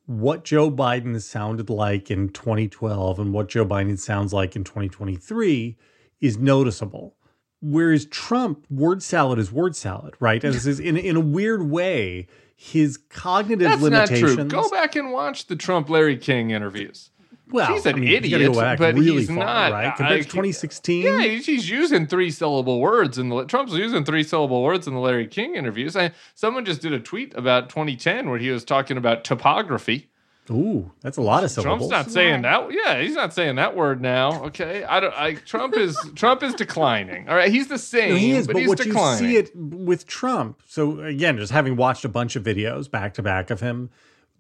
what 0.06 0.44
Joe 0.44 0.70
Biden 0.70 1.20
sounded 1.20 1.70
like 1.70 2.10
in 2.10 2.30
2012 2.30 3.18
and 3.18 3.32
what 3.32 3.48
Joe 3.48 3.64
Biden 3.64 3.98
sounds 3.98 4.32
like 4.32 4.56
in 4.56 4.64
2023 4.64 5.76
is 6.20 6.36
noticeable. 6.38 7.16
Whereas 7.62 8.06
Trump, 8.06 8.66
word 8.70 9.02
salad 9.02 9.38
is 9.38 9.52
word 9.52 9.76
salad, 9.76 10.14
right? 10.18 10.42
And 10.42 10.54
this 10.54 10.66
is 10.66 10.80
in 10.80 10.96
in 10.96 11.16
a 11.16 11.20
weird 11.20 11.62
way, 11.62 12.26
his 12.56 12.96
cognitive 12.96 13.80
That's 13.80 13.82
not 13.82 14.08
true. 14.08 14.44
Go 14.44 14.68
back 14.70 14.96
and 14.96 15.12
watch 15.12 15.46
the 15.46 15.56
Trump 15.56 15.90
Larry 15.90 16.16
King 16.16 16.50
interviews. 16.50 17.10
Well, 17.52 17.72
He's 17.72 17.86
an 17.86 17.96
I 17.96 17.98
mean, 17.98 18.12
idiot, 18.12 18.52
go 18.52 18.76
but 18.76 18.94
really 18.94 19.18
he's 19.18 19.26
far, 19.28 19.36
not- 19.36 19.72
right? 19.72 19.86
I- 19.88 19.96
Compared 19.96 20.22
to 20.22 20.28
2016. 20.28 21.02
Yeah, 21.04 21.20
he's, 21.22 21.46
he's 21.46 21.68
using 21.70 22.06
three 22.06 22.30
syllable 22.30 22.80
words, 22.80 23.18
and 23.18 23.48
Trump's 23.48 23.72
using 23.72 24.04
three 24.04 24.22
syllable 24.22 24.62
words 24.62 24.86
in 24.86 24.94
the 24.94 25.00
Larry 25.00 25.26
King 25.26 25.54
interviews. 25.56 25.96
I, 25.96 26.12
someone 26.34 26.64
just 26.64 26.80
did 26.82 26.92
a 26.92 27.00
tweet 27.00 27.34
about 27.34 27.68
2010 27.68 28.28
where 28.30 28.38
he 28.38 28.50
was 28.50 28.64
talking 28.64 28.96
about 28.96 29.24
topography. 29.24 30.08
Ooh, 30.50 30.90
that's 31.00 31.16
a 31.16 31.22
lot 31.22 31.44
of 31.44 31.50
syllables. 31.52 31.88
Trump's 31.88 31.90
not 31.92 32.10
saying 32.12 32.42
that. 32.42 32.72
Yeah, 32.72 33.00
he's 33.00 33.14
not 33.14 33.32
saying 33.32 33.54
that 33.56 33.76
word 33.76 34.00
now. 34.00 34.46
Okay, 34.46 34.82
I 34.82 34.98
don't. 34.98 35.14
I 35.14 35.34
Trump 35.34 35.76
is 35.76 35.96
Trump 36.16 36.42
is 36.42 36.54
declining. 36.54 37.28
All 37.28 37.36
right, 37.36 37.52
he's 37.52 37.68
the 37.68 37.78
same, 37.78 38.10
No, 38.10 38.16
he 38.16 38.32
is, 38.32 38.48
but, 38.48 38.54
but, 38.54 38.60
he's 38.60 38.68
what 38.68 38.78
declining. 38.78 39.24
you 39.30 39.30
see 39.30 39.36
it 39.36 39.54
with 39.54 40.08
Trump. 40.08 40.60
So 40.66 41.00
again, 41.02 41.36
just 41.38 41.52
having 41.52 41.76
watched 41.76 42.04
a 42.04 42.08
bunch 42.08 42.34
of 42.34 42.42
videos 42.42 42.90
back 42.90 43.14
to 43.14 43.22
back 43.22 43.50
of 43.50 43.60
him, 43.60 43.90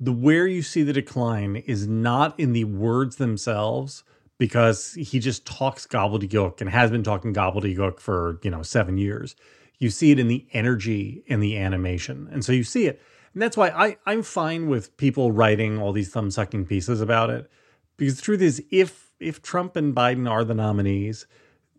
the 0.00 0.12
where 0.12 0.46
you 0.46 0.62
see 0.62 0.82
the 0.82 0.94
decline 0.94 1.56
is 1.56 1.86
not 1.86 2.38
in 2.40 2.54
the 2.54 2.64
words 2.64 3.16
themselves 3.16 4.02
because 4.38 4.94
he 4.94 5.18
just 5.18 5.44
talks 5.44 5.86
gobbledygook 5.86 6.62
and 6.62 6.70
has 6.70 6.90
been 6.90 7.02
talking 7.02 7.34
gobbledygook 7.34 8.00
for, 8.00 8.40
you 8.42 8.50
know, 8.50 8.62
7 8.62 8.96
years. 8.96 9.36
You 9.78 9.90
see 9.90 10.10
it 10.10 10.18
in 10.18 10.28
the 10.28 10.46
energy 10.52 11.22
and 11.28 11.42
the 11.42 11.58
animation. 11.58 12.28
And 12.32 12.42
so 12.42 12.52
you 12.52 12.64
see 12.64 12.86
it. 12.86 13.02
And 13.34 13.42
that's 13.42 13.56
why 13.56 13.68
I 13.68 13.96
I'm 14.06 14.22
fine 14.22 14.68
with 14.68 14.96
people 14.96 15.30
writing 15.30 15.78
all 15.78 15.92
these 15.92 16.10
thumb-sucking 16.10 16.66
pieces 16.66 17.00
about 17.00 17.30
it 17.30 17.50
because 17.96 18.16
the 18.16 18.22
truth 18.22 18.40
is 18.40 18.64
if 18.70 19.12
if 19.20 19.42
Trump 19.42 19.76
and 19.76 19.94
Biden 19.94 20.28
are 20.28 20.44
the 20.44 20.54
nominees, 20.54 21.26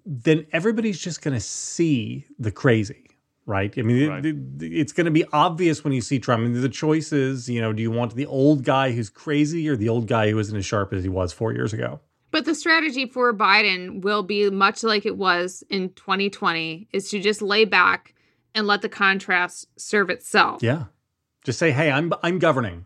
then 0.05 0.45
everybody's 0.53 0.99
just 0.99 1.21
going 1.21 1.33
to 1.33 1.41
see 1.41 2.25
the 2.39 2.51
crazy 2.51 3.10
right? 3.45 3.73
I 3.77 3.81
mean, 3.81 4.09
Right. 4.09 4.25
it- 4.25 4.35
it- 4.61 4.73
it's 4.73 4.93
going 4.93 5.05
to 5.05 5.11
be 5.11 5.25
obvious 5.33 5.83
when 5.83 5.93
you 5.93 6.01
see 6.01 6.19
Trump. 6.19 6.41
I 6.41 6.47
mean, 6.47 6.61
the 6.61 6.69
choice 6.69 7.11
is, 7.11 7.49
you 7.49 7.59
know, 7.61 7.73
do 7.73 7.81
you 7.81 7.91
want 7.91 8.15
the 8.15 8.25
old 8.25 8.63
guy 8.63 8.91
who's 8.91 9.09
crazy 9.09 9.67
or 9.67 9.75
the 9.75 9.89
old 9.89 10.07
guy 10.07 10.29
who 10.31 10.39
isn't 10.39 10.55
as 10.55 10.65
sharp 10.65 10.93
as 10.93 11.03
he 11.03 11.09
was 11.09 11.33
four 11.33 11.51
years 11.53 11.73
ago? 11.73 11.99
But 12.31 12.45
the 12.45 12.55
strategy 12.55 13.05
for 13.07 13.33
Biden 13.33 14.01
will 14.03 14.23
be 14.23 14.49
much 14.49 14.83
like 14.83 15.05
it 15.05 15.17
was 15.17 15.63
in 15.69 15.89
2020 15.89 16.87
is 16.93 17.09
to 17.09 17.19
just 17.19 17.41
lay 17.41 17.65
back 17.65 18.13
and 18.55 18.67
let 18.67 18.81
the 18.81 18.89
contrast 18.89 19.67
serve 19.77 20.09
itself. 20.09 20.63
Yeah, 20.63 20.85
just 21.43 21.59
say, 21.59 21.71
hey, 21.71 21.91
I'm 21.91 22.13
I'm 22.23 22.39
governing. 22.39 22.85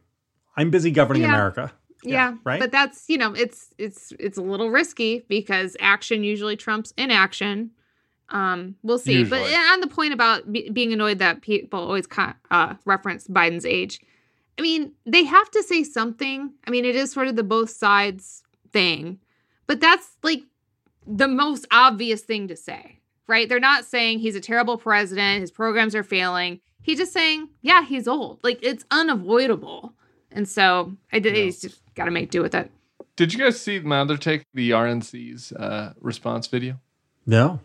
I'm 0.58 0.72
busy 0.72 0.90
governing 0.90 1.24
Yeah. 1.24 1.30
America. 1.30 1.74
Yeah, 2.04 2.36
right? 2.44 2.60
But 2.60 2.72
that's, 2.72 3.06
you 3.10 3.18
know, 3.18 3.34
it's 3.34 3.74
it's 3.78 4.14
it's 4.20 4.38
a 4.38 4.42
little 4.42 4.70
risky 4.70 5.26
because 5.28 5.76
action 5.80 6.24
usually 6.24 6.56
trumps 6.56 6.94
inaction. 6.98 7.72
Um, 8.30 8.76
we'll 8.84 8.98
see. 8.98 9.24
But 9.24 9.42
on 9.42 9.82
the 9.82 9.88
point 9.88 10.14
about 10.14 10.52
be- 10.52 10.70
being 10.70 10.92
annoyed 10.94 11.20
that 11.20 11.42
people 11.42 11.80
always 11.80 12.08
co- 12.08 12.34
uh, 12.52 12.76
reference 12.86 13.28
Biden's 13.28 13.66
age, 13.66 14.00
I 14.58 14.62
mean, 14.62 14.94
they 15.06 15.24
have 15.26 15.50
to 15.52 15.62
say 15.64 15.84
something. 15.84 16.54
I 16.66 16.72
mean, 16.72 16.86
it 16.86 16.96
is 16.96 17.12
sort 17.12 17.28
of 17.28 17.36
the 17.36 17.44
both 17.44 17.70
sides 17.70 18.42
thing, 18.72 19.20
but 19.68 19.80
that's 19.80 20.18
like 20.24 20.44
the 21.06 21.28
most 21.28 21.68
obvious 21.72 22.22
thing 22.22 22.48
to 22.48 22.56
say, 22.56 23.00
right? 23.28 23.48
They're 23.48 23.60
not 23.60 23.86
saying 23.86 24.20
he's 24.20 24.36
a 24.36 24.42
terrible 24.42 24.78
president, 24.78 25.42
his 25.42 25.52
programs 25.52 25.94
are 25.94 26.04
failing. 26.04 26.62
He's 26.82 26.98
just 27.00 27.14
saying, 27.14 27.50
yeah, 27.62 27.84
he's 27.86 28.08
old. 28.08 28.40
Like 28.44 28.60
it's 28.64 28.86
unavoidable. 28.92 29.94
And 30.32 30.48
so 30.50 30.96
I 31.14 31.20
did, 31.20 31.36
Yeah. 31.36 31.44
he's 31.44 31.62
just 31.62 31.82
got 31.96 32.06
to 32.06 32.12
make 32.12 32.32
do 32.32 32.42
with 32.42 32.56
it. 32.56 32.72
Did 33.16 33.34
you 33.34 33.40
guys 33.40 33.60
see 33.62 33.80
my 33.80 34.00
other 34.02 34.18
take, 34.18 34.44
the 34.54 34.72
RNC's 34.72 35.52
uh, 35.54 35.94
response 36.02 36.48
video? 36.48 36.80
No, 37.26 37.60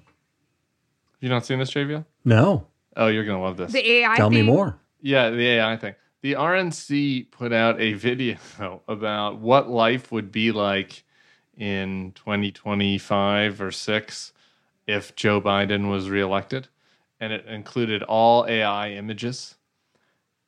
You 1.20 1.28
not 1.28 1.46
seen 1.46 1.59
this, 1.59 1.70
JVL? 1.70 2.04
no. 2.24 2.66
Oh, 2.96 3.06
you're 3.06 3.24
gonna 3.24 3.40
love 3.40 3.56
this. 3.56 3.72
The 3.72 3.88
AI. 3.88 4.16
Tell 4.16 4.30
me 4.30 4.42
more. 4.42 4.76
Yeah, 5.00 5.30
the 5.30 5.46
AI 5.46 5.76
thing. 5.76 5.94
The 6.22 6.33
RNC 6.35 7.30
put 7.30 7.52
out 7.52 7.80
a 7.80 7.92
video 7.94 8.37
about 8.88 9.38
what 9.38 9.70
life 9.70 10.11
would 10.11 10.33
be 10.33 10.50
like 10.50 11.04
in 11.56 12.12
2025 12.16 13.61
or 13.61 13.70
6 13.70 14.33
if 14.87 15.14
Joe 15.14 15.40
Biden 15.40 15.88
was 15.88 16.11
reelected. 16.11 16.68
And 17.20 17.33
it 17.33 17.46
included 17.46 18.02
all 18.02 18.46
AI 18.46 18.90
images. 18.90 19.54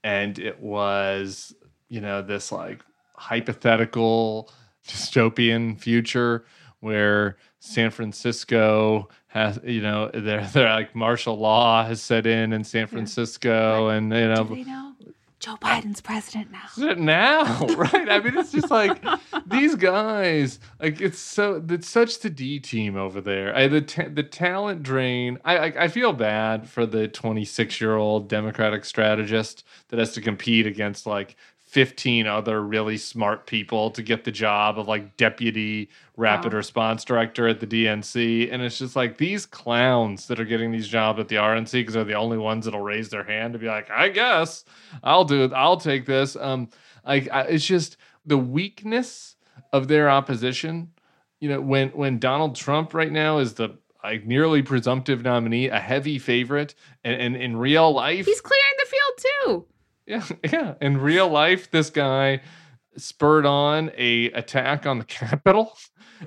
And 0.02 0.38
it 0.38 0.60
was, 0.60 1.54
you 1.88 2.00
know, 2.00 2.22
this 2.22 2.50
like 2.50 2.82
hypothetical 3.14 4.50
dystopian 4.86 5.78
future 5.78 6.44
where 6.80 7.36
San 7.64 7.92
Francisco 7.92 9.08
has, 9.28 9.60
you 9.64 9.80
know, 9.82 10.10
they're, 10.12 10.44
they're 10.52 10.68
like 10.68 10.96
martial 10.96 11.38
law 11.38 11.84
has 11.86 12.02
set 12.02 12.26
in 12.26 12.52
in 12.52 12.64
San 12.64 12.88
Francisco, 12.88 13.88
and 13.88 14.12
you 14.12 14.28
know, 14.28 14.42
Do 14.44 14.56
they 14.56 14.64
know 14.64 14.92
Joe 15.38 15.56
Biden's 15.62 16.00
president 16.00 16.50
now? 16.50 16.94
now, 16.94 17.66
right? 17.76 18.08
I 18.08 18.18
mean, 18.18 18.36
it's 18.36 18.50
just 18.50 18.70
like 18.70 19.00
these 19.46 19.76
guys. 19.76 20.58
Like 20.80 21.00
it's 21.00 21.20
so 21.20 21.62
it's 21.68 21.88
such 21.88 22.18
the 22.18 22.30
D 22.30 22.58
team 22.58 22.96
over 22.96 23.20
there. 23.20 23.54
I, 23.56 23.68
the 23.68 23.80
ta- 23.80 24.08
the 24.12 24.22
talent 24.24 24.82
drain. 24.82 25.38
I, 25.44 25.56
I 25.58 25.84
I 25.84 25.88
feel 25.88 26.12
bad 26.12 26.68
for 26.68 26.84
the 26.84 27.06
26 27.06 27.80
year 27.80 27.94
old 27.94 28.28
Democratic 28.28 28.84
strategist 28.84 29.64
that 29.88 30.00
has 30.00 30.12
to 30.14 30.20
compete 30.20 30.66
against 30.66 31.06
like 31.06 31.36
15 31.72 32.26
other 32.26 32.62
really 32.62 32.98
smart 32.98 33.46
people 33.46 33.90
to 33.92 34.02
get 34.02 34.24
the 34.24 34.30
job 34.30 34.78
of 34.78 34.86
like 34.88 35.16
deputy 35.16 35.88
rapid 36.18 36.52
Wow. 36.52 36.58
response 36.58 37.02
director 37.02 37.48
at 37.48 37.60
the 37.60 37.66
DNC. 37.66 38.52
And 38.52 38.60
it's 38.60 38.76
just 38.78 38.94
like 38.94 39.16
these 39.16 39.46
clowns 39.46 40.26
that 40.26 40.38
are 40.38 40.44
getting 40.44 40.70
these 40.70 40.86
jobs 40.86 41.18
at 41.18 41.28
the 41.28 41.36
RNC 41.36 41.72
because 41.72 41.94
they're 41.94 42.04
the 42.04 42.12
only 42.12 42.36
ones 42.36 42.66
that'll 42.66 42.82
raise 42.82 43.08
their 43.08 43.24
hand 43.24 43.54
to 43.54 43.58
be 43.58 43.68
like, 43.68 43.90
I 43.90 44.10
guess 44.10 44.66
I'll 45.02 45.24
do 45.24 45.44
it. 45.44 45.52
I'll 45.54 45.78
take 45.78 46.04
this. 46.04 46.36
Um, 46.36 46.68
like 47.06 47.30
I, 47.32 47.44
it's 47.44 47.64
just 47.66 47.96
the 48.26 48.36
weakness 48.36 49.36
of 49.72 49.88
their 49.88 50.10
opposition. 50.10 50.90
You 51.40 51.48
know, 51.48 51.60
when 51.62 51.88
when 51.90 52.18
Donald 52.18 52.54
Trump 52.54 52.92
right 52.92 53.10
now 53.10 53.38
is 53.38 53.54
the 53.54 53.78
like 54.04 54.26
nearly 54.26 54.60
presumptive 54.60 55.22
nominee, 55.22 55.68
a 55.68 55.78
heavy 55.80 56.18
favorite, 56.18 56.74
and, 57.02 57.18
and 57.18 57.34
in 57.34 57.56
real 57.56 57.94
life, 57.94 58.26
He's 58.26 58.42
clearing 58.42 58.74
the 58.78 58.86
field 58.90 59.64
too. 59.64 59.71
Yeah, 60.06 60.24
yeah. 60.52 60.74
In 60.80 60.98
real 60.98 61.28
life, 61.28 61.70
this 61.70 61.90
guy 61.90 62.40
spurred 62.96 63.46
on 63.46 63.90
a 63.96 64.26
attack 64.32 64.86
on 64.86 64.98
the 64.98 65.04
Capitol. 65.20 65.76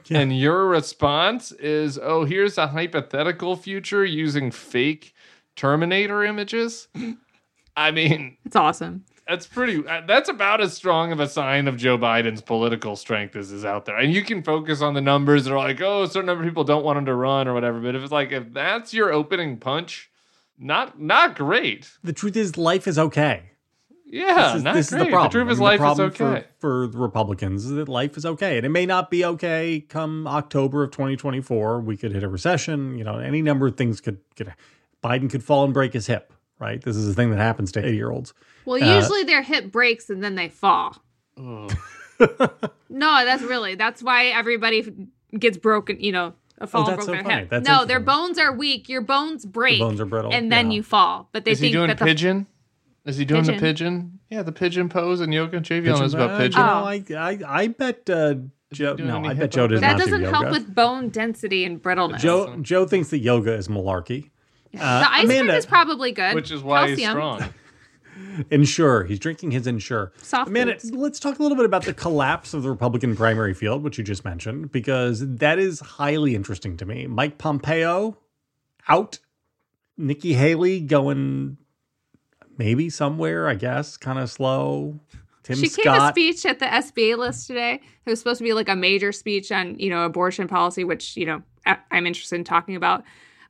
Yeah. 0.07 0.19
And 0.19 0.37
your 0.37 0.67
response 0.67 1.51
is, 1.53 1.97
oh, 2.01 2.25
here's 2.25 2.57
a 2.57 2.67
hypothetical 2.67 3.55
future 3.55 4.03
using 4.03 4.51
fake 4.51 5.13
Terminator 5.55 6.23
images. 6.23 6.89
I 7.77 7.91
mean, 7.91 8.37
It's 8.45 8.55
awesome. 8.57 9.05
that's 9.27 9.47
pretty, 9.47 9.85
uh, 9.87 10.01
that's 10.05 10.27
about 10.27 10.59
as 10.61 10.73
strong 10.73 11.11
of 11.13 11.19
a 11.21 11.27
sign 11.29 11.67
of 11.69 11.77
Joe 11.77 11.97
Biden's 11.97 12.41
political 12.41 12.95
strength 12.97 13.35
as 13.37 13.51
is 13.53 13.63
out 13.63 13.85
there. 13.85 13.97
And 13.97 14.13
you 14.13 14.21
can 14.21 14.43
focus 14.43 14.81
on 14.81 14.93
the 14.95 15.01
numbers 15.01 15.45
that 15.45 15.53
are 15.53 15.57
like, 15.57 15.79
oh, 15.81 16.03
a 16.03 16.07
certain 16.09 16.25
number 16.27 16.43
of 16.43 16.49
people 16.49 16.63
don't 16.65 16.83
want 16.83 16.97
him 16.97 17.05
to 17.05 17.13
run 17.15 17.47
or 17.47 17.53
whatever. 17.53 17.79
But 17.79 17.95
if 17.95 18.03
it's 18.03 18.11
like, 18.11 18.31
if 18.33 18.51
that's 18.53 18.93
your 18.93 19.11
opening 19.13 19.57
punch, 19.57 20.09
not 20.57 20.99
not 21.01 21.35
great. 21.35 21.89
The 22.03 22.13
truth 22.13 22.35
is, 22.37 22.57
life 22.57 22.87
is 22.87 22.97
okay. 22.97 23.51
Yeah, 24.07 24.49
this 24.53 24.55
is, 24.57 24.63
not 24.63 24.75
this 24.75 24.89
great. 24.91 24.99
is 25.01 25.05
the 25.07 25.11
problem. 25.11 25.31
truth 25.31 25.47
I 25.47 25.51
is 25.51 25.57
mean, 25.57 25.63
life 25.65 25.79
the 25.79 25.83
problem 25.83 26.07
is 26.09 26.21
okay. 26.21 26.45
For, 26.59 26.83
for 26.83 26.87
the 26.87 26.97
Republicans 26.99 27.65
is 27.65 27.71
that 27.71 27.89
life 27.89 28.17
is 28.17 28.25
okay. 28.25 28.57
And 28.57 28.65
it 28.65 28.69
may 28.69 28.85
not 28.85 29.09
be 29.09 29.25
okay 29.25 29.81
come 29.89 30.27
October 30.27 30.83
of 30.83 30.91
2024. 30.91 31.81
We 31.81 31.97
could 31.97 32.11
hit 32.13 32.23
a 32.23 32.29
recession. 32.29 32.97
You 32.97 33.03
know, 33.03 33.17
any 33.17 33.41
number 33.41 33.67
of 33.67 33.75
things 33.77 33.99
could, 34.01 34.19
could 34.35 34.53
Biden 35.03 35.29
could 35.29 35.43
fall 35.43 35.63
and 35.65 35.73
break 35.73 35.93
his 35.93 36.07
hip, 36.07 36.31
right? 36.59 36.81
This 36.81 36.95
is 36.95 37.07
a 37.09 37.13
thing 37.13 37.31
that 37.31 37.39
happens 37.39 37.71
to 37.73 37.85
80 37.85 37.95
year 37.95 38.11
olds. 38.11 38.33
Well, 38.65 38.81
Uh, 38.81 38.95
usually 38.95 39.23
their 39.23 39.41
hip 39.41 39.71
breaks 39.71 40.09
and 40.09 40.23
then 40.23 40.35
they 40.35 40.49
fall. 40.49 40.97
Ugh. 41.37 41.75
No, 42.89 43.25
that's 43.25 43.43
really 43.43 43.75
that's 43.75 44.01
why 44.01 44.27
everybody 44.27 45.07
gets 45.37 45.57
broken. 45.57 45.99
You 45.99 46.11
know, 46.13 46.33
a 46.59 46.67
fall 46.67 46.83
Oh, 46.83 46.85
that's 46.85 46.95
broke 46.97 47.05
so 47.07 47.11
their 47.11 47.23
funny. 47.23 47.35
hip. 47.41 47.49
That's 47.49 47.67
no, 47.67 47.83
their 47.83 47.99
bones 47.99 48.37
are 48.37 48.53
weak. 48.53 48.87
Your 48.87 49.01
bones 49.01 49.45
break, 49.45 49.79
bones 49.79 49.99
are 49.99 50.05
brittle, 50.05 50.31
and 50.31 50.49
then 50.51 50.71
yeah. 50.71 50.75
you 50.77 50.83
fall. 50.83 51.27
But 51.33 51.43
they 51.43 51.51
Is 51.51 51.59
he 51.59 51.65
think 51.65 51.73
doing 51.73 51.87
that 51.87 51.97
the 51.99 52.05
pigeon? 52.05 52.47
Is 53.05 53.17
he 53.17 53.25
doing 53.25 53.43
the 53.43 53.53
Pigeon. 53.53 53.61
pigeon? 53.61 54.19
Yeah, 54.29 54.41
the 54.43 54.51
pigeon 54.51 54.89
pose 54.89 55.21
and 55.21 55.33
yoga. 55.33 55.59
JV 55.59 55.85
knows 55.85 56.13
about 56.13 56.39
pigeon. 56.39 56.59
You 56.59 56.65
Oh. 56.67 56.85
I, 56.85 57.03
I, 57.15 57.39
I 57.63 57.67
bet 57.67 58.09
uh, 58.09 58.35
Joe. 58.73 58.95
No, 58.95 59.23
I 59.23 59.33
bet 59.35 59.51
Joe 59.51 59.67
does 59.67 59.79
that 59.81 59.91
not 59.91 59.97
do 59.97 60.03
doesn't 60.05 60.21
yoga. 60.23 60.35
help 60.35 60.49
with 60.51 60.73
bone 60.73 61.09
density 61.09 61.65
and 61.65 61.81
brittleness. 61.81 62.19
Joe. 62.19 62.57
Joe 62.61 62.85
thinks 62.87 63.09
that 63.11 63.19
yoga 63.19 63.53
is 63.53 63.67
malarkey. 63.67 64.31
Uh, 64.77 64.99
the 65.01 65.11
ice 65.11 65.19
cream 65.25 65.29
Amanda- 65.41 65.55
is 65.55 65.65
probably 65.65 66.11
good, 66.11 66.33
Which 66.35 66.49
is 66.51 66.61
why 66.63 66.89
he's 66.95 67.07
strong. 67.07 67.41
Ensure. 68.49 69.03
He's 69.03 69.19
drinking 69.19 69.51
his 69.51 69.67
Ensure. 69.67 70.11
Soft 70.21 70.49
Amanda, 70.49 70.73
foods. 70.79 70.91
let's 70.91 71.19
talk 71.19 71.37
a 71.39 71.41
little 71.43 71.55
bit 71.55 71.65
about 71.65 71.83
the 71.83 71.93
collapse 71.93 72.53
of 72.53 72.63
the 72.63 72.69
Republican 72.69 73.15
primary 73.15 73.53
field, 73.53 73.83
which 73.83 73.97
you 73.97 74.03
just 74.03 74.23
mentioned, 74.25 74.71
because 74.71 75.21
that 75.37 75.59
is 75.59 75.79
highly 75.79 76.33
interesting 76.35 76.75
to 76.77 76.85
me. 76.85 77.07
Mike 77.07 77.37
Pompeo 77.37 78.17
out, 78.87 79.19
Nikki 79.97 80.33
Haley 80.33 80.79
going 80.79 81.57
maybe 82.57 82.89
somewhere, 82.89 83.47
I 83.47 83.55
guess, 83.55 83.97
kind 83.97 84.19
of 84.19 84.29
slow. 84.29 84.99
Tim 85.43 85.57
Scott. 85.57 85.69
she 85.75 85.83
gave 85.83 85.93
a 86.01 86.07
speech 86.09 86.45
at 86.45 86.59
the 86.59 86.65
SBA 86.65 87.17
list 87.17 87.47
today. 87.47 87.79
It 88.05 88.09
was 88.09 88.19
supposed 88.19 88.39
to 88.39 88.43
be 88.43 88.53
like 88.53 88.67
a 88.69 88.75
major 88.75 89.11
speech 89.11 89.51
on, 89.51 89.77
you 89.77 89.89
know, 89.89 90.03
abortion 90.05 90.47
policy, 90.47 90.83
which, 90.83 91.15
you 91.15 91.25
know, 91.25 91.43
I- 91.65 91.77
I'm 91.91 92.07
interested 92.07 92.35
in 92.35 92.43
talking 92.43 92.75
about. 92.75 93.03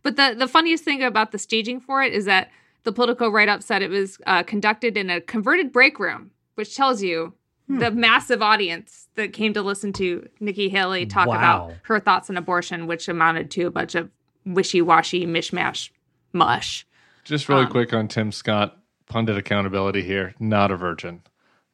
But 0.04 0.18
the, 0.18 0.36
the 0.38 0.48
funniest 0.48 0.84
thing 0.84 1.02
about 1.04 1.32
the 1.32 1.38
staging 1.40 1.80
for 1.80 2.04
it 2.04 2.12
is 2.14 2.26
that 2.26 2.52
the 2.84 2.92
Politico 2.92 3.30
write 3.30 3.50
up 3.50 3.64
said 3.64 3.82
it 3.82 3.90
was 3.90 4.18
uh, 4.28 4.44
conducted 4.44 4.98
in 4.98 5.10
a 5.10 5.22
converted 5.22 5.72
break 5.72 5.98
room, 6.00 6.32
which 6.56 6.76
tells 6.76 7.02
you 7.02 7.34
Hmm. 7.68 7.80
the 7.80 7.90
massive 7.90 8.44
audience 8.44 9.08
that 9.16 9.34
came 9.34 9.52
to 9.54 9.64
listen 9.64 9.92
to 9.94 10.30
Nikki 10.40 10.70
Haley 10.70 11.08
talk 11.08 11.26
Wow. 11.28 11.34
about 11.36 11.74
her 11.86 12.00
thoughts 12.00 12.30
on 12.30 12.38
abortion, 12.38 12.86
which 12.86 13.08
amounted 13.08 13.50
to 13.52 13.64
a 13.64 13.72
bunch 13.72 13.96
of 13.96 14.12
wishy 14.46 14.84
washy 14.84 15.26
mishmash 15.26 15.90
mush. 16.32 16.86
Just 17.24 17.50
really 17.50 17.64
Um, 17.66 17.72
quick 17.72 17.92
on 17.92 18.08
Tim 18.08 18.32
Scott, 18.32 18.78
pundit 19.08 19.38
accountability 19.38 20.02
here. 20.02 20.34
Not 20.40 20.72
a 20.72 20.76
virgin. 20.78 21.22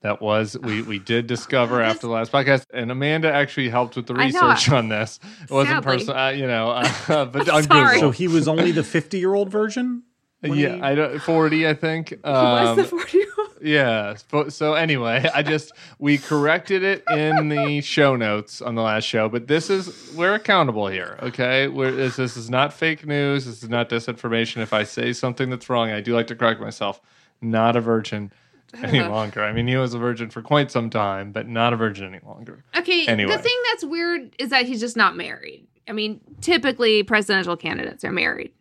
That 0.02 0.22
was 0.22 0.58
we 0.64 0.82
we 0.82 1.00
did 1.00 1.28
discover 1.28 1.82
after 1.82 2.08
the 2.08 2.14
last 2.14 2.32
podcast, 2.32 2.66
and 2.74 2.92
Amanda 2.92 3.32
actually 3.32 3.70
helped 3.70 3.96
with 3.96 4.08
the 4.08 4.16
research 4.16 4.70
on 4.70 4.90
this. 4.90 5.20
It 5.44 5.52
wasn't 5.52 5.84
Sadly. 5.84 5.98
personal, 5.98 6.18
uh, 6.22 6.30
you 6.32 6.48
know, 6.48 6.70
uh, 6.72 7.26
but 7.26 7.50
on 7.50 7.64
Sorry. 7.64 8.00
so 8.00 8.12
he 8.12 8.28
was 8.28 8.48
only 8.48 8.72
the 8.72 8.84
50 8.84 9.20
year 9.20 9.34
old 9.34 9.50
version? 9.50 10.04
yeah, 10.44 10.50
he- 10.76 10.82
I 10.82 10.96
don't 10.96 11.20
forty, 11.20 11.68
I 11.68 11.76
think. 11.76 12.10
Who 12.10 12.18
was 12.24 12.70
Um, 12.70 12.78
the 12.78 12.84
40 12.84 13.18
year 13.18 13.28
old? 13.38 13.48
Yeah. 13.64 14.16
So, 14.32 14.50
so 14.50 14.74
anyway, 14.74 15.24
I 15.36 15.44
just 15.44 15.72
we 16.00 16.18
corrected 16.18 16.82
it 16.82 17.04
in 17.12 17.50
the 17.50 17.82
show 17.82 18.16
notes 18.16 18.60
on 18.60 18.74
the 18.74 18.82
last 18.82 19.04
show, 19.04 19.30
but 19.30 19.48
this 19.48 19.70
is 19.70 20.12
we're 20.16 20.34
accountable 20.34 20.88
here. 20.88 21.20
Okay, 21.22 21.68
we're, 21.68 21.92
this, 21.92 22.16
this 22.16 22.36
is 22.38 22.50
not 22.50 22.74
fake 22.74 23.06
news. 23.06 23.46
This 23.46 23.62
is 23.62 23.70
not 23.70 23.88
disinformation. 23.88 24.64
If 24.64 24.74
I 24.74 24.82
say 24.82 25.14
something 25.14 25.52
that's 25.52 25.70
wrong, 25.70 25.92
I 25.92 26.02
do 26.02 26.16
like 26.16 26.26
to 26.28 26.36
correct 26.36 26.60
myself. 26.60 27.00
Not 27.42 27.76
a 27.76 27.82
virgin 27.82 28.32
any 28.84 29.02
longer. 29.02 29.44
I 29.44 29.52
mean, 29.52 29.68
he 29.68 29.76
was 29.76 29.94
a 29.94 30.00
virgin 30.00 30.30
for 30.30 30.42
quite 30.42 30.72
some 30.72 30.90
time, 30.90 31.32
but 31.32 31.48
not 31.48 31.74
a 31.74 31.76
virgin 31.76 32.06
any 32.06 32.20
longer. 32.26 32.64
Okay. 32.76 33.06
Anyway. 33.08 33.32
The 33.36 33.42
thing 33.42 33.58
that's 33.70 33.84
weird 33.84 34.36
is 34.40 34.50
that 34.50 34.66
he's 34.66 34.80
just 34.80 34.98
not 34.98 35.16
married. 35.16 35.68
I 35.88 35.94
mean, 35.94 36.22
typically 36.42 37.04
presidential 37.04 37.58
candidates 37.58 38.04
are 38.06 38.12
married, 38.12 38.54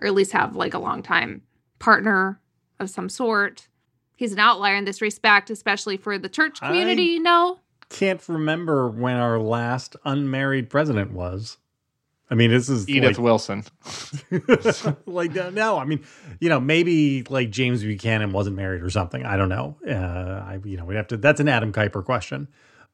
or 0.00 0.06
at 0.06 0.14
least 0.14 0.32
have 0.32 0.56
like 0.56 0.74
a 0.74 0.78
long 0.78 1.02
time 1.02 1.42
partner 1.78 2.40
of 2.80 2.88
some 2.88 3.08
sort. 3.08 3.68
He's 4.16 4.32
an 4.32 4.38
outlier 4.38 4.76
in 4.76 4.84
this 4.84 5.00
respect, 5.00 5.50
especially 5.50 5.96
for 5.96 6.18
the 6.18 6.28
church 6.28 6.58
I- 6.62 6.68
community. 6.68 7.18
No. 7.18 7.60
Can't 7.90 8.26
remember 8.28 8.88
when 8.88 9.16
our 9.16 9.38
last 9.38 9.96
unmarried 10.04 10.68
president 10.68 11.12
was. 11.12 11.56
I 12.30 12.34
mean, 12.34 12.50
this 12.50 12.68
is 12.68 12.88
Edith 12.88 13.16
like, 13.16 13.24
Wilson. 13.24 13.64
like 15.06 15.34
no, 15.34 15.78
I 15.78 15.84
mean, 15.84 16.04
you 16.40 16.48
know, 16.48 16.60
maybe 16.60 17.22
like 17.24 17.50
James 17.50 17.82
Buchanan 17.82 18.32
wasn't 18.32 18.56
married 18.56 18.82
or 18.82 18.90
something. 18.90 19.24
I 19.24 19.36
don't 19.36 19.48
know. 19.48 19.76
Uh, 19.86 20.44
I 20.44 20.60
you 20.64 20.76
know 20.76 20.84
we 20.84 20.94
have 20.96 21.06
to. 21.08 21.16
That's 21.16 21.40
an 21.40 21.48
Adam 21.48 21.72
Kuiper 21.72 22.04
question. 22.04 22.48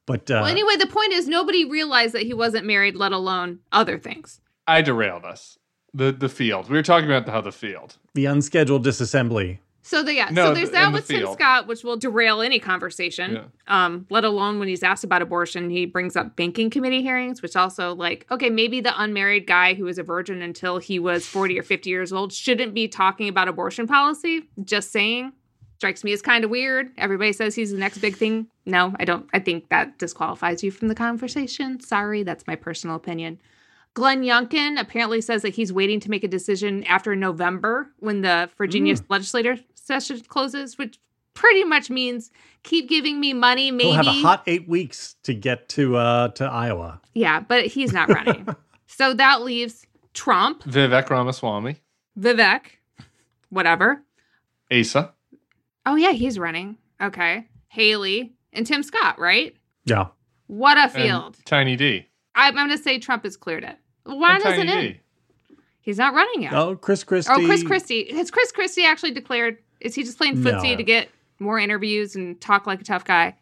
But 0.05 0.31
uh, 0.31 0.35
Well, 0.35 0.45
anyway, 0.45 0.75
the 0.77 0.87
point 0.87 1.13
is 1.13 1.27
nobody 1.27 1.65
realized 1.65 2.13
that 2.13 2.23
he 2.23 2.33
wasn't 2.33 2.65
married, 2.65 2.95
let 2.95 3.11
alone 3.11 3.59
other 3.71 3.97
things. 3.97 4.39
I 4.67 4.81
derailed 4.81 5.25
us. 5.25 5.57
The 5.93 6.11
the 6.11 6.29
field. 6.29 6.69
We 6.69 6.77
were 6.77 6.83
talking 6.83 7.09
about 7.09 7.27
how 7.27 7.41
the 7.41 7.51
field. 7.51 7.97
the 8.13 8.25
unscheduled 8.25 8.85
disassembly. 8.85 9.59
So 9.85 10.01
the, 10.01 10.15
yeah, 10.15 10.29
No, 10.31 10.47
so 10.47 10.53
there's 10.55 10.69
th- 10.69 10.71
that 10.71 10.87
in 10.87 10.91
the 10.93 10.97
with 10.97 11.07
Tim. 11.07 11.31
Scott, 11.33 11.67
which 11.67 11.83
will 11.83 11.95
derail 11.95 12.41
any 12.41 12.57
conversation. 12.57 13.33
Yeah. 13.33 13.43
Um, 13.67 14.07
let 14.09 14.25
alone 14.25 14.57
when 14.57 14.67
he's 14.67 14.81
asked 14.81 15.03
about 15.03 15.21
abortion, 15.21 15.69
he 15.69 15.85
brings 15.85 16.15
up 16.15 16.35
banking 16.35 16.71
committee 16.71 17.03
hearings, 17.03 17.43
which 17.43 17.55
also 17.55 17.93
like, 17.93 18.25
okay, 18.31 18.49
maybe 18.49 18.81
the 18.81 18.99
unmarried 18.99 19.45
guy 19.45 19.75
who 19.75 19.83
was 19.83 19.99
a 19.99 20.03
virgin 20.03 20.41
until 20.41 20.79
he 20.79 20.97
was 20.97 21.27
40 21.27 21.59
or 21.59 21.61
50 21.61 21.87
years 21.87 22.11
old 22.11 22.33
shouldn't 22.33 22.73
be 22.73 22.87
talking 22.87 23.29
about 23.29 23.47
abortion 23.47 23.85
policy. 23.85 24.49
Just 24.63 24.91
saying. 24.91 25.33
Strikes 25.77 26.03
me 26.03 26.13
as 26.13 26.21
kind 26.21 26.43
of 26.43 26.49
weird. 26.49 26.89
Everybody 26.97 27.31
says 27.31 27.53
he's 27.53 27.71
the 27.71 27.77
next 27.77 27.99
big 27.99 28.15
thing. 28.15 28.47
No, 28.65 28.95
I 28.99 29.05
don't. 29.05 29.27
I 29.33 29.39
think 29.39 29.69
that 29.69 29.99
disqualifies 29.99 30.63
you 30.63 30.71
from 30.71 30.87
the 30.87 30.95
conversation. 30.95 31.79
Sorry, 31.79 32.23
that's 32.23 32.47
my 32.47 32.55
personal 32.55 32.95
opinion. 32.95 33.39
Glenn 33.93 34.23
Youngkin 34.23 34.79
apparently 34.79 35.21
says 35.21 35.41
that 35.43 35.55
he's 35.55 35.71
waiting 35.71 36.01
to 36.01 36.09
make 36.09 36.23
a 36.23 36.27
decision 36.27 36.83
after 36.83 37.15
November 37.15 37.89
when 37.99 38.21
the 38.21 38.49
Virginia 38.57 38.95
legislature 39.09 39.57
session 39.85 40.19
closes, 40.27 40.77
which 40.77 40.99
pretty 41.33 41.63
much 41.63 41.89
means 41.89 42.31
keep 42.63 42.89
giving 42.89 43.19
me 43.19 43.33
money, 43.33 43.71
maybe. 43.71 43.89
He'll 43.89 43.95
have 44.03 44.07
a 44.07 44.21
hot 44.21 44.43
eight 44.47 44.67
weeks 44.67 45.15
to 45.23 45.33
get 45.33 45.69
to 45.69 45.95
uh 45.97 46.29
to 46.29 46.45
Iowa. 46.45 47.01
yeah, 47.13 47.39
but 47.39 47.65
he's 47.67 47.93
not 47.93 48.09
running. 48.09 48.47
so 48.87 49.13
that 49.13 49.41
leaves 49.41 49.85
Trump, 50.13 50.63
Vivek 50.63 51.09
Ramaswamy. 51.09 51.77
Vivek, 52.19 52.61
whatever. 53.49 54.01
Asa. 54.71 55.13
Oh 55.85 55.95
yeah, 55.95 56.11
he's 56.11 56.39
running. 56.39 56.77
Okay. 57.01 57.47
Haley 57.67 58.33
and 58.53 58.65
Tim 58.65 58.83
Scott, 58.83 59.19
right? 59.19 59.55
Yeah. 59.85 60.07
What 60.47 60.77
a 60.77 60.83
and 60.83 60.91
field. 60.91 61.37
Tiny 61.45 61.75
D. 61.75 62.07
I'm, 62.35 62.57
I'm 62.57 62.67
going 62.67 62.77
to 62.77 62.83
say 62.83 62.99
Trump 62.99 63.23
has 63.23 63.35
cleared 63.37 63.63
it. 63.63 63.77
Why 64.05 64.39
doesn't 64.39 64.67
Tiny 64.67 64.87
it? 64.87 64.99
He's 65.81 65.97
not 65.97 66.13
running 66.13 66.43
yet. 66.43 66.53
Oh, 66.53 66.75
Chris 66.75 67.03
Christie. 67.03 67.31
Oh, 67.31 67.45
Chris 67.45 67.63
Christie. 67.63 68.11
Has 68.13 68.31
Chris 68.31 68.51
Christie 68.51 68.85
actually 68.85 69.11
declared? 69.11 69.57
Is 69.85 69.95
he 69.95 70.03
just 70.03 70.17
playing 70.17 70.37
footsie 70.37 70.71
No. 70.71 70.77
to 70.77 70.83
get 70.83 71.09
more 71.39 71.59
interviews 71.59 72.15
and 72.15 72.39
talk 72.41 72.65
like 72.67 72.81
a 72.81 72.83
tough 72.83 73.05
guy? 73.05 73.35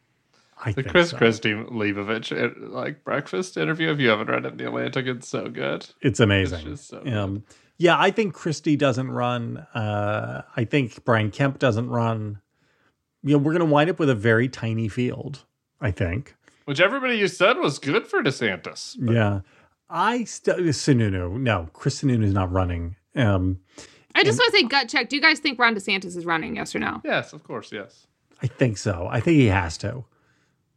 I 0.63 0.71
The 0.71 0.83
think 0.83 0.89
Chris 0.89 1.09
so. 1.09 1.17
Christie 1.17 1.53
Leibovich 1.53 2.31
uh, 2.31 2.53
like 2.69 3.03
breakfast 3.03 3.57
interview. 3.57 3.91
If 3.91 3.99
you 3.99 4.09
haven't 4.09 4.27
read 4.29 4.45
it 4.45 4.51
in 4.51 4.57
the 4.57 4.67
Atlantic, 4.67 5.07
it's 5.07 5.27
so 5.27 5.49
good. 5.49 5.85
It's 6.01 6.19
amazing. 6.19 6.65
just 6.65 6.87
so 6.87 7.01
um, 7.05 7.43
yeah, 7.77 7.99
I 7.99 8.11
think 8.11 8.33
Christie 8.33 8.75
doesn't 8.77 9.09
run. 9.11 9.57
Uh, 9.73 10.43
I 10.55 10.63
think 10.65 11.03
Brian 11.05 11.31
Kemp 11.31 11.59
doesn't 11.59 11.89
run. 11.89 12.39
You 13.23 13.31
know, 13.33 13.37
we're 13.39 13.53
going 13.53 13.65
to 13.67 13.71
wind 13.73 13.89
up 13.89 13.99
with 13.99 14.09
a 14.09 14.15
very 14.15 14.47
tiny 14.47 14.87
field. 14.89 15.45
I 15.81 15.91
think. 15.91 16.35
Which 16.65 16.79
everybody 16.79 17.17
you 17.17 17.27
said 17.27 17.57
was 17.57 17.77
good 17.79 18.07
for 18.07 18.21
DeSantis. 18.23 18.95
Yeah, 19.01 19.41
I 19.89 20.23
st- 20.23 20.59
Sununu. 20.59 21.37
No, 21.39 21.67
Chris 21.73 22.01
Sununu 22.01 22.23
is 22.23 22.33
not 22.33 22.51
running. 22.51 22.95
Um, 23.15 23.59
I 24.24 24.26
just 24.26 24.39
want 24.39 24.53
to 24.53 24.59
say 24.59 24.63
gut 24.63 24.89
check. 24.89 25.09
Do 25.09 25.15
you 25.15 25.21
guys 25.21 25.39
think 25.39 25.59
Ron 25.59 25.76
DeSantis 25.76 26.15
is 26.17 26.26
running? 26.26 26.55
Yes 26.55 26.74
or 26.76 26.80
no? 26.80 27.01
Yes, 27.03 27.34
of 27.34 27.43
course, 27.43 27.71
yes. 27.71 28.07
I 28.41 28.47
think 28.47 28.78
so. 28.78 29.07
I 29.11 29.19
think 29.19 29.38
he 29.38 29.47
has 29.47 29.78
to. 29.80 30.05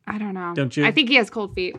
I 0.07 0.18
don't 0.18 0.34
know. 0.34 0.53
Don't 0.55 0.76
you? 0.76 0.86
I 0.86 0.92
think 0.92 1.09
he 1.09 1.16
has 1.16 1.30
cold 1.30 1.55
feet. 1.55 1.76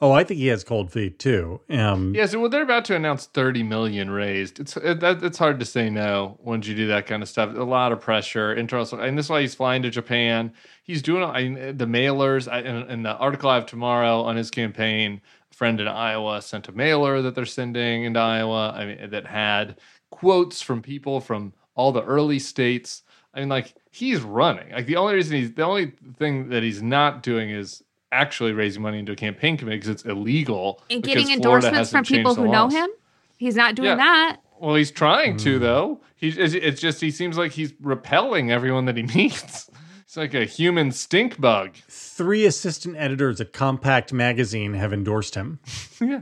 Oh, 0.00 0.10
I 0.10 0.24
think 0.24 0.40
he 0.40 0.48
has 0.48 0.64
cold 0.64 0.90
feet 0.90 1.20
too. 1.20 1.60
Um, 1.70 2.12
Yeah, 2.12 2.26
so 2.26 2.40
well, 2.40 2.50
they're 2.50 2.64
about 2.64 2.84
to 2.86 2.96
announce 2.96 3.26
30 3.26 3.62
million 3.62 4.10
raised. 4.10 4.58
It's 4.58 4.76
it, 4.76 4.98
that, 4.98 5.22
it's 5.22 5.38
hard 5.38 5.60
to 5.60 5.64
say 5.64 5.88
no 5.90 6.38
once 6.42 6.66
you 6.66 6.74
do 6.74 6.88
that 6.88 7.06
kind 7.06 7.22
of 7.22 7.28
stuff. 7.28 7.56
A 7.56 7.62
lot 7.62 7.92
of 7.92 8.00
pressure, 8.00 8.52
internal, 8.52 9.00
and 9.00 9.16
this 9.16 9.26
is 9.26 9.30
why 9.30 9.42
he's 9.42 9.54
flying 9.54 9.80
to 9.82 9.90
Japan. 9.90 10.52
He's 10.82 11.02
doing 11.02 11.22
I, 11.22 11.70
the 11.70 11.86
mailers. 11.86 12.50
I, 12.50 12.62
in, 12.62 12.90
in 12.90 13.02
the 13.04 13.14
article 13.16 13.48
I 13.48 13.54
have 13.54 13.66
tomorrow 13.66 14.22
on 14.22 14.34
his 14.34 14.50
campaign, 14.50 15.20
a 15.52 15.54
friend 15.54 15.80
in 15.80 15.86
Iowa 15.86 16.42
sent 16.42 16.66
a 16.66 16.72
mailer 16.72 17.22
that 17.22 17.36
they're 17.36 17.46
sending 17.46 18.02
into 18.02 18.18
Iowa. 18.18 18.70
I 18.70 18.84
mean, 18.86 19.10
that 19.10 19.28
had 19.28 19.76
quotes 20.22 20.62
from 20.62 20.80
people 20.80 21.20
from 21.20 21.52
all 21.74 21.90
the 21.90 22.04
early 22.04 22.38
states. 22.38 23.02
I 23.34 23.40
mean, 23.40 23.48
like 23.48 23.74
he's 23.90 24.20
running. 24.20 24.70
Like 24.70 24.86
the 24.86 24.96
only 24.96 25.14
reason 25.14 25.36
he's 25.36 25.52
the 25.52 25.64
only 25.64 25.94
thing 26.16 26.50
that 26.50 26.62
he's 26.62 26.80
not 26.80 27.24
doing 27.24 27.50
is 27.50 27.82
actually 28.12 28.52
raising 28.52 28.82
money 28.82 29.00
into 29.00 29.10
a 29.10 29.16
campaign 29.16 29.56
committee 29.56 29.78
because 29.78 29.88
it's 29.88 30.04
illegal. 30.04 30.80
And 30.90 31.02
getting 31.02 31.32
endorsements 31.32 31.90
from 31.90 32.04
people 32.04 32.36
who 32.36 32.46
know 32.46 32.68
him. 32.68 32.88
He's 33.36 33.56
not 33.56 33.74
doing 33.74 33.88
Yeah. 33.88 33.96
that. 33.96 34.36
Well, 34.60 34.76
he's 34.76 34.92
trying 34.92 35.38
to 35.38 35.56
hmm. 35.56 35.62
though. 35.62 36.00
He's 36.14 36.38
it's, 36.38 36.54
it's 36.54 36.80
just 36.80 37.00
he 37.00 37.10
seems 37.10 37.36
like 37.36 37.50
he's 37.50 37.74
repelling 37.80 38.52
everyone 38.52 38.84
that 38.84 38.96
he 38.96 39.02
meets. 39.14 39.68
It's 40.04 40.16
like 40.16 40.34
a 40.34 40.44
human 40.44 40.92
stink 40.92 41.40
bug. 41.40 41.74
three 41.88 42.46
assistant 42.46 42.96
editors 42.96 43.40
at 43.40 43.52
Compact 43.52 44.12
Magazine 44.12 44.74
have 44.74 44.92
endorsed 44.92 45.34
him. 45.34 45.58
yeah, 46.00 46.20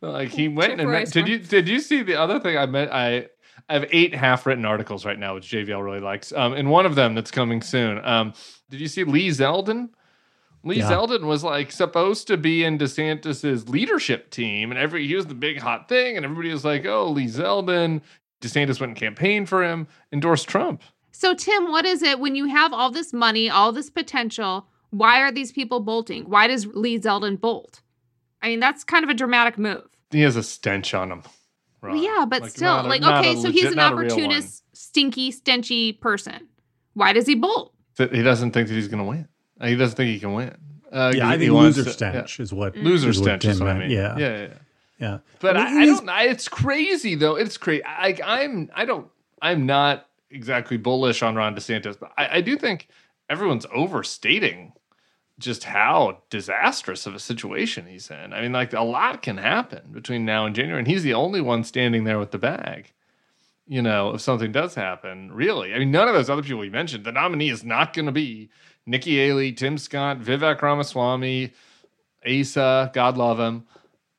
like 0.00 0.28
he 0.28 0.46
went 0.46 0.80
and 0.80 0.88
met, 0.90 1.10
did 1.10 1.26
you 1.26 1.38
did 1.38 1.66
you 1.66 1.80
see 1.80 2.02
the 2.02 2.14
other 2.14 2.38
thing 2.38 2.56
I 2.56 2.66
met 2.66 2.92
I. 2.92 3.26
I 3.70 3.74
have 3.74 3.86
eight 3.92 4.14
half-written 4.14 4.64
articles 4.64 5.06
right 5.06 5.18
now, 5.18 5.34
which 5.34 5.48
JVL 5.48 5.82
really 5.82 6.00
likes. 6.00 6.32
Um, 6.32 6.54
and 6.54 6.70
one 6.70 6.86
of 6.86 6.96
them 6.96 7.14
that's 7.14 7.30
coming 7.30 7.62
soon. 7.62 8.04
Um, 8.04 8.34
did 8.68 8.80
you 8.80 8.88
see 8.88 9.04
Lee 9.04 9.28
Zeldin? 9.28 9.90
Lee 10.64 10.78
Yeah. 10.78 10.90
Zeldin 10.90 11.22
was 11.22 11.44
like 11.44 11.70
supposed 11.70 12.26
to 12.26 12.36
be 12.36 12.64
in 12.64 12.78
DeSantis's 12.78 13.68
leadership 13.68 14.30
team, 14.30 14.70
and 14.70 14.78
every 14.78 15.06
he 15.06 15.14
was 15.14 15.26
the 15.26 15.34
big 15.34 15.58
hot 15.58 15.88
thing, 15.88 16.16
and 16.16 16.24
everybody 16.24 16.50
was 16.52 16.64
like, 16.64 16.84
"Oh, 16.84 17.08
Lee 17.08 17.26
Zeldin." 17.26 18.02
DeSantis 18.42 18.80
went 18.80 18.90
and 18.90 18.96
campaigned 18.96 19.48
for 19.48 19.62
him, 19.62 19.86
endorsed 20.12 20.48
Trump. 20.48 20.82
So, 21.12 21.34
Tim, 21.34 21.70
what 21.70 21.84
is 21.84 22.02
it 22.02 22.18
when 22.18 22.34
you 22.34 22.46
have 22.46 22.72
all 22.72 22.90
this 22.90 23.12
money, 23.12 23.48
all 23.50 23.72
this 23.72 23.90
potential? 23.90 24.66
Why 24.90 25.20
are 25.20 25.30
these 25.30 25.52
people 25.52 25.80
bolting? 25.80 26.24
Why 26.24 26.46
does 26.46 26.66
Lee 26.66 26.98
Zeldin 26.98 27.40
bolt? 27.40 27.82
I 28.42 28.48
mean, 28.48 28.60
that's 28.60 28.82
kind 28.82 29.04
of 29.04 29.10
a 29.10 29.14
dramatic 29.14 29.58
move. 29.58 29.86
He 30.10 30.22
has 30.22 30.36
a 30.36 30.42
stench 30.42 30.94
on 30.94 31.12
him. 31.12 31.22
Well, 31.82 31.96
yeah, 31.96 32.24
but 32.28 32.42
Like, 32.42 32.50
still, 32.50 32.80
a- 32.80 32.82
like, 32.82 33.02
okay, 33.02 33.36
so 33.40 33.50
he's 33.50 33.64
an 33.66 33.74
not 33.76 33.92
a 33.92 33.96
real 33.96 34.04
one. 34.14 34.24
opportunist, 34.24 34.64
stinky, 34.74 35.32
stenchy 35.32 35.98
person. 36.00 36.48
Why 36.94 37.12
does 37.12 37.26
he 37.26 37.34
bolt? 37.34 37.72
He 37.96 38.22
doesn't 38.22 38.52
think 38.52 38.68
that 38.68 38.74
he's 38.74 38.88
going 38.88 39.02
to 39.02 39.08
win. 39.08 39.28
Uh, 39.60 39.66
He 39.66 39.76
doesn't 39.76 39.96
think 39.96 40.08
he 40.10 40.20
can 40.20 40.32
win. 40.34 40.56
Uh, 40.92 41.12
Yeah, 41.14 41.26
he- 41.26 41.32
I 41.34 41.38
think 41.38 41.52
loser 41.52 41.84
to- 41.84 41.90
stench 41.90 42.40
is 42.40 42.52
what. 42.52 42.76
Loser 42.76 43.10
is 43.10 43.18
stench 43.18 43.44
is 43.44 43.58
Tim 43.58 43.66
what 43.66 43.76
I 43.76 43.78
mean. 43.78 43.90
Yeah, 43.90 44.16
yeah, 44.18 44.38
yeah. 44.42 44.48
yeah. 44.98 45.18
But 45.38 45.56
I 45.56 45.60
I, 45.60 45.70
mean, 45.70 45.78
I 45.82 45.84
he's- 45.86 45.98
don't. 46.00 46.08
I, 46.08 46.22
it's 46.24 46.48
crazy 46.48 47.14
though. 47.14 47.36
It's 47.36 47.56
crazy. 47.56 47.84
I, 47.84 48.16
I'm. 48.24 48.70
I 48.74 48.84
don't. 48.84 49.06
I'm 49.40 49.66
not 49.66 50.06
exactly 50.30 50.76
bullish 50.76 51.22
on 51.22 51.34
Ron 51.36 51.54
DeSantis, 51.54 51.98
but 51.98 52.12
I, 52.18 52.38
I 52.38 52.40
do 52.40 52.56
think 52.56 52.88
everyone's 53.28 53.66
overstating 53.72 54.72
just 55.40 55.64
how 55.64 56.18
disastrous 56.30 57.06
of 57.06 57.14
a 57.14 57.18
situation 57.18 57.86
he's 57.86 58.10
in. 58.10 58.32
I 58.32 58.42
mean, 58.42 58.52
like 58.52 58.72
a 58.72 58.82
lot 58.82 59.22
can 59.22 59.38
happen 59.38 59.90
between 59.90 60.24
now 60.24 60.46
and 60.46 60.54
January, 60.54 60.78
and 60.78 60.86
he's 60.86 61.02
the 61.02 61.14
only 61.14 61.40
one 61.40 61.64
standing 61.64 62.04
there 62.04 62.18
with 62.18 62.30
the 62.30 62.38
bag. 62.38 62.92
You 63.66 63.82
know, 63.82 64.14
if 64.14 64.20
something 64.20 64.52
does 64.52 64.74
happen, 64.74 65.32
really. 65.32 65.74
I 65.74 65.78
mean, 65.78 65.90
none 65.90 66.08
of 66.08 66.14
those 66.14 66.28
other 66.28 66.42
people 66.42 66.64
you 66.64 66.70
mentioned, 66.70 67.04
the 67.04 67.12
nominee 67.12 67.50
is 67.50 67.64
not 67.64 67.92
going 67.92 68.06
to 68.06 68.12
be 68.12 68.50
Nikki 68.86 69.16
Haley, 69.16 69.52
Tim 69.52 69.78
Scott, 69.78 70.20
Vivek 70.20 70.60
Ramaswamy, 70.60 71.52
Asa, 72.26 72.90
God 72.92 73.16
love 73.16 73.38
him. 73.38 73.64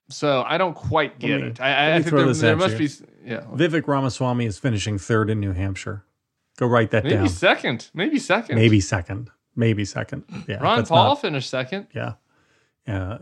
So 0.09 0.43
I 0.45 0.57
don't 0.57 0.73
quite 0.73 1.19
get 1.19 1.41
me- 1.41 1.47
it. 1.47 1.61
I, 1.61 1.65
I, 1.65 1.69
let 1.69 1.93
I 1.93 1.97
me 1.97 2.03
think 2.03 2.15
there, 2.15 2.33
there 2.33 2.55
must 2.55 2.77
be, 2.77 2.89
yeah, 3.25 3.41
Vivek 3.53 3.87
Ramaswamy 3.87 4.45
is 4.45 4.57
finishing 4.57 4.97
third 4.97 5.29
in 5.29 5.39
New 5.39 5.53
Hampshire. 5.53 6.03
Go 6.57 6.67
write 6.67 6.91
that 6.91 7.03
down. 7.03 7.11
maybe 7.11 7.27
down. 7.27 7.29
second, 7.29 7.89
maybe 7.93 8.19
second. 8.19 8.55
Maybe 8.55 8.79
second. 8.79 9.29
Maybe 9.55 9.85
second. 9.85 10.23
Yeah. 10.47 10.57
Ron 10.63 10.85
Paul 10.85 11.09
not- 11.09 11.21
finished 11.21 11.49
second. 11.49 11.87
yeah. 11.93 12.13
Yeah. 12.87 13.17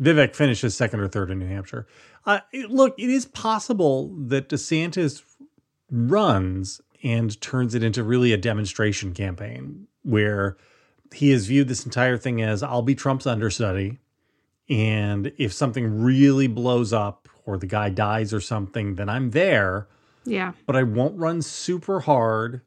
Vivek 0.00 0.34
finishes 0.34 0.76
second 0.76 1.00
or 1.00 1.08
third 1.08 1.30
in 1.30 1.38
New 1.38 1.46
Hampshire. 1.48 1.86
Uh, 2.26 2.40
it- 2.52 2.70
look, 2.70 2.94
it 2.98 3.08
is 3.10 3.24
possible 3.26 4.14
that 4.26 4.48
DeSantis 4.48 5.22
runs 5.90 6.80
and 7.02 7.40
turns 7.40 7.74
it 7.74 7.82
into 7.82 8.02
really 8.02 8.32
a 8.32 8.36
demonstration 8.36 9.12
campaign 9.12 9.86
where 10.02 10.56
he 11.12 11.30
has 11.30 11.46
viewed 11.46 11.68
this 11.68 11.84
entire 11.84 12.16
thing 12.16 12.40
as 12.42 12.62
I'll 12.62 12.82
be 12.82 12.94
Trump's 12.94 13.26
understudy. 13.26 13.98
And 14.68 15.32
if 15.36 15.52
something 15.52 16.02
really 16.02 16.46
blows 16.46 16.92
up 16.92 17.28
or 17.44 17.58
the 17.58 17.66
guy 17.66 17.90
dies 17.90 18.32
or 18.32 18.40
something, 18.40 18.94
then 18.94 19.08
I'm 19.08 19.30
there, 19.30 19.88
Yeah. 20.24 20.52
but 20.66 20.76
I 20.76 20.84
won't 20.84 21.18
run 21.18 21.42
super 21.42 22.00
hard 22.00 22.62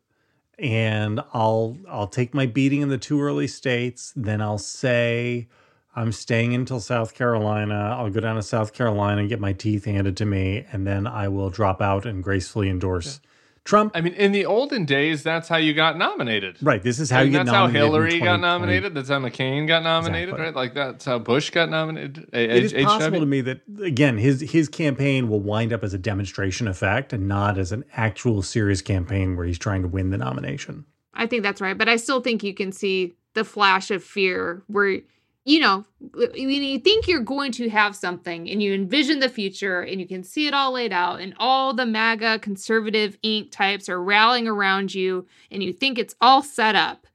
and 0.60 1.20
I'll 1.34 1.78
I'll 1.88 2.08
take 2.08 2.34
my 2.34 2.46
beating 2.46 2.82
in 2.82 2.90
the 2.90 2.98
two 2.98 3.22
early 3.22 3.48
states, 3.48 4.14
then 4.16 4.42
I'll 4.42 4.58
say 4.58 5.48
I'm 5.96 6.12
staying 6.12 6.54
until 6.54 6.80
South 6.80 7.14
Carolina. 7.14 7.96
I'll 7.98 8.10
go 8.10 8.20
down 8.20 8.36
to 8.36 8.44
South 8.44 8.74
Carolina 8.74 9.22
and 9.22 9.30
get 9.30 9.40
my 9.40 9.54
teeth 9.54 9.86
handed 9.86 10.18
to 10.18 10.26
me, 10.26 10.66
and 10.72 10.86
then 10.86 11.08
I 11.08 11.28
will 11.28 11.50
drop 11.50 11.82
out 11.82 12.06
and 12.06 12.24
gracefully 12.24 12.70
endorse 12.70 13.20
Trump. 13.66 13.92
I 13.96 14.02
mean, 14.02 14.14
in 14.14 14.32
the 14.32 14.46
olden 14.46 14.86
days, 14.86 15.24
that's 15.24 15.50
how 15.50 15.58
you 15.58 15.74
got 15.74 15.98
nominated. 15.98 16.58
Right. 16.62 16.82
This 16.82 17.00
is 17.00 17.10
how 17.10 17.20
I 17.20 17.22
you 17.24 17.26
mean, 17.26 17.34
get 17.34 17.46
that's 17.48 17.56
how 17.56 17.68
Hillary 17.68 18.20
got 18.20 18.40
nominated. 18.40 18.94
That's 18.94 19.10
how 19.10 19.20
McCain 19.20 19.68
got 19.68 19.82
nominated, 19.84 20.30
Exactly. 20.30 20.46
right? 20.46 20.56
Like 20.56 20.74
that's 20.76 21.04
how 21.04 21.18
Bush 21.18 21.50
got 21.50 21.70
nominated. 21.70 22.30
It 22.32 22.64
is 22.64 22.74
possible 22.86 23.20
to 23.20 23.26
me 23.26 23.42
that 23.42 23.62
again 23.84 24.18
his 24.20 24.40
his 24.42 24.70
campaign 24.70 25.28
will 25.28 25.40
wind 25.42 25.74
up 25.74 25.84
as 25.84 25.94
a 25.96 25.98
demonstration 25.98 26.68
effect 26.68 27.12
and 27.12 27.28
not 27.28 27.58
as 27.58 27.72
an 27.72 27.84
actual 27.94 28.44
serious 28.44 28.82
campaign 28.84 29.36
where 29.36 29.48
he's 29.48 29.60
trying 29.60 29.82
to 29.82 29.88
win 29.88 30.12
the 30.12 30.18
nomination. 30.18 30.86
I 31.16 31.26
think 31.26 31.42
that's 31.44 31.60
right. 31.60 31.78
But 31.78 31.90
I 31.90 31.96
still 31.96 32.22
think 32.22 32.44
you 32.44 32.54
can 32.54 32.72
see 32.72 33.16
the 33.34 33.44
flash 33.44 33.90
of 33.90 34.04
fear 34.04 34.64
where, 34.68 35.00
you 35.46 35.60
know, 35.60 35.86
when 36.14 36.34
you 36.64 36.80
think 36.80 37.08
you're 37.08 37.20
going 37.22 37.52
to 37.54 37.70
have 37.70 37.96
something 37.96 38.50
and 38.50 38.62
you 38.64 38.74
envision 38.74 39.20
the 39.20 39.30
future 39.30 39.82
and 39.82 40.02
you 40.02 40.08
can 40.08 40.24
see 40.24 40.48
it 40.48 40.54
all 40.56 40.72
laid 40.72 40.92
out 40.92 41.22
and 41.22 41.36
all 41.38 41.72
the 41.74 41.86
MAGA 41.86 42.40
conservative 42.40 43.18
ink 43.22 43.52
types 43.52 43.88
are 43.88 44.02
rallying 44.02 44.48
around 44.48 44.94
you 44.94 45.28
and 45.52 45.62
you 45.62 45.72
think 45.72 46.00
it's 46.00 46.16
all 46.20 46.42
set 46.42 46.76
up. 46.76 47.06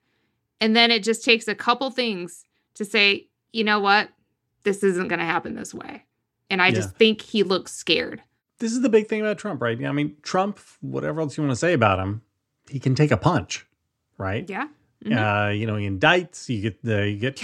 And 0.60 0.76
then 0.76 0.90
it 0.92 1.02
just 1.02 1.24
takes 1.24 1.48
a 1.48 1.54
couple 1.56 1.90
things 1.90 2.44
to 2.74 2.84
say, 2.84 3.26
you 3.52 3.64
know 3.64 3.80
what? 3.80 4.10
This 4.62 4.84
isn't 4.84 5.08
going 5.08 5.18
to 5.18 5.24
happen 5.24 5.54
this 5.56 5.74
way. 5.74 6.04
And 6.48 6.62
I 6.62 6.68
Yeah. 6.68 6.74
just 6.74 6.94
think 6.96 7.22
he 7.22 7.42
looks 7.42 7.72
scared. 7.72 8.22
This 8.58 8.72
is 8.72 8.82
the 8.82 8.88
big 8.90 9.08
thing 9.08 9.22
about 9.22 9.38
Trump, 9.38 9.60
right? 9.60 9.82
I 9.84 9.90
mean, 9.92 10.16
Trump, 10.22 10.60
whatever 10.80 11.20
else 11.20 11.36
you 11.36 11.42
want 11.42 11.52
to 11.52 11.56
say 11.56 11.72
about 11.72 11.98
him, 11.98 12.22
he 12.68 12.78
can 12.78 12.94
take 12.94 13.10
a 13.10 13.16
punch, 13.16 13.66
right? 14.18 14.48
Yeah. 14.48 14.68
Mhm. 15.04 15.48
Uh, 15.48 15.50
you 15.50 15.66
know, 15.66 15.76
he 15.76 15.88
indicts. 15.88 16.48
You 16.48 16.60
get 16.60 16.84
the 16.84 17.08
you 17.10 17.16
get 17.16 17.42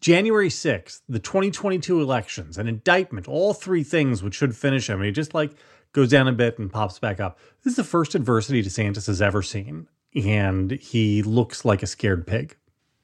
January 0.00 0.50
sixth, 0.50 1.02
the 1.08 1.18
twenty 1.18 1.50
twenty 1.50 1.78
two 1.78 2.00
elections, 2.00 2.58
an 2.58 2.68
indictment, 2.68 3.28
all 3.28 3.52
three 3.52 3.82
things 3.82 4.22
which 4.22 4.34
should 4.34 4.56
finish 4.56 4.88
him. 4.88 4.96
And 4.96 5.06
he 5.06 5.12
just 5.12 5.34
like 5.34 5.52
goes 5.92 6.08
down 6.08 6.28
a 6.28 6.32
bit 6.32 6.58
and 6.58 6.72
pops 6.72 6.98
back 6.98 7.20
up. 7.20 7.38
This 7.62 7.72
is 7.72 7.76
the 7.76 7.84
first 7.84 8.14
adversity 8.14 8.62
DeSantis 8.62 9.06
has 9.06 9.20
ever 9.20 9.42
seen, 9.42 9.88
and 10.14 10.70
he 10.70 11.22
looks 11.22 11.64
like 11.64 11.82
a 11.82 11.86
scared 11.86 12.26
pig. 12.26 12.56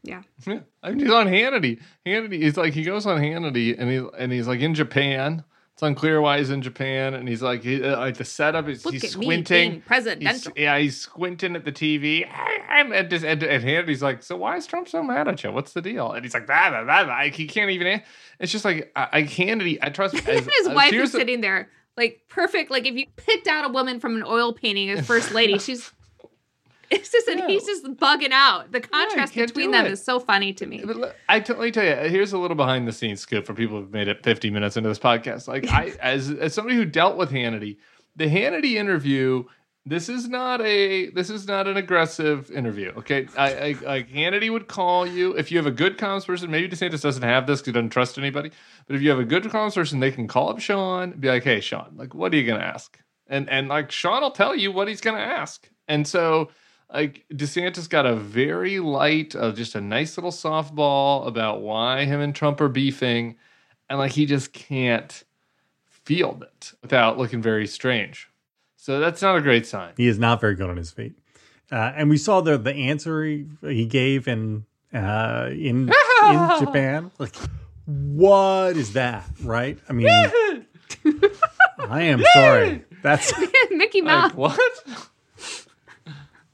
Yeah. 0.04 0.22
Yeah. 0.46 0.60
I 0.82 0.90
mean, 0.90 1.00
he's 1.00 1.10
on 1.10 1.26
Hannity. 1.26 1.80
Hannity, 2.06 2.40
he's 2.40 2.56
like, 2.56 2.72
he 2.72 2.84
goes 2.84 3.04
on 3.04 3.20
Hannity 3.20 3.74
and 3.76 3.90
he 3.90 4.02
and 4.16 4.32
he's 4.32 4.46
like 4.46 4.60
in 4.60 4.74
Japan. 4.74 5.44
It's 5.78 5.84
unclear 5.84 6.20
why 6.20 6.38
he's 6.38 6.50
in 6.50 6.60
Japan, 6.60 7.14
and 7.14 7.28
he's 7.28 7.40
like, 7.40 7.62
he, 7.62 7.80
uh, 7.80 8.00
like 8.00 8.16
the 8.16 8.24
setup 8.24 8.66
is 8.66 8.84
Look 8.84 8.94
he's 8.94 9.04
at 9.04 9.10
squinting. 9.10 9.80
presidential. 9.82 10.50
He's, 10.56 10.60
yeah, 10.64 10.76
he's 10.76 11.00
squinting 11.00 11.54
at 11.54 11.64
the 11.64 11.70
TV. 11.70 12.28
I'm 12.68 12.90
and, 12.92 13.12
and, 13.12 13.42
and 13.44 13.62
Hannity's 13.62 14.02
like, 14.02 14.24
so 14.24 14.36
why 14.38 14.56
is 14.56 14.66
Trump 14.66 14.88
so 14.88 15.04
mad 15.04 15.28
at 15.28 15.44
you? 15.44 15.52
What's 15.52 15.74
the 15.74 15.80
deal? 15.80 16.10
And 16.10 16.24
he's 16.24 16.34
like, 16.34 16.48
blah, 16.48 16.70
blah, 16.70 16.82
blah, 16.82 17.04
blah. 17.04 17.20
he 17.30 17.46
can't 17.46 17.70
even. 17.70 18.02
It's 18.40 18.50
just 18.50 18.64
like 18.64 18.90
I, 18.96 19.08
I 19.12 19.22
Hannity. 19.22 19.78
I 19.80 19.90
trust. 19.90 20.16
As, 20.28 20.48
his 20.58 20.68
wife 20.68 20.92
is 20.92 21.12
sitting 21.12 21.42
there 21.42 21.70
like 21.96 22.22
perfect 22.28 22.70
like 22.72 22.86
if 22.86 22.94
you 22.94 23.06
picked 23.16 23.46
out 23.46 23.64
a 23.64 23.72
woman 23.72 24.00
from 24.00 24.16
an 24.16 24.22
oil 24.24 24.52
painting 24.52 24.88
as 24.88 25.04
first 25.04 25.32
lady 25.32 25.58
she's 25.58 25.92
it's 26.90 27.10
just 27.10 27.28
and 27.28 27.40
Yeah. 27.40 27.46
he's 27.48 27.64
just 27.64 27.84
bugging 27.84 28.32
out 28.32 28.72
the 28.72 28.80
contrast 28.80 29.32
can't 29.32 29.48
between 29.48 29.70
them 29.72 29.86
it. 29.86 29.92
is 29.92 30.02
so 30.04 30.18
funny 30.20 30.52
to 30.54 30.66
me 30.66 30.82
I 31.28 31.40
t- 31.40 31.52
let 31.52 31.62
me 31.62 31.70
tell 31.70 31.84
you, 31.84 32.08
here's 32.08 32.32
a 32.32 32.38
little 32.38 32.56
behind 32.56 32.88
the 32.88 32.92
scenes 32.92 33.20
scoop 33.20 33.46
for 33.46 33.54
people 33.54 33.78
who've 33.78 33.92
made 33.92 34.08
it 34.08 34.22
50 34.24 34.50
minutes 34.50 34.76
into 34.76 34.88
this 34.88 34.98
podcast. 34.98 35.48
Like 35.48 35.68
I, 35.70 35.92
as 36.00 36.30
as 36.30 36.54
somebody 36.54 36.76
who 36.76 36.84
dealt 36.84 37.16
with 37.16 37.30
Hannity, 37.30 37.76
the 38.16 38.26
Hannity 38.26 38.74
interview. 38.74 39.44
This 39.86 40.10
is 40.10 40.28
not 40.28 40.60
a 40.60 41.08
this 41.10 41.30
is 41.30 41.46
not 41.48 41.66
an 41.66 41.78
aggressive 41.78 42.50
interview. 42.50 42.92
Okay, 42.98 43.26
I, 43.38 43.54
I 43.54 43.76
like 43.86 44.10
Hannity 44.10 44.50
would 44.50 44.68
call 44.68 45.06
you 45.06 45.32
if 45.32 45.50
you 45.50 45.56
have 45.56 45.66
a 45.66 45.70
good 45.70 45.96
comms 45.96 46.26
person. 46.26 46.50
Maybe 46.50 46.68
DeSantis 46.68 47.00
doesn't 47.00 47.22
have 47.22 47.46
this 47.46 47.60
because 47.60 47.66
he 47.68 47.72
doesn't 47.72 47.88
trust 47.88 48.18
anybody. 48.18 48.50
But 48.86 48.96
if 48.96 49.02
you 49.02 49.08
have 49.08 49.18
a 49.18 49.24
good 49.24 49.44
comms 49.44 49.76
person, 49.76 50.00
they 50.00 50.10
can 50.10 50.28
call 50.28 50.50
up 50.50 50.60
Sean, 50.60 51.12
and 51.12 51.20
be 51.22 51.28
like, 51.28 51.42
"Hey, 51.44 51.60
Sean, 51.60 51.94
like, 51.96 52.14
what 52.14 52.34
are 52.34 52.36
you 52.36 52.46
gonna 52.46 52.62
ask?" 52.62 52.98
And 53.28 53.48
and 53.48 53.68
like 53.68 53.90
Sean 53.90 54.20
will 54.20 54.30
tell 54.30 54.54
you 54.54 54.70
what 54.72 54.88
he's 54.88 55.00
gonna 55.00 55.20
ask. 55.20 55.70
And 55.86 56.06
so 56.06 56.50
like 56.92 57.24
DeSantis 57.32 57.88
got 57.88 58.06
a 58.06 58.14
very 58.16 58.80
light, 58.80 59.36
uh, 59.36 59.52
just 59.52 59.74
a 59.74 59.80
nice 59.80 60.16
little 60.16 60.30
softball 60.30 61.26
about 61.26 61.60
why 61.60 62.04
him 62.04 62.20
and 62.20 62.34
Trump 62.34 62.60
are 62.60 62.68
beefing, 62.68 63.36
and 63.88 63.98
like 63.98 64.12
he 64.12 64.26
just 64.26 64.52
can't 64.52 65.24
field 65.88 66.42
it 66.42 66.72
without 66.82 67.18
looking 67.18 67.42
very 67.42 67.66
strange. 67.66 68.30
So 68.76 69.00
that's 69.00 69.20
not 69.20 69.36
a 69.36 69.42
great 69.42 69.66
sign. 69.66 69.92
He 69.96 70.06
is 70.06 70.18
not 70.18 70.40
very 70.40 70.54
good 70.54 70.70
on 70.70 70.76
his 70.76 70.90
feet. 70.90 71.18
Uh, 71.70 71.92
and 71.94 72.08
we 72.08 72.16
saw 72.16 72.40
the 72.40 72.56
the 72.56 72.74
answer 72.74 73.22
he, 73.24 73.46
he 73.62 73.84
gave 73.84 74.26
in 74.26 74.64
uh, 74.94 75.48
in 75.50 75.90
in 76.30 76.50
Japan. 76.58 77.10
Like, 77.18 77.36
what 77.84 78.76
is 78.76 78.94
that? 78.94 79.26
Right? 79.42 79.78
I 79.88 79.92
mean, 79.92 80.08
I 81.78 82.02
am 82.02 82.24
sorry. 82.32 82.84
That's 83.02 83.32
mickey 83.70 84.00
mouse 84.00 84.30
Like, 84.30 84.36
what? 84.36 84.84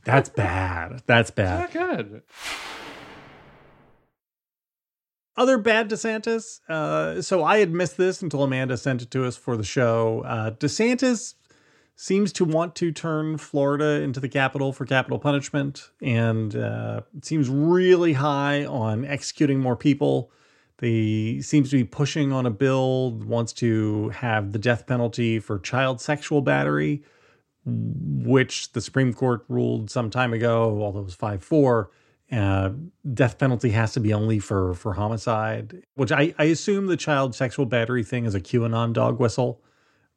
That's 0.05 0.29
bad. 0.29 1.03
That's 1.07 1.31
bad. 1.31 1.61
Not 1.61 1.73
good. 1.73 2.23
Other 5.37 5.59
bad 5.59 5.91
DeSantis. 5.91 6.61
Uh, 6.69 7.21
so 7.21 7.43
I 7.43 7.59
had 7.59 7.73
missed 7.73 7.97
this 7.97 8.23
until 8.23 8.45
Amanda 8.45 8.77
sent 8.77 9.03
it 9.03 9.11
to 9.13 9.25
us 9.25 9.37
for 9.37 9.57
the 9.57 9.65
show. 9.65 10.23
Uh, 10.25 10.51
DeSantis 10.53 11.35
seems 11.97 12.33
to 12.35 12.45
want 12.45 12.75
to 12.77 12.93
turn 12.93 13.39
Florida 13.39 14.03
into 14.03 14.21
the 14.21 14.29
capital 14.29 14.73
for 14.73 14.85
capital 14.85 15.19
punishment, 15.19 15.91
and 16.01 16.57
uh, 16.57 17.01
seems 17.23 17.49
really 17.49 18.13
high 18.13 18.65
on 18.65 19.05
executing 19.05 19.61
more 19.61 19.77
people. 19.77 20.31
They 20.79 21.41
seems 21.41 21.71
to 21.71 21.77
be 21.77 21.85
pushing 21.85 22.33
on 22.33 22.47
a 22.47 22.51
bill 22.51 23.13
wants 23.13 23.53
to 23.55 24.09
have 24.11 24.53
the 24.53 24.59
death 24.59 24.87
penalty 24.87 25.39
for 25.39 25.59
child 25.59 26.01
sexual 26.01 26.43
battery, 26.43 27.05
which 27.67 28.73
the 28.73 28.81
Supreme 28.81 29.15
Court 29.15 29.45
ruled 29.49 29.91
some 29.91 30.11
time 30.11 30.33
ago, 30.33 30.81
although 30.83 31.01
it 31.01 31.05
was 31.05 31.15
five 31.15 31.43
four. 31.43 31.91
Uh, 32.33 32.71
death 33.13 33.39
penalty 33.39 33.71
has 33.71 33.93
to 33.93 34.01
be 34.01 34.13
only 34.13 34.39
for 34.39 34.75
for 34.75 34.95
homicide, 34.95 35.83
which 35.95 36.11
I, 36.11 36.35
I 36.39 36.45
assume 36.45 36.87
the 36.87 36.97
child 36.97 37.35
sexual 37.35 37.67
battery 37.67 38.03
thing 38.03 38.25
is 38.25 38.35
a 38.35 38.41
QAnon 38.41 38.93
dog 38.93 39.21
whistle, 39.21 39.61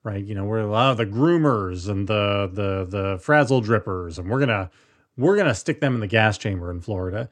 right? 0.03 0.23
You 0.23 0.33
know, 0.33 0.45
we're 0.45 0.61
oh, 0.61 0.93
the 0.95 1.05
groomers 1.05 1.89
and 1.89 2.07
the 2.07 2.49
the 2.51 2.85
the 2.85 3.19
frazzle 3.19 3.61
drippers, 3.61 4.17
and 4.17 4.29
we're 4.29 4.39
gonna 4.39 4.69
we're 5.17 5.35
gonna 5.35 5.55
stick 5.55 5.81
them 5.81 5.95
in 5.95 5.99
the 5.99 6.07
gas 6.07 6.37
chamber 6.37 6.71
in 6.71 6.81
Florida. 6.81 7.29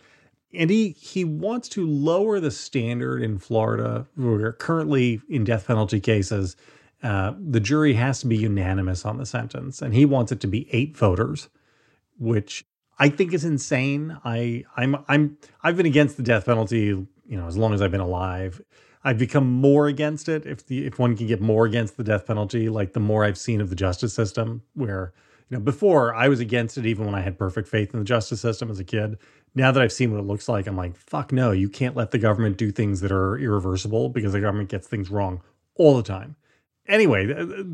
And 0.53 0.70
he 0.70 0.89
he 0.91 1.24
wants 1.24 1.68
to 1.70 1.86
lower 1.88 2.39
the 2.39 2.51
standard 2.51 3.22
in 3.22 3.39
Florida. 3.39 4.07
We're 4.16 4.53
currently 4.53 5.22
in 5.30 5.45
death 5.45 5.68
penalty 5.68 5.99
cases. 5.99 6.55
Uh, 7.04 7.34
the 7.39 7.60
jury 7.60 7.93
has 7.93 8.20
to 8.22 8.28
be 8.28 8.38
unanimous 8.38 9.06
on 9.06 9.18
the 9.18 9.26
sentence, 9.26 9.82
and 9.82 9.93
he 9.93 10.06
wants 10.06 10.32
it 10.32 10.39
to 10.41 10.48
be 10.48 10.68
eight 10.72 10.98
voters, 10.98 11.50
which 12.18 12.66
I 12.98 13.10
think 13.10 13.34
is 13.34 13.46
insane. 13.46 14.18
I 14.24 14.64
I'm 14.76 14.98
I'm 15.08 15.38
I've 15.62 15.78
been 15.78 15.86
against 15.86 16.18
the 16.18 16.24
death 16.24 16.46
penalty, 16.46 16.78
you 16.86 17.08
know, 17.28 17.48
as 17.48 17.58
long 17.58 17.74
as 17.74 17.82
I've 17.82 17.91
been 17.91 18.02
alive. 18.02 18.62
I've 19.04 19.20
become 19.20 19.48
more 19.48 19.88
against 19.88 20.28
it 20.30 20.48
if 20.48 20.66
the 20.66 20.86
if 20.86 20.98
one 20.98 21.16
can 21.16 21.28
get 21.28 21.41
more 21.41 21.66
against 21.66 21.98
the 21.98 22.04
death 22.04 22.26
penalty, 22.26 22.70
like 22.70 22.93
the 22.93 23.00
more 23.00 23.24
I've 23.24 23.38
seen 23.38 23.62
of 23.62 23.70
the 23.70 23.76
justice 23.76 24.14
system, 24.14 24.64
where 24.74 25.14
you 25.50 25.58
know 25.58 25.64
before 25.64 26.16
I 26.16 26.28
was 26.28 26.39
against 26.39 26.78
it 26.78 26.86
even 26.88 27.06
when 27.06 27.14
I 27.14 27.22
had 27.22 27.38
perfect 27.38 27.68
faith 27.68 27.93
in 27.93 28.00
the 28.00 28.06
justice 28.06 28.41
system 28.41 28.72
as 28.72 28.80
a 28.80 28.84
kid. 28.84 29.18
Now 29.54 29.72
that 29.72 29.82
I've 29.82 29.93
seen 29.93 30.12
what 30.12 30.20
it 30.20 30.26
looks 30.26 30.50
like, 30.50 30.68
I'm 30.68 30.76
like, 30.76 30.98
fuck 30.98 31.32
no, 31.32 31.52
you 31.52 31.70
can't 31.70 31.96
let 31.96 32.12
the 32.12 32.18
government 32.18 32.58
do 32.58 32.72
things 32.72 33.00
that 33.02 33.12
are 33.12 33.38
irreversible 33.38 34.10
because 34.10 34.34
the 34.34 34.41
government 34.41 34.70
gets 34.70 34.88
things 34.88 35.10
wrong 35.10 35.41
all 35.76 35.96
the 35.96 36.04
time. 36.04 36.36
Anyway, 36.88 37.27
th- 37.27 37.65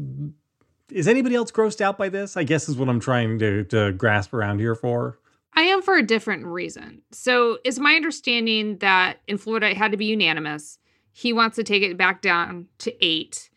is 0.91 1.07
anybody 1.07 1.35
else 1.35 1.51
grossed 1.51 1.81
out 1.81 1.97
by 1.97 2.09
this? 2.09 2.35
I 2.37 2.43
guess 2.43 2.67
is 2.69 2.75
what 2.77 2.89
I'm 2.89 2.99
trying 2.99 3.39
to 3.39 3.63
to 3.65 3.91
grasp 3.93 4.33
around 4.33 4.59
here 4.59 4.75
for. 4.75 5.17
I 5.53 5.63
am 5.63 5.81
for 5.81 5.97
a 5.97 6.03
different 6.03 6.45
reason. 6.45 7.01
So, 7.11 7.57
it's 7.65 7.77
my 7.79 7.95
understanding 7.95 8.77
that 8.77 9.17
in 9.27 9.37
Florida 9.37 9.69
it 9.71 9.77
had 9.77 9.91
to 9.91 9.97
be 9.97 10.05
unanimous. 10.05 10.77
He 11.11 11.33
wants 11.33 11.57
to 11.57 11.63
take 11.63 11.83
it 11.83 11.97
back 11.97 12.21
down 12.21 12.67
to 12.79 13.05
eight. 13.05 13.49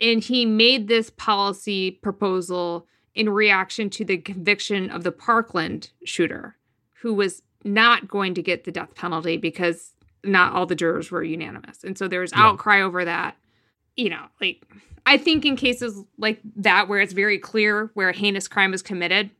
And 0.00 0.22
he 0.22 0.44
made 0.44 0.88
this 0.88 1.08
policy 1.10 1.92
proposal 1.92 2.86
in 3.14 3.30
reaction 3.30 3.88
to 3.90 4.04
the 4.04 4.18
conviction 4.18 4.90
of 4.90 5.04
the 5.04 5.12
Parkland 5.12 5.90
shooter, 6.04 6.56
who 7.00 7.14
was 7.14 7.42
not 7.64 8.06
going 8.08 8.34
to 8.34 8.42
get 8.42 8.64
the 8.64 8.72
death 8.72 8.94
penalty 8.94 9.36
because 9.38 9.92
not 10.24 10.52
all 10.52 10.66
the 10.66 10.74
jurors 10.74 11.10
were 11.10 11.22
unanimous. 11.22 11.82
And 11.84 11.96
so 11.96 12.08
there 12.08 12.20
was 12.20 12.32
Yeah. 12.32 12.42
outcry 12.42 12.82
over 12.82 13.04
that. 13.06 13.36
You 13.96 14.10
know, 14.10 14.26
like, 14.40 14.62
I 15.06 15.16
think 15.16 15.44
in 15.44 15.56
cases 15.56 16.02
like 16.18 16.40
that 16.56 16.88
where 16.88 17.00
it's 17.00 17.12
very 17.12 17.38
clear 17.38 17.90
where 17.94 18.10
a 18.10 18.16
heinous 18.16 18.48
crime 18.48 18.74
is 18.74 18.82
committed, 18.82 19.30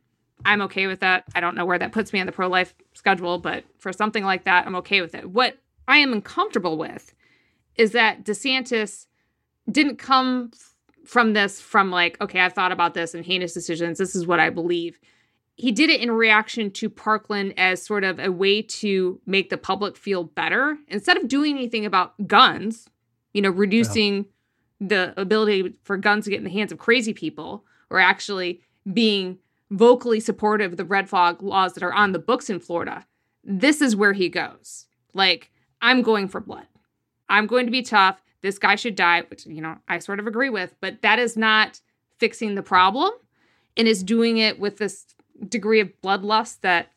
I'm 0.45 0.61
okay 0.63 0.87
with 0.87 1.01
that. 1.01 1.25
I 1.35 1.39
don't 1.39 1.55
know 1.55 1.65
where 1.65 1.79
that 1.79 1.91
puts 1.91 2.13
me 2.13 2.19
on 2.19 2.25
the 2.25 2.31
pro 2.31 2.47
life 2.47 2.73
schedule, 2.93 3.37
but 3.37 3.63
for 3.77 3.91
something 3.91 4.23
like 4.23 4.45
that, 4.45 4.65
I'm 4.65 4.75
okay 4.77 5.01
with 5.01 5.15
it. 5.15 5.29
What 5.29 5.59
I 5.87 5.97
am 5.97 6.13
uncomfortable 6.13 6.77
with 6.77 7.13
is 7.75 7.91
that 7.91 8.23
DeSantis 8.23 9.07
didn't 9.69 9.97
come 9.97 10.51
from 11.05 11.33
this 11.33 11.61
from 11.61 11.89
like, 11.91 12.19
okay, 12.21 12.39
I've 12.39 12.53
thought 12.53 12.71
about 12.71 12.93
this 12.93 13.13
and 13.13 13.25
heinous 13.25 13.53
decisions. 13.53 13.97
This 13.97 14.15
is 14.15 14.27
what 14.27 14.39
I 14.39 14.49
believe. 14.49 14.99
He 15.55 15.71
did 15.71 15.89
it 15.89 16.01
in 16.01 16.11
reaction 16.11 16.69
to 16.71 16.89
Parkland 16.89 17.53
as 17.57 17.81
sort 17.81 18.03
of 18.03 18.19
a 18.19 18.31
way 18.31 18.61
to 18.61 19.19
make 19.25 19.49
the 19.49 19.57
public 19.57 19.97
feel 19.97 20.23
better 20.23 20.77
instead 20.87 21.17
of 21.17 21.27
doing 21.27 21.55
anything 21.55 21.85
about 21.85 22.27
guns, 22.27 22.87
you 23.33 23.41
know, 23.41 23.49
reducing 23.49 24.15
yeah. 24.15 24.23
The 24.79 25.13
ability 25.19 25.75
for 25.83 25.97
guns 25.97 26.25
to 26.25 26.29
get 26.29 26.37
in 26.37 26.43
the 26.43 26.49
hands 26.49 26.71
of 26.71 26.77
crazy 26.77 27.13
people 27.13 27.65
or 27.89 27.99
actually 27.99 28.61
being 28.93 29.37
vocally 29.71 30.19
supportive 30.19 30.73
of 30.73 30.77
the 30.77 30.85
red 30.85 31.09
flag 31.09 31.41
laws 31.41 31.73
that 31.73 31.83
are 31.83 31.93
on 31.93 32.11
the 32.11 32.19
books 32.19 32.49
in 32.49 32.59
Florida. 32.59 33.05
This 33.43 33.81
is 33.81 33.95
where 33.95 34.13
he 34.13 34.29
goes. 34.29 34.85
Like, 35.13 35.51
I'm 35.81 36.01
going 36.01 36.27
for 36.27 36.39
blood. 36.39 36.67
I'm 37.29 37.47
going 37.47 37.65
to 37.65 37.71
be 37.71 37.81
tough. 37.81 38.21
This 38.41 38.59
guy 38.59 38.75
should 38.75 38.95
die, 38.95 39.23
which, 39.29 39.45
you 39.45 39.61
know, 39.61 39.77
I 39.87 39.99
sort 39.99 40.19
of 40.19 40.27
agree 40.27 40.49
with, 40.49 40.75
but 40.79 41.01
that 41.01 41.19
is 41.19 41.35
not 41.35 41.81
fixing 42.17 42.55
the 42.55 42.63
problem 42.63 43.11
and 43.75 43.87
is 43.87 44.03
doing 44.03 44.37
it 44.37 44.59
with 44.59 44.77
this 44.77 45.05
degree 45.47 45.79
of 45.79 45.91
bloodlust 46.03 46.61
that 46.61 46.91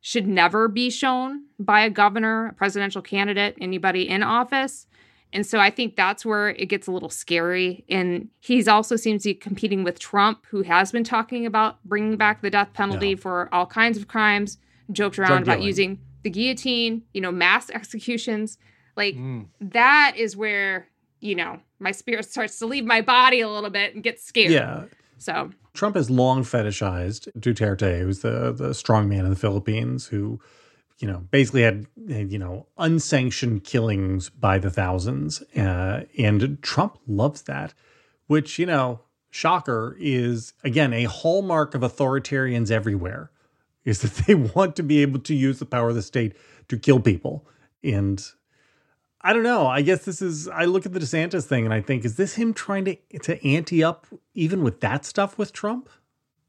should 0.00 0.26
never 0.26 0.68
be 0.68 0.90
shown 0.90 1.44
by 1.58 1.80
a 1.80 1.90
governor, 1.90 2.46
a 2.46 2.52
presidential 2.52 3.02
candidate, 3.02 3.56
anybody 3.60 4.08
in 4.08 4.22
office. 4.22 4.86
And 5.32 5.46
so 5.46 5.58
I 5.58 5.70
think 5.70 5.96
that's 5.96 6.24
where 6.24 6.50
it 6.50 6.66
gets 6.66 6.86
a 6.86 6.92
little 6.92 7.10
scary. 7.10 7.84
And 7.88 8.28
he's 8.40 8.66
also 8.66 8.96
seems 8.96 9.22
to 9.24 9.30
be 9.30 9.34
competing 9.34 9.84
with 9.84 9.98
Trump, 9.98 10.46
who 10.50 10.62
has 10.62 10.90
been 10.90 11.04
talking 11.04 11.44
about 11.44 11.82
bringing 11.84 12.16
back 12.16 12.40
the 12.40 12.50
death 12.50 12.72
penalty 12.72 13.10
yeah. 13.10 13.16
for 13.16 13.48
all 13.52 13.66
kinds 13.66 13.98
of 13.98 14.08
crimes, 14.08 14.58
joked 14.90 15.18
around 15.18 15.42
about 15.42 15.60
using 15.60 15.98
the 16.22 16.30
guillotine, 16.30 17.02
you 17.12 17.20
know, 17.20 17.30
mass 17.30 17.70
executions. 17.70 18.58
Like 18.96 19.16
mm. 19.16 19.46
that 19.60 20.14
is 20.16 20.36
where, 20.36 20.88
you 21.20 21.34
know, 21.34 21.60
my 21.78 21.92
spirit 21.92 22.24
starts 22.30 22.58
to 22.60 22.66
leave 22.66 22.84
my 22.84 23.02
body 23.02 23.40
a 23.40 23.48
little 23.48 23.70
bit 23.70 23.94
and 23.94 24.02
get 24.02 24.20
scared. 24.20 24.50
Yeah. 24.50 24.84
So 25.18 25.50
Trump 25.74 25.96
has 25.96 26.10
long 26.10 26.42
fetishized 26.42 27.28
Duterte, 27.38 28.00
who's 28.00 28.20
the 28.20 28.52
the 28.52 28.72
strong 28.72 29.08
man 29.08 29.24
in 29.24 29.30
the 29.30 29.36
Philippines 29.36 30.06
who 30.06 30.40
you 30.98 31.06
know, 31.06 31.18
basically 31.30 31.62
had, 31.62 31.86
you 32.06 32.38
know, 32.38 32.66
unsanctioned 32.76 33.64
killings 33.64 34.30
by 34.30 34.58
the 34.58 34.70
thousands. 34.70 35.42
Uh, 35.56 36.04
and 36.18 36.60
Trump 36.60 36.98
loves 37.06 37.42
that, 37.42 37.72
which, 38.26 38.58
you 38.58 38.66
know, 38.66 39.00
shocker 39.30 39.96
is, 40.00 40.54
again, 40.64 40.92
a 40.92 41.04
hallmark 41.04 41.74
of 41.74 41.82
authoritarians 41.82 42.70
everywhere 42.70 43.30
is 43.84 44.00
that 44.02 44.26
they 44.26 44.34
want 44.56 44.74
to 44.76 44.82
be 44.82 45.00
able 45.02 45.20
to 45.20 45.34
use 45.34 45.60
the 45.60 45.66
power 45.66 45.90
of 45.90 45.94
the 45.94 46.02
state 46.02 46.34
to 46.68 46.76
kill 46.76 46.98
people. 46.98 47.46
And 47.84 48.24
I 49.20 49.32
don't 49.32 49.44
know. 49.44 49.68
I 49.68 49.82
guess 49.82 50.04
this 50.04 50.20
is, 50.20 50.48
I 50.48 50.64
look 50.64 50.84
at 50.84 50.92
the 50.92 51.00
DeSantis 51.00 51.44
thing 51.44 51.64
and 51.64 51.72
I 51.72 51.80
think, 51.80 52.04
is 52.04 52.16
this 52.16 52.34
him 52.34 52.52
trying 52.52 52.84
to, 52.86 52.96
to 53.22 53.46
ante 53.46 53.84
up 53.84 54.06
even 54.34 54.64
with 54.64 54.80
that 54.80 55.04
stuff 55.04 55.38
with 55.38 55.52
Trump? 55.52 55.88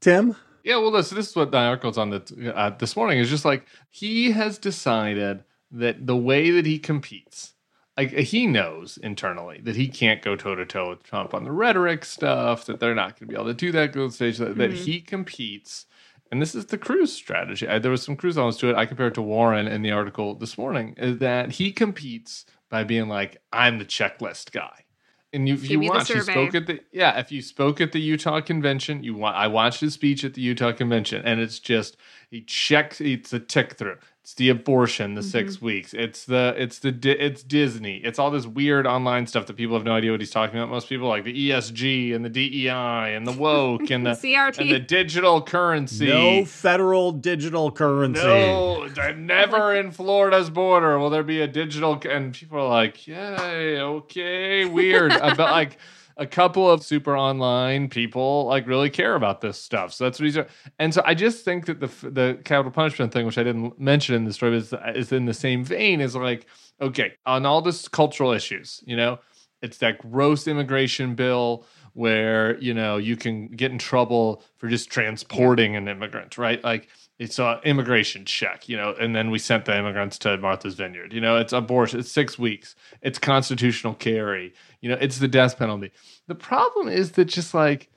Tim? 0.00 0.34
Yeah, 0.64 0.76
well, 0.76 0.90
this 0.90 1.10
this 1.10 1.30
is 1.30 1.36
what 1.36 1.50
the 1.50 1.58
article's 1.58 1.98
on 1.98 2.10
the, 2.10 2.52
uh, 2.54 2.70
this 2.78 2.96
morning 2.96 3.18
is 3.18 3.30
just 3.30 3.44
like 3.44 3.66
he 3.90 4.32
has 4.32 4.58
decided 4.58 5.44
that 5.70 6.06
the 6.06 6.16
way 6.16 6.50
that 6.50 6.66
he 6.66 6.78
competes, 6.78 7.54
like 7.96 8.10
he 8.10 8.46
knows 8.46 8.98
internally 8.98 9.60
that 9.62 9.76
he 9.76 9.88
can't 9.88 10.22
go 10.22 10.36
toe 10.36 10.54
to 10.54 10.66
toe 10.66 10.90
with 10.90 11.02
Trump 11.02 11.34
on 11.34 11.44
the 11.44 11.52
rhetoric 11.52 12.04
stuff, 12.04 12.66
that 12.66 12.80
they're 12.80 12.94
not 12.94 13.18
going 13.18 13.26
to 13.28 13.34
be 13.34 13.34
able 13.34 13.46
to 13.46 13.54
do 13.54 13.72
that 13.72 13.92
good 13.92 14.12
stage, 14.12 14.38
that, 14.38 14.50
mm-hmm. 14.50 14.58
that 14.58 14.72
he 14.72 15.00
competes. 15.00 15.86
And 16.30 16.40
this 16.40 16.54
is 16.54 16.66
the 16.66 16.78
Cruz 16.78 17.12
strategy. 17.12 17.66
I, 17.66 17.78
there 17.78 17.90
was 17.90 18.02
some 18.02 18.16
Cruz 18.16 18.36
elements 18.38 18.58
to 18.60 18.70
it. 18.70 18.76
I 18.76 18.86
compared 18.86 19.12
it 19.12 19.14
to 19.14 19.22
Warren 19.22 19.66
in 19.66 19.82
the 19.82 19.90
article 19.90 20.34
this 20.34 20.56
morning. 20.56 20.94
Is 20.96 21.18
that 21.18 21.52
he 21.52 21.72
competes 21.72 22.44
by 22.68 22.84
being 22.84 23.08
like, 23.08 23.38
"I'm 23.52 23.78
the 23.78 23.84
checklist 23.84 24.52
guy." 24.52 24.84
And 25.32 25.48
you, 25.48 25.54
if 25.54 25.70
you 25.70 25.80
watch, 25.80 26.10
he 26.10 26.20
spoke 26.20 26.54
at 26.54 26.66
the 26.66 26.80
yeah. 26.92 27.18
If 27.18 27.30
you 27.30 27.40
spoke 27.42 27.80
at 27.80 27.92
the 27.92 28.00
Utah 28.00 28.40
convention, 28.40 29.04
you 29.04 29.22
I 29.22 29.46
watched 29.46 29.80
his 29.80 29.94
speech 29.94 30.24
at 30.24 30.34
the 30.34 30.40
Utah 30.40 30.72
convention, 30.72 31.22
and 31.24 31.40
it's 31.40 31.58
just 31.60 31.96
he 32.30 32.40
checks. 32.42 33.00
It's 33.00 33.32
a 33.32 33.38
tick 33.38 33.74
through. 33.74 33.98
It's 34.22 34.34
the 34.34 34.50
abortion, 34.50 35.14
the 35.14 35.22
mm-hmm. 35.22 35.30
six 35.30 35.62
weeks. 35.62 35.94
It's 35.94 36.26
the 36.26 36.54
it's 36.56 36.80
the 36.80 36.94
it's 37.18 37.42
Disney. 37.42 37.96
It's 38.04 38.18
all 38.18 38.30
this 38.30 38.46
weird 38.46 38.86
online 38.86 39.26
stuff 39.26 39.46
that 39.46 39.56
people 39.56 39.74
have 39.76 39.84
no 39.84 39.92
idea 39.92 40.10
what 40.10 40.20
he's 40.20 40.30
talking 40.30 40.58
about. 40.58 40.68
Most 40.68 40.90
people 40.90 41.08
like 41.08 41.24
the 41.24 41.50
ESG 41.50 42.14
and 42.14 42.22
the 42.22 42.28
DEI 42.28 43.14
and 43.16 43.26
the 43.26 43.32
woke 43.32 43.90
and 43.90 44.04
the 44.04 44.10
CRT 44.22 44.58
and 44.58 44.70
the 44.70 44.78
digital 44.78 45.40
currency. 45.40 46.08
No 46.08 46.44
federal 46.44 47.12
digital 47.12 47.70
currency. 47.70 48.22
No, 48.22 48.86
never 49.16 49.74
in 49.74 49.90
Florida's 49.90 50.50
border 50.50 50.98
will 50.98 51.10
there 51.10 51.22
be 51.22 51.40
a 51.40 51.48
digital. 51.48 51.98
And 52.06 52.34
people 52.34 52.58
are 52.58 52.68
like, 52.68 53.06
yay, 53.06 53.80
okay, 53.80 54.66
weird. 54.66 55.12
about 55.14 55.50
like 55.50 55.78
a 56.20 56.26
couple 56.26 56.70
of 56.70 56.84
super 56.84 57.16
online 57.16 57.88
people 57.88 58.44
like 58.44 58.66
really 58.66 58.90
care 58.90 59.14
about 59.14 59.40
this 59.40 59.60
stuff. 59.60 59.92
So 59.94 60.04
that's 60.04 60.20
what 60.20 60.26
he's 60.26 60.34
doing. 60.34 60.46
And 60.78 60.92
so 60.92 61.02
I 61.06 61.14
just 61.14 61.44
think 61.46 61.64
that 61.64 61.80
the 61.80 61.86
the 62.10 62.38
capital 62.44 62.70
punishment 62.70 63.12
thing, 63.12 63.24
which 63.24 63.38
I 63.38 63.42
didn't 63.42 63.80
mention 63.80 64.14
in 64.14 64.24
the 64.26 64.32
story, 64.32 64.56
is 64.56 64.74
is 64.94 65.12
in 65.12 65.24
the 65.24 65.34
same 65.34 65.64
vein. 65.64 66.00
Is 66.00 66.14
like 66.14 66.46
okay 66.80 67.14
on 67.24 67.46
all 67.46 67.62
this 67.62 67.88
cultural 67.88 68.32
issues. 68.32 68.84
You 68.86 68.96
know, 68.96 69.18
it's 69.62 69.78
that 69.78 69.98
gross 70.10 70.46
immigration 70.46 71.14
bill 71.14 71.64
where 71.94 72.58
you 72.58 72.74
know 72.74 72.98
you 72.98 73.16
can 73.16 73.48
get 73.48 73.72
in 73.72 73.78
trouble 73.78 74.44
for 74.58 74.68
just 74.68 74.90
transporting 74.90 75.74
an 75.74 75.88
immigrant, 75.88 76.36
right? 76.36 76.62
Like 76.62 76.88
it's 77.20 77.38
a 77.38 77.60
immigration 77.64 78.24
check, 78.24 78.66
you 78.66 78.78
know, 78.78 78.94
and 78.98 79.14
then 79.14 79.30
we 79.30 79.38
sent 79.38 79.66
the 79.66 79.78
immigrants 79.78 80.16
to 80.20 80.38
Martha's 80.38 80.74
Vineyard. 80.74 81.12
You 81.12 81.20
know, 81.20 81.36
it's 81.36 81.52
abortion, 81.52 82.00
it's 82.00 82.10
six 82.10 82.38
weeks, 82.38 82.74
it's 83.02 83.18
constitutional 83.18 83.92
carry, 83.92 84.54
you 84.80 84.88
know, 84.88 84.96
it's 84.98 85.18
the 85.18 85.28
death 85.28 85.58
penalty. 85.58 85.92
The 86.28 86.34
problem 86.34 86.88
is 86.88 87.12
that 87.12 87.26
just 87.26 87.52
like 87.52 87.90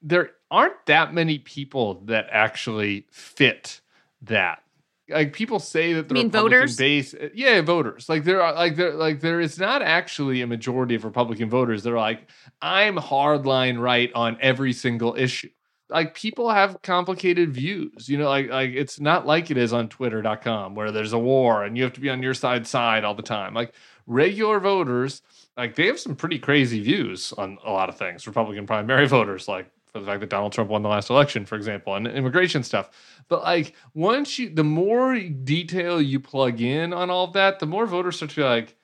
there 0.00 0.30
aren't 0.48 0.86
that 0.86 1.12
many 1.12 1.38
people 1.38 2.02
that 2.04 2.28
actually 2.30 3.06
fit 3.10 3.80
that. 4.22 4.62
Like 5.08 5.32
people 5.32 5.58
say 5.58 5.94
that 5.94 6.06
the 6.06 6.14
mean 6.14 6.26
Republican 6.26 6.58
voters? 6.60 6.76
base, 6.76 7.16
yeah, 7.34 7.60
voters. 7.62 8.08
Like 8.08 8.22
there 8.22 8.40
are 8.40 8.54
like 8.54 8.76
there 8.76 8.94
like 8.94 9.18
there 9.18 9.40
is 9.40 9.58
not 9.58 9.82
actually 9.82 10.40
a 10.40 10.46
majority 10.46 10.94
of 10.94 11.04
Republican 11.04 11.50
voters 11.50 11.82
that 11.82 11.92
are 11.92 11.98
like 11.98 12.28
I'm 12.62 12.94
hardline 12.94 13.80
right 13.80 14.12
on 14.14 14.38
every 14.40 14.72
single 14.72 15.16
issue 15.16 15.50
like 15.90 16.14
people 16.14 16.48
have 16.50 16.80
complicated 16.82 17.52
views 17.52 18.08
you 18.08 18.16
know 18.16 18.28
like 18.28 18.48
like 18.48 18.70
it's 18.70 19.00
not 19.00 19.26
like 19.26 19.50
it 19.50 19.56
is 19.56 19.72
on 19.72 19.88
twitter.com 19.88 20.74
where 20.74 20.90
there's 20.90 21.12
a 21.12 21.18
war 21.18 21.64
and 21.64 21.76
you 21.76 21.82
have 21.82 21.92
to 21.92 22.00
be 22.00 22.10
on 22.10 22.22
your 22.22 22.34
side 22.34 22.66
side 22.66 23.04
all 23.04 23.14
the 23.14 23.22
time. 23.22 23.54
Like 23.54 23.74
regular 24.06 24.60
voters 24.60 25.22
like 25.56 25.74
they 25.74 25.86
have 25.86 26.00
some 26.00 26.16
pretty 26.16 26.38
crazy 26.38 26.80
views 26.80 27.32
on 27.36 27.58
a 27.64 27.70
lot 27.70 27.88
of 27.88 27.98
things. 27.98 28.26
Republican 28.26 28.66
primary 28.66 29.06
voters 29.18 29.48
like 29.48 29.70
for 29.86 29.98
the 29.98 30.06
fact 30.06 30.20
that 30.20 30.30
donald 30.30 30.52
trump 30.52 30.70
won 30.70 30.84
the 30.84 30.88
last 30.88 31.10
election 31.10 31.44
for 31.44 31.56
example 31.56 31.94
and 31.94 32.06
immigration 32.06 32.62
stuff. 32.62 32.90
But 33.28 33.42
like 33.42 33.74
once 33.94 34.38
you 34.38 34.50
the 34.50 34.64
more 34.64 35.18
detail 35.18 36.00
you 36.00 36.20
plug 36.20 36.60
in 36.60 36.92
on 36.92 37.10
all 37.10 37.24
of 37.24 37.32
that 37.34 37.58
the 37.58 37.66
more 37.66 37.86
voters 37.86 38.16
start 38.16 38.30
to 38.30 38.36
be 38.36 38.42
like 38.42 38.76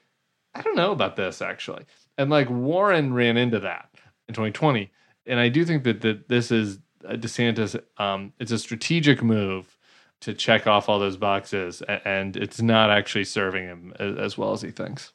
i 0.55 0.63
don't 0.63 0.77
know 0.77 0.93
about 0.93 1.17
this 1.17 1.41
actually. 1.41 1.85
And 2.19 2.31
like 2.31 2.49
warren 2.51 3.13
ran 3.13 3.37
into 3.37 3.61
that 3.61 3.91
in 4.29 4.35
2020 4.35 4.91
and 5.27 5.39
i 5.39 5.49
do 5.49 5.65
think 5.65 5.85
that, 5.85 6.01
that 6.01 6.29
this 6.29 6.51
is 6.51 6.79
DeSantis, 7.13 7.81
um, 7.99 8.33
it's 8.39 8.53
a 8.53 8.59
strategic 8.59 9.23
move 9.23 9.77
to 10.21 10.35
check 10.35 10.67
off 10.67 10.89
all 10.89 10.99
those 10.99 11.17
boxes, 11.17 11.83
and 12.05 12.37
it's 12.37 12.61
not 12.61 12.91
actually 12.91 13.25
serving 13.25 13.65
him 13.65 13.93
as 13.99 14.39
well 14.39 14.53
as 14.53 14.63
he 14.63 14.71
thinks. 14.71 15.13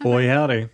Boy, 0.00 0.28
howdy. 0.28 0.68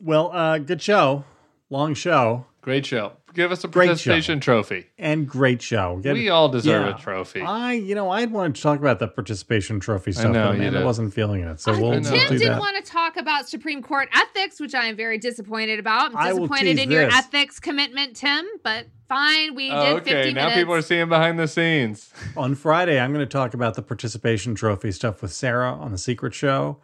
Well, 0.00 0.32
uh, 0.32 0.58
good 0.58 0.82
show. 0.82 1.24
Long 1.70 1.94
show. 1.94 2.46
Great 2.60 2.86
show. 2.86 3.12
Give 3.34 3.50
us 3.50 3.64
a 3.64 3.68
participation 3.68 4.40
trophy. 4.40 4.86
And 4.98 5.26
great 5.26 5.62
show. 5.62 5.98
Get, 6.02 6.14
we 6.14 6.28
all 6.28 6.48
deserve 6.48 6.86
yeah. 6.86 6.96
a 6.96 6.98
trophy. 6.98 7.40
I, 7.40 7.72
you 7.72 7.94
know, 7.94 8.10
I 8.10 8.24
wanted 8.26 8.56
to 8.56 8.62
talk 8.62 8.78
about 8.78 8.98
the 8.98 9.08
participation 9.08 9.80
trophy 9.80 10.12
stuff, 10.12 10.32
know, 10.32 10.48
but 10.50 10.58
man, 10.58 10.76
I 10.76 10.84
wasn't 10.84 11.14
feeling 11.14 11.42
it. 11.42 11.60
So 11.60 11.72
uh, 11.72 11.80
we'll, 11.80 11.92
Tim 11.92 12.12
we'll 12.12 12.28
did 12.28 12.42
that. 12.42 12.60
want 12.60 12.84
to 12.84 12.90
talk 12.90 13.16
about 13.16 13.48
Supreme 13.48 13.82
Court 13.82 14.08
ethics, 14.14 14.60
which 14.60 14.74
I 14.74 14.86
am 14.86 14.96
very 14.96 15.18
disappointed 15.18 15.78
about. 15.78 16.14
I'm 16.14 16.36
disappointed 16.36 16.78
in 16.78 16.88
this. 16.88 16.94
your 16.94 17.04
ethics 17.04 17.58
commitment, 17.58 18.16
Tim, 18.16 18.46
but 18.62 18.86
fine. 19.08 19.54
We 19.54 19.70
oh, 19.70 20.00
did 20.00 20.14
okay. 20.14 20.32
now 20.32 20.54
people 20.54 20.74
are 20.74 20.82
seeing 20.82 21.08
behind 21.08 21.38
the 21.38 21.48
scenes. 21.48 22.12
on 22.36 22.54
Friday, 22.54 23.00
I'm 23.00 23.12
going 23.12 23.26
to 23.26 23.32
talk 23.32 23.54
about 23.54 23.74
the 23.74 23.82
participation 23.82 24.54
trophy 24.54 24.92
stuff 24.92 25.22
with 25.22 25.32
Sarah 25.32 25.72
on 25.72 25.92
the 25.92 25.98
Secret 25.98 26.34
Show, 26.34 26.78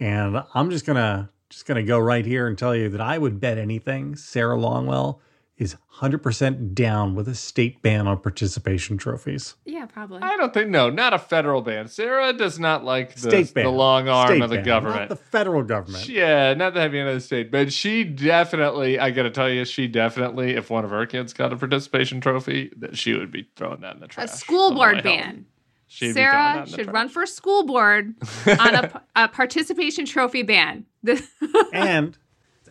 and 0.00 0.42
I'm 0.54 0.70
just 0.70 0.84
gonna 0.84 1.30
just 1.48 1.66
gonna 1.66 1.82
go 1.82 1.98
right 1.98 2.24
here 2.24 2.46
and 2.48 2.56
tell 2.56 2.74
you 2.74 2.88
that 2.88 3.00
I 3.00 3.18
would 3.18 3.38
bet 3.38 3.58
anything 3.58 4.16
Sarah 4.16 4.56
Longwell 4.56 5.20
is 5.62 5.76
100% 6.00 6.74
down 6.74 7.14
with 7.14 7.28
a 7.28 7.34
state 7.34 7.80
ban 7.82 8.06
on 8.06 8.18
participation 8.18 8.98
trophies. 8.98 9.54
Yeah, 9.64 9.86
probably. 9.86 10.20
I 10.22 10.36
don't 10.36 10.52
think 10.52 10.68
no, 10.68 10.90
not 10.90 11.14
a 11.14 11.18
federal 11.18 11.62
ban. 11.62 11.88
Sarah 11.88 12.32
does 12.32 12.58
not 12.58 12.84
like 12.84 13.14
the, 13.14 13.30
State 13.30 13.54
ban. 13.54 13.64
the 13.64 13.70
long 13.70 14.08
arm 14.08 14.28
State 14.28 14.42
of 14.42 14.50
the 14.50 14.56
ban, 14.56 14.64
government. 14.64 15.00
Not 15.00 15.08
the 15.10 15.16
federal 15.16 15.62
government. 15.62 16.08
Yeah, 16.08 16.54
not 16.54 16.74
the 16.74 16.80
heavy 16.80 16.98
end 16.98 17.08
of 17.08 17.14
the 17.14 17.20
state, 17.20 17.50
but 17.50 17.72
she 17.72 18.04
definitely. 18.04 18.98
I 18.98 19.10
got 19.10 19.22
to 19.22 19.30
tell 19.30 19.48
you, 19.50 19.64
she 19.64 19.86
definitely. 19.88 20.52
If 20.56 20.68
one 20.70 20.84
of 20.84 20.90
her 20.90 21.06
kids 21.06 21.32
got 21.32 21.52
a 21.52 21.56
participation 21.56 22.20
trophy, 22.20 22.70
that 22.78 22.98
she 22.98 23.14
would 23.14 23.30
be 23.30 23.48
throwing 23.56 23.80
that 23.82 23.94
in 23.94 24.00
the 24.00 24.08
trash. 24.08 24.26
a 24.26 24.28
school 24.36 24.74
board 24.74 25.02
ban. 25.02 25.24
home. 25.24 25.46
She'd 25.86 26.06
be 26.08 26.12
throwing 26.14 26.26
that 26.32 26.54
Sarah 26.54 26.66
should 26.68 26.84
trash. 26.84 26.94
run 26.94 27.08
for 27.10 27.26
school 27.26 27.64
board 27.66 28.14
on 28.46 28.74
a, 28.74 29.02
a 29.16 29.28
participation 29.28 30.06
trophy 30.06 30.42
ban. 30.42 30.86
The- 31.02 31.22
and 31.72 32.16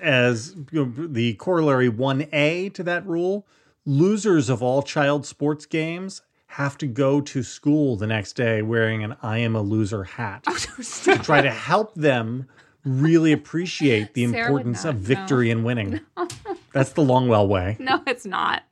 as 0.01 0.55
you 0.71 0.85
know, 0.85 1.07
the 1.07 1.33
corollary 1.35 1.89
1A 1.89 2.73
to 2.73 2.83
that 2.83 3.05
rule, 3.05 3.47
losers 3.85 4.49
of 4.49 4.61
all 4.61 4.81
child 4.81 5.25
sports 5.25 5.65
games 5.65 6.21
have 6.47 6.77
to 6.77 6.87
go 6.87 7.21
to 7.21 7.43
school 7.43 7.95
the 7.95 8.07
next 8.07 8.33
day 8.33 8.61
wearing 8.61 9.03
an 9.03 9.15
I 9.21 9.37
am 9.37 9.55
a 9.55 9.61
loser 9.61 10.03
hat 10.03 10.43
oh, 10.47 10.57
to 11.03 11.17
try 11.19 11.41
to 11.41 11.51
help 11.51 11.95
them 11.95 12.47
really 12.85 13.31
appreciate 13.31 14.13
the 14.13 14.27
Sarah 14.31 14.45
importance 14.45 14.83
not, 14.83 14.95
of 14.95 15.01
victory 15.01 15.51
and 15.51 15.63
winning. 15.63 15.99
That's 16.73 16.93
the 16.93 17.01
Longwell 17.01 17.47
way. 17.47 17.75
no, 17.79 18.01
it's 18.07 18.25
not. 18.25 18.63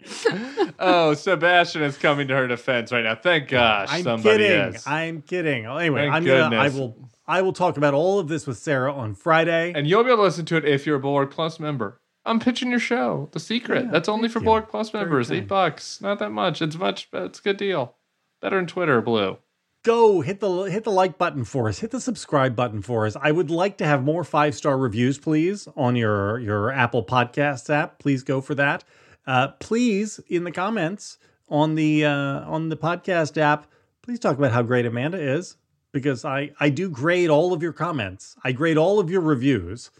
Oh, 0.79 1.13
Sebastian 1.13 1.81
is 1.83 1.97
coming 1.97 2.27
to 2.29 2.35
her 2.35 2.47
defense 2.47 2.91
right 2.91 3.03
now. 3.03 3.15
Thank 3.15 3.49
gosh, 3.49 3.89
I'm 3.91 4.03
somebody 4.03 4.45
kidding. 4.45 4.75
is. 4.75 4.87
I'm 4.87 5.21
kidding. 5.21 5.65
Oh, 5.65 5.77
anyway, 5.77 6.03
Thank 6.03 6.13
I'm 6.13 6.25
gonna 6.25 6.55
I 6.55 6.69
will 6.69 6.95
I 7.27 7.41
will 7.41 7.53
talk 7.53 7.77
about 7.77 7.93
all 7.93 8.19
of 8.19 8.27
this 8.27 8.47
with 8.47 8.57
Sarah 8.57 8.93
on 8.93 9.15
Friday. 9.15 9.73
and 9.75 9.85
you'll 9.85 10.03
be 10.03 10.09
able 10.09 10.17
to 10.17 10.23
listen 10.23 10.45
to 10.45 10.55
it 10.57 10.65
if 10.65 10.85
you're 10.85 10.95
a 10.95 10.99
Bulwark 10.99 11.31
Plus 11.31 11.59
member. 11.59 11.99
I'm 12.25 12.39
pitching 12.39 12.69
your 12.69 12.79
show, 12.79 13.29
The 13.31 13.39
Secret. 13.39 13.85
Yeah, 13.85 13.91
That's 13.91 14.09
only 14.09 14.29
for 14.29 14.39
you. 14.39 14.45
Bulwark 14.45 14.69
Plus 14.69 14.93
members. 14.93 15.31
Eight 15.31 15.47
bucks, 15.47 15.99
not 16.01 16.19
that 16.19 16.31
much. 16.31 16.61
It's 16.61 16.75
much. 16.77 17.09
but 17.11 17.23
It's 17.23 17.39
a 17.39 17.41
good 17.41 17.57
deal. 17.57 17.95
Better 18.41 18.55
than 18.57 18.67
Twitter, 18.67 19.01
Blue. 19.01 19.37
Go 19.83 20.21
hit 20.21 20.39
the 20.39 20.63
hit 20.63 20.83
the 20.83 20.91
like 20.91 21.17
button 21.17 21.43
for 21.45 21.69
us 21.69 21.79
hit 21.79 21.91
the 21.91 22.01
subscribe 22.01 22.55
button 22.55 22.81
for 22.81 23.05
us 23.05 23.15
i 23.21 23.31
would 23.31 23.49
like 23.49 23.77
to 23.77 23.85
have 23.85 24.03
more 24.03 24.23
five 24.23 24.53
star 24.53 24.77
reviews 24.77 25.17
please 25.17 25.67
on 25.77 25.95
your 25.95 26.39
your 26.39 26.71
apple 26.71 27.03
podcasts 27.03 27.69
app 27.69 27.97
please 27.99 28.23
go 28.23 28.41
for 28.41 28.55
that 28.55 28.83
uh, 29.27 29.47
please 29.59 30.19
in 30.27 30.43
the 30.43 30.51
comments 30.51 31.17
on 31.47 31.75
the 31.75 32.03
uh, 32.05 32.11
on 32.41 32.69
the 32.69 32.75
podcast 32.77 33.37
app 33.37 33.67
please 34.01 34.19
talk 34.19 34.37
about 34.37 34.51
how 34.51 34.61
great 34.61 34.85
amanda 34.85 35.17
is 35.17 35.55
because 35.93 36.25
i 36.25 36.51
i 36.59 36.69
do 36.69 36.89
grade 36.89 37.29
all 37.29 37.53
of 37.53 37.63
your 37.63 37.73
comments 37.73 38.35
i 38.43 38.51
grade 38.51 38.77
all 38.77 38.99
of 38.99 39.09
your 39.09 39.21
reviews 39.21 39.91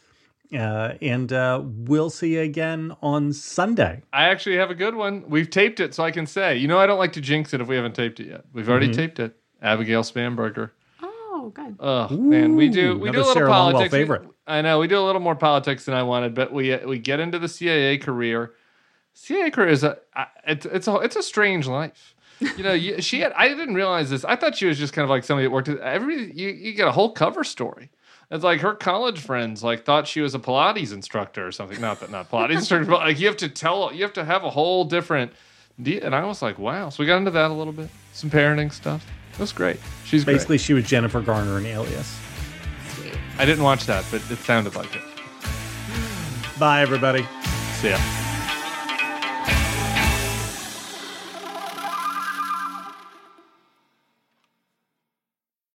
uh, 0.51 0.93
and 1.01 1.31
uh, 1.31 1.61
we'll 1.63 2.09
see 2.09 2.33
you 2.33 2.41
again 2.41 2.91
on 3.03 3.31
sunday 3.31 4.01
I 4.11 4.25
actually 4.25 4.57
have 4.57 4.71
a 4.71 4.75
good 4.75 4.95
one. 4.95 5.23
We've 5.29 5.47
taped 5.49 5.79
it, 5.79 5.93
so 5.93 6.03
I 6.03 6.09
can 6.09 6.25
say. 6.25 6.57
You 6.57 6.67
know, 6.67 6.79
I 6.79 6.87
don't 6.87 6.97
like 6.97 7.13
to 7.13 7.21
jinx 7.21 7.53
it 7.53 7.61
if 7.61 7.67
we 7.67 7.75
haven't 7.75 7.93
taped 7.93 8.19
it 8.19 8.27
yet. 8.29 8.45
We've 8.51 8.67
already 8.67 8.87
Mm-hmm. 8.87 8.95
taped 8.95 9.19
it. 9.19 9.38
Abigail 9.61 10.03
Spanberger. 10.03 10.71
Oh, 11.01 11.51
good. 11.53 11.75
Oh 11.79 12.09
man, 12.09 12.55
we 12.55 12.69
do 12.69 12.93
Ooh, 12.93 12.97
we 12.99 13.11
do 13.11 13.17
a 13.17 13.19
little 13.19 13.33
Sarah 13.33 13.49
Longwell 13.49 13.71
politics. 13.71 13.91
Favorite. 13.91 14.23
I 14.45 14.61
know 14.61 14.79
we 14.79 14.87
do 14.87 14.99
a 14.99 15.05
little 15.05 15.21
more 15.21 15.35
politics 15.35 15.85
than 15.85 15.93
I 15.95 16.03
wanted, 16.03 16.33
but 16.33 16.51
we 16.51 16.75
we 16.77 16.99
get 16.99 17.19
into 17.19 17.39
the 17.39 17.47
CIA 17.47 17.97
career. 17.97 18.53
CIA 19.13 19.51
career 19.51 19.69
is 19.69 19.83
a 19.83 19.97
it's 20.45 20.65
it's 20.65 20.87
a 20.87 20.95
it's 20.95 21.15
a 21.15 21.23
strange 21.23 21.67
life. 21.67 22.15
You 22.39 22.63
know, 22.63 22.73
you, 22.73 23.01
she 23.01 23.19
had 23.19 23.33
I 23.33 23.49
didn't 23.49 23.75
realize 23.75 24.09
this. 24.09 24.25
I 24.25 24.35
thought 24.35 24.55
she 24.55 24.65
was 24.65 24.77
just 24.77 24.93
kind 24.93 25.03
of 25.03 25.09
like 25.09 25.23
somebody 25.23 25.47
that 25.47 25.51
worked. 25.51 25.69
At, 25.69 25.79
every 25.79 26.31
you 26.33 26.49
you 26.49 26.73
get 26.73 26.87
a 26.87 26.91
whole 26.91 27.11
cover 27.11 27.43
story. 27.43 27.89
It's 28.31 28.43
like 28.43 28.61
her 28.61 28.75
college 28.75 29.19
friends 29.19 29.63
like 29.63 29.85
thought 29.85 30.07
she 30.07 30.21
was 30.21 30.35
a 30.35 30.39
Pilates 30.39 30.93
instructor 30.93 31.45
or 31.47 31.51
something. 31.51 31.81
Not 31.81 31.99
that 31.99 32.11
not 32.11 32.29
Pilates 32.29 32.51
instructor, 32.57 32.89
but 32.89 32.99
like 32.99 33.19
you 33.19 33.27
have 33.27 33.37
to 33.37 33.49
tell 33.49 33.93
you 33.93 34.03
have 34.03 34.13
to 34.13 34.25
have 34.25 34.43
a 34.43 34.49
whole 34.49 34.85
different. 34.85 35.31
And 35.77 36.13
I 36.13 36.25
was 36.25 36.41
like, 36.41 36.59
wow. 36.59 36.89
So 36.89 37.01
we 37.01 37.07
got 37.07 37.17
into 37.17 37.31
that 37.31 37.51
a 37.51 37.53
little 37.53 37.71
bit. 37.71 37.89
Some 38.13 38.29
parenting 38.29 38.71
stuff. 38.73 39.05
It 39.39 39.43
was 39.43 39.53
great. 39.53 39.77
She's 40.03 40.25
great. 40.25 40.33
basically 40.33 40.57
she 40.57 40.73
was 40.73 40.83
jennifer 40.85 41.21
garner 41.21 41.57
in 41.57 41.65
alias 41.65 42.19
Sweet. 42.89 43.13
I 43.37 43.45
didn't 43.45 43.63
watch 43.63 43.85
that, 43.85 44.03
but 44.11 44.21
it 44.29 44.37
sounded 44.39 44.75
like 44.75 44.93
it. 44.93 45.01
bye 46.59 46.81
everybody 46.81 47.25
See 47.79 47.91
ya. 47.91 47.97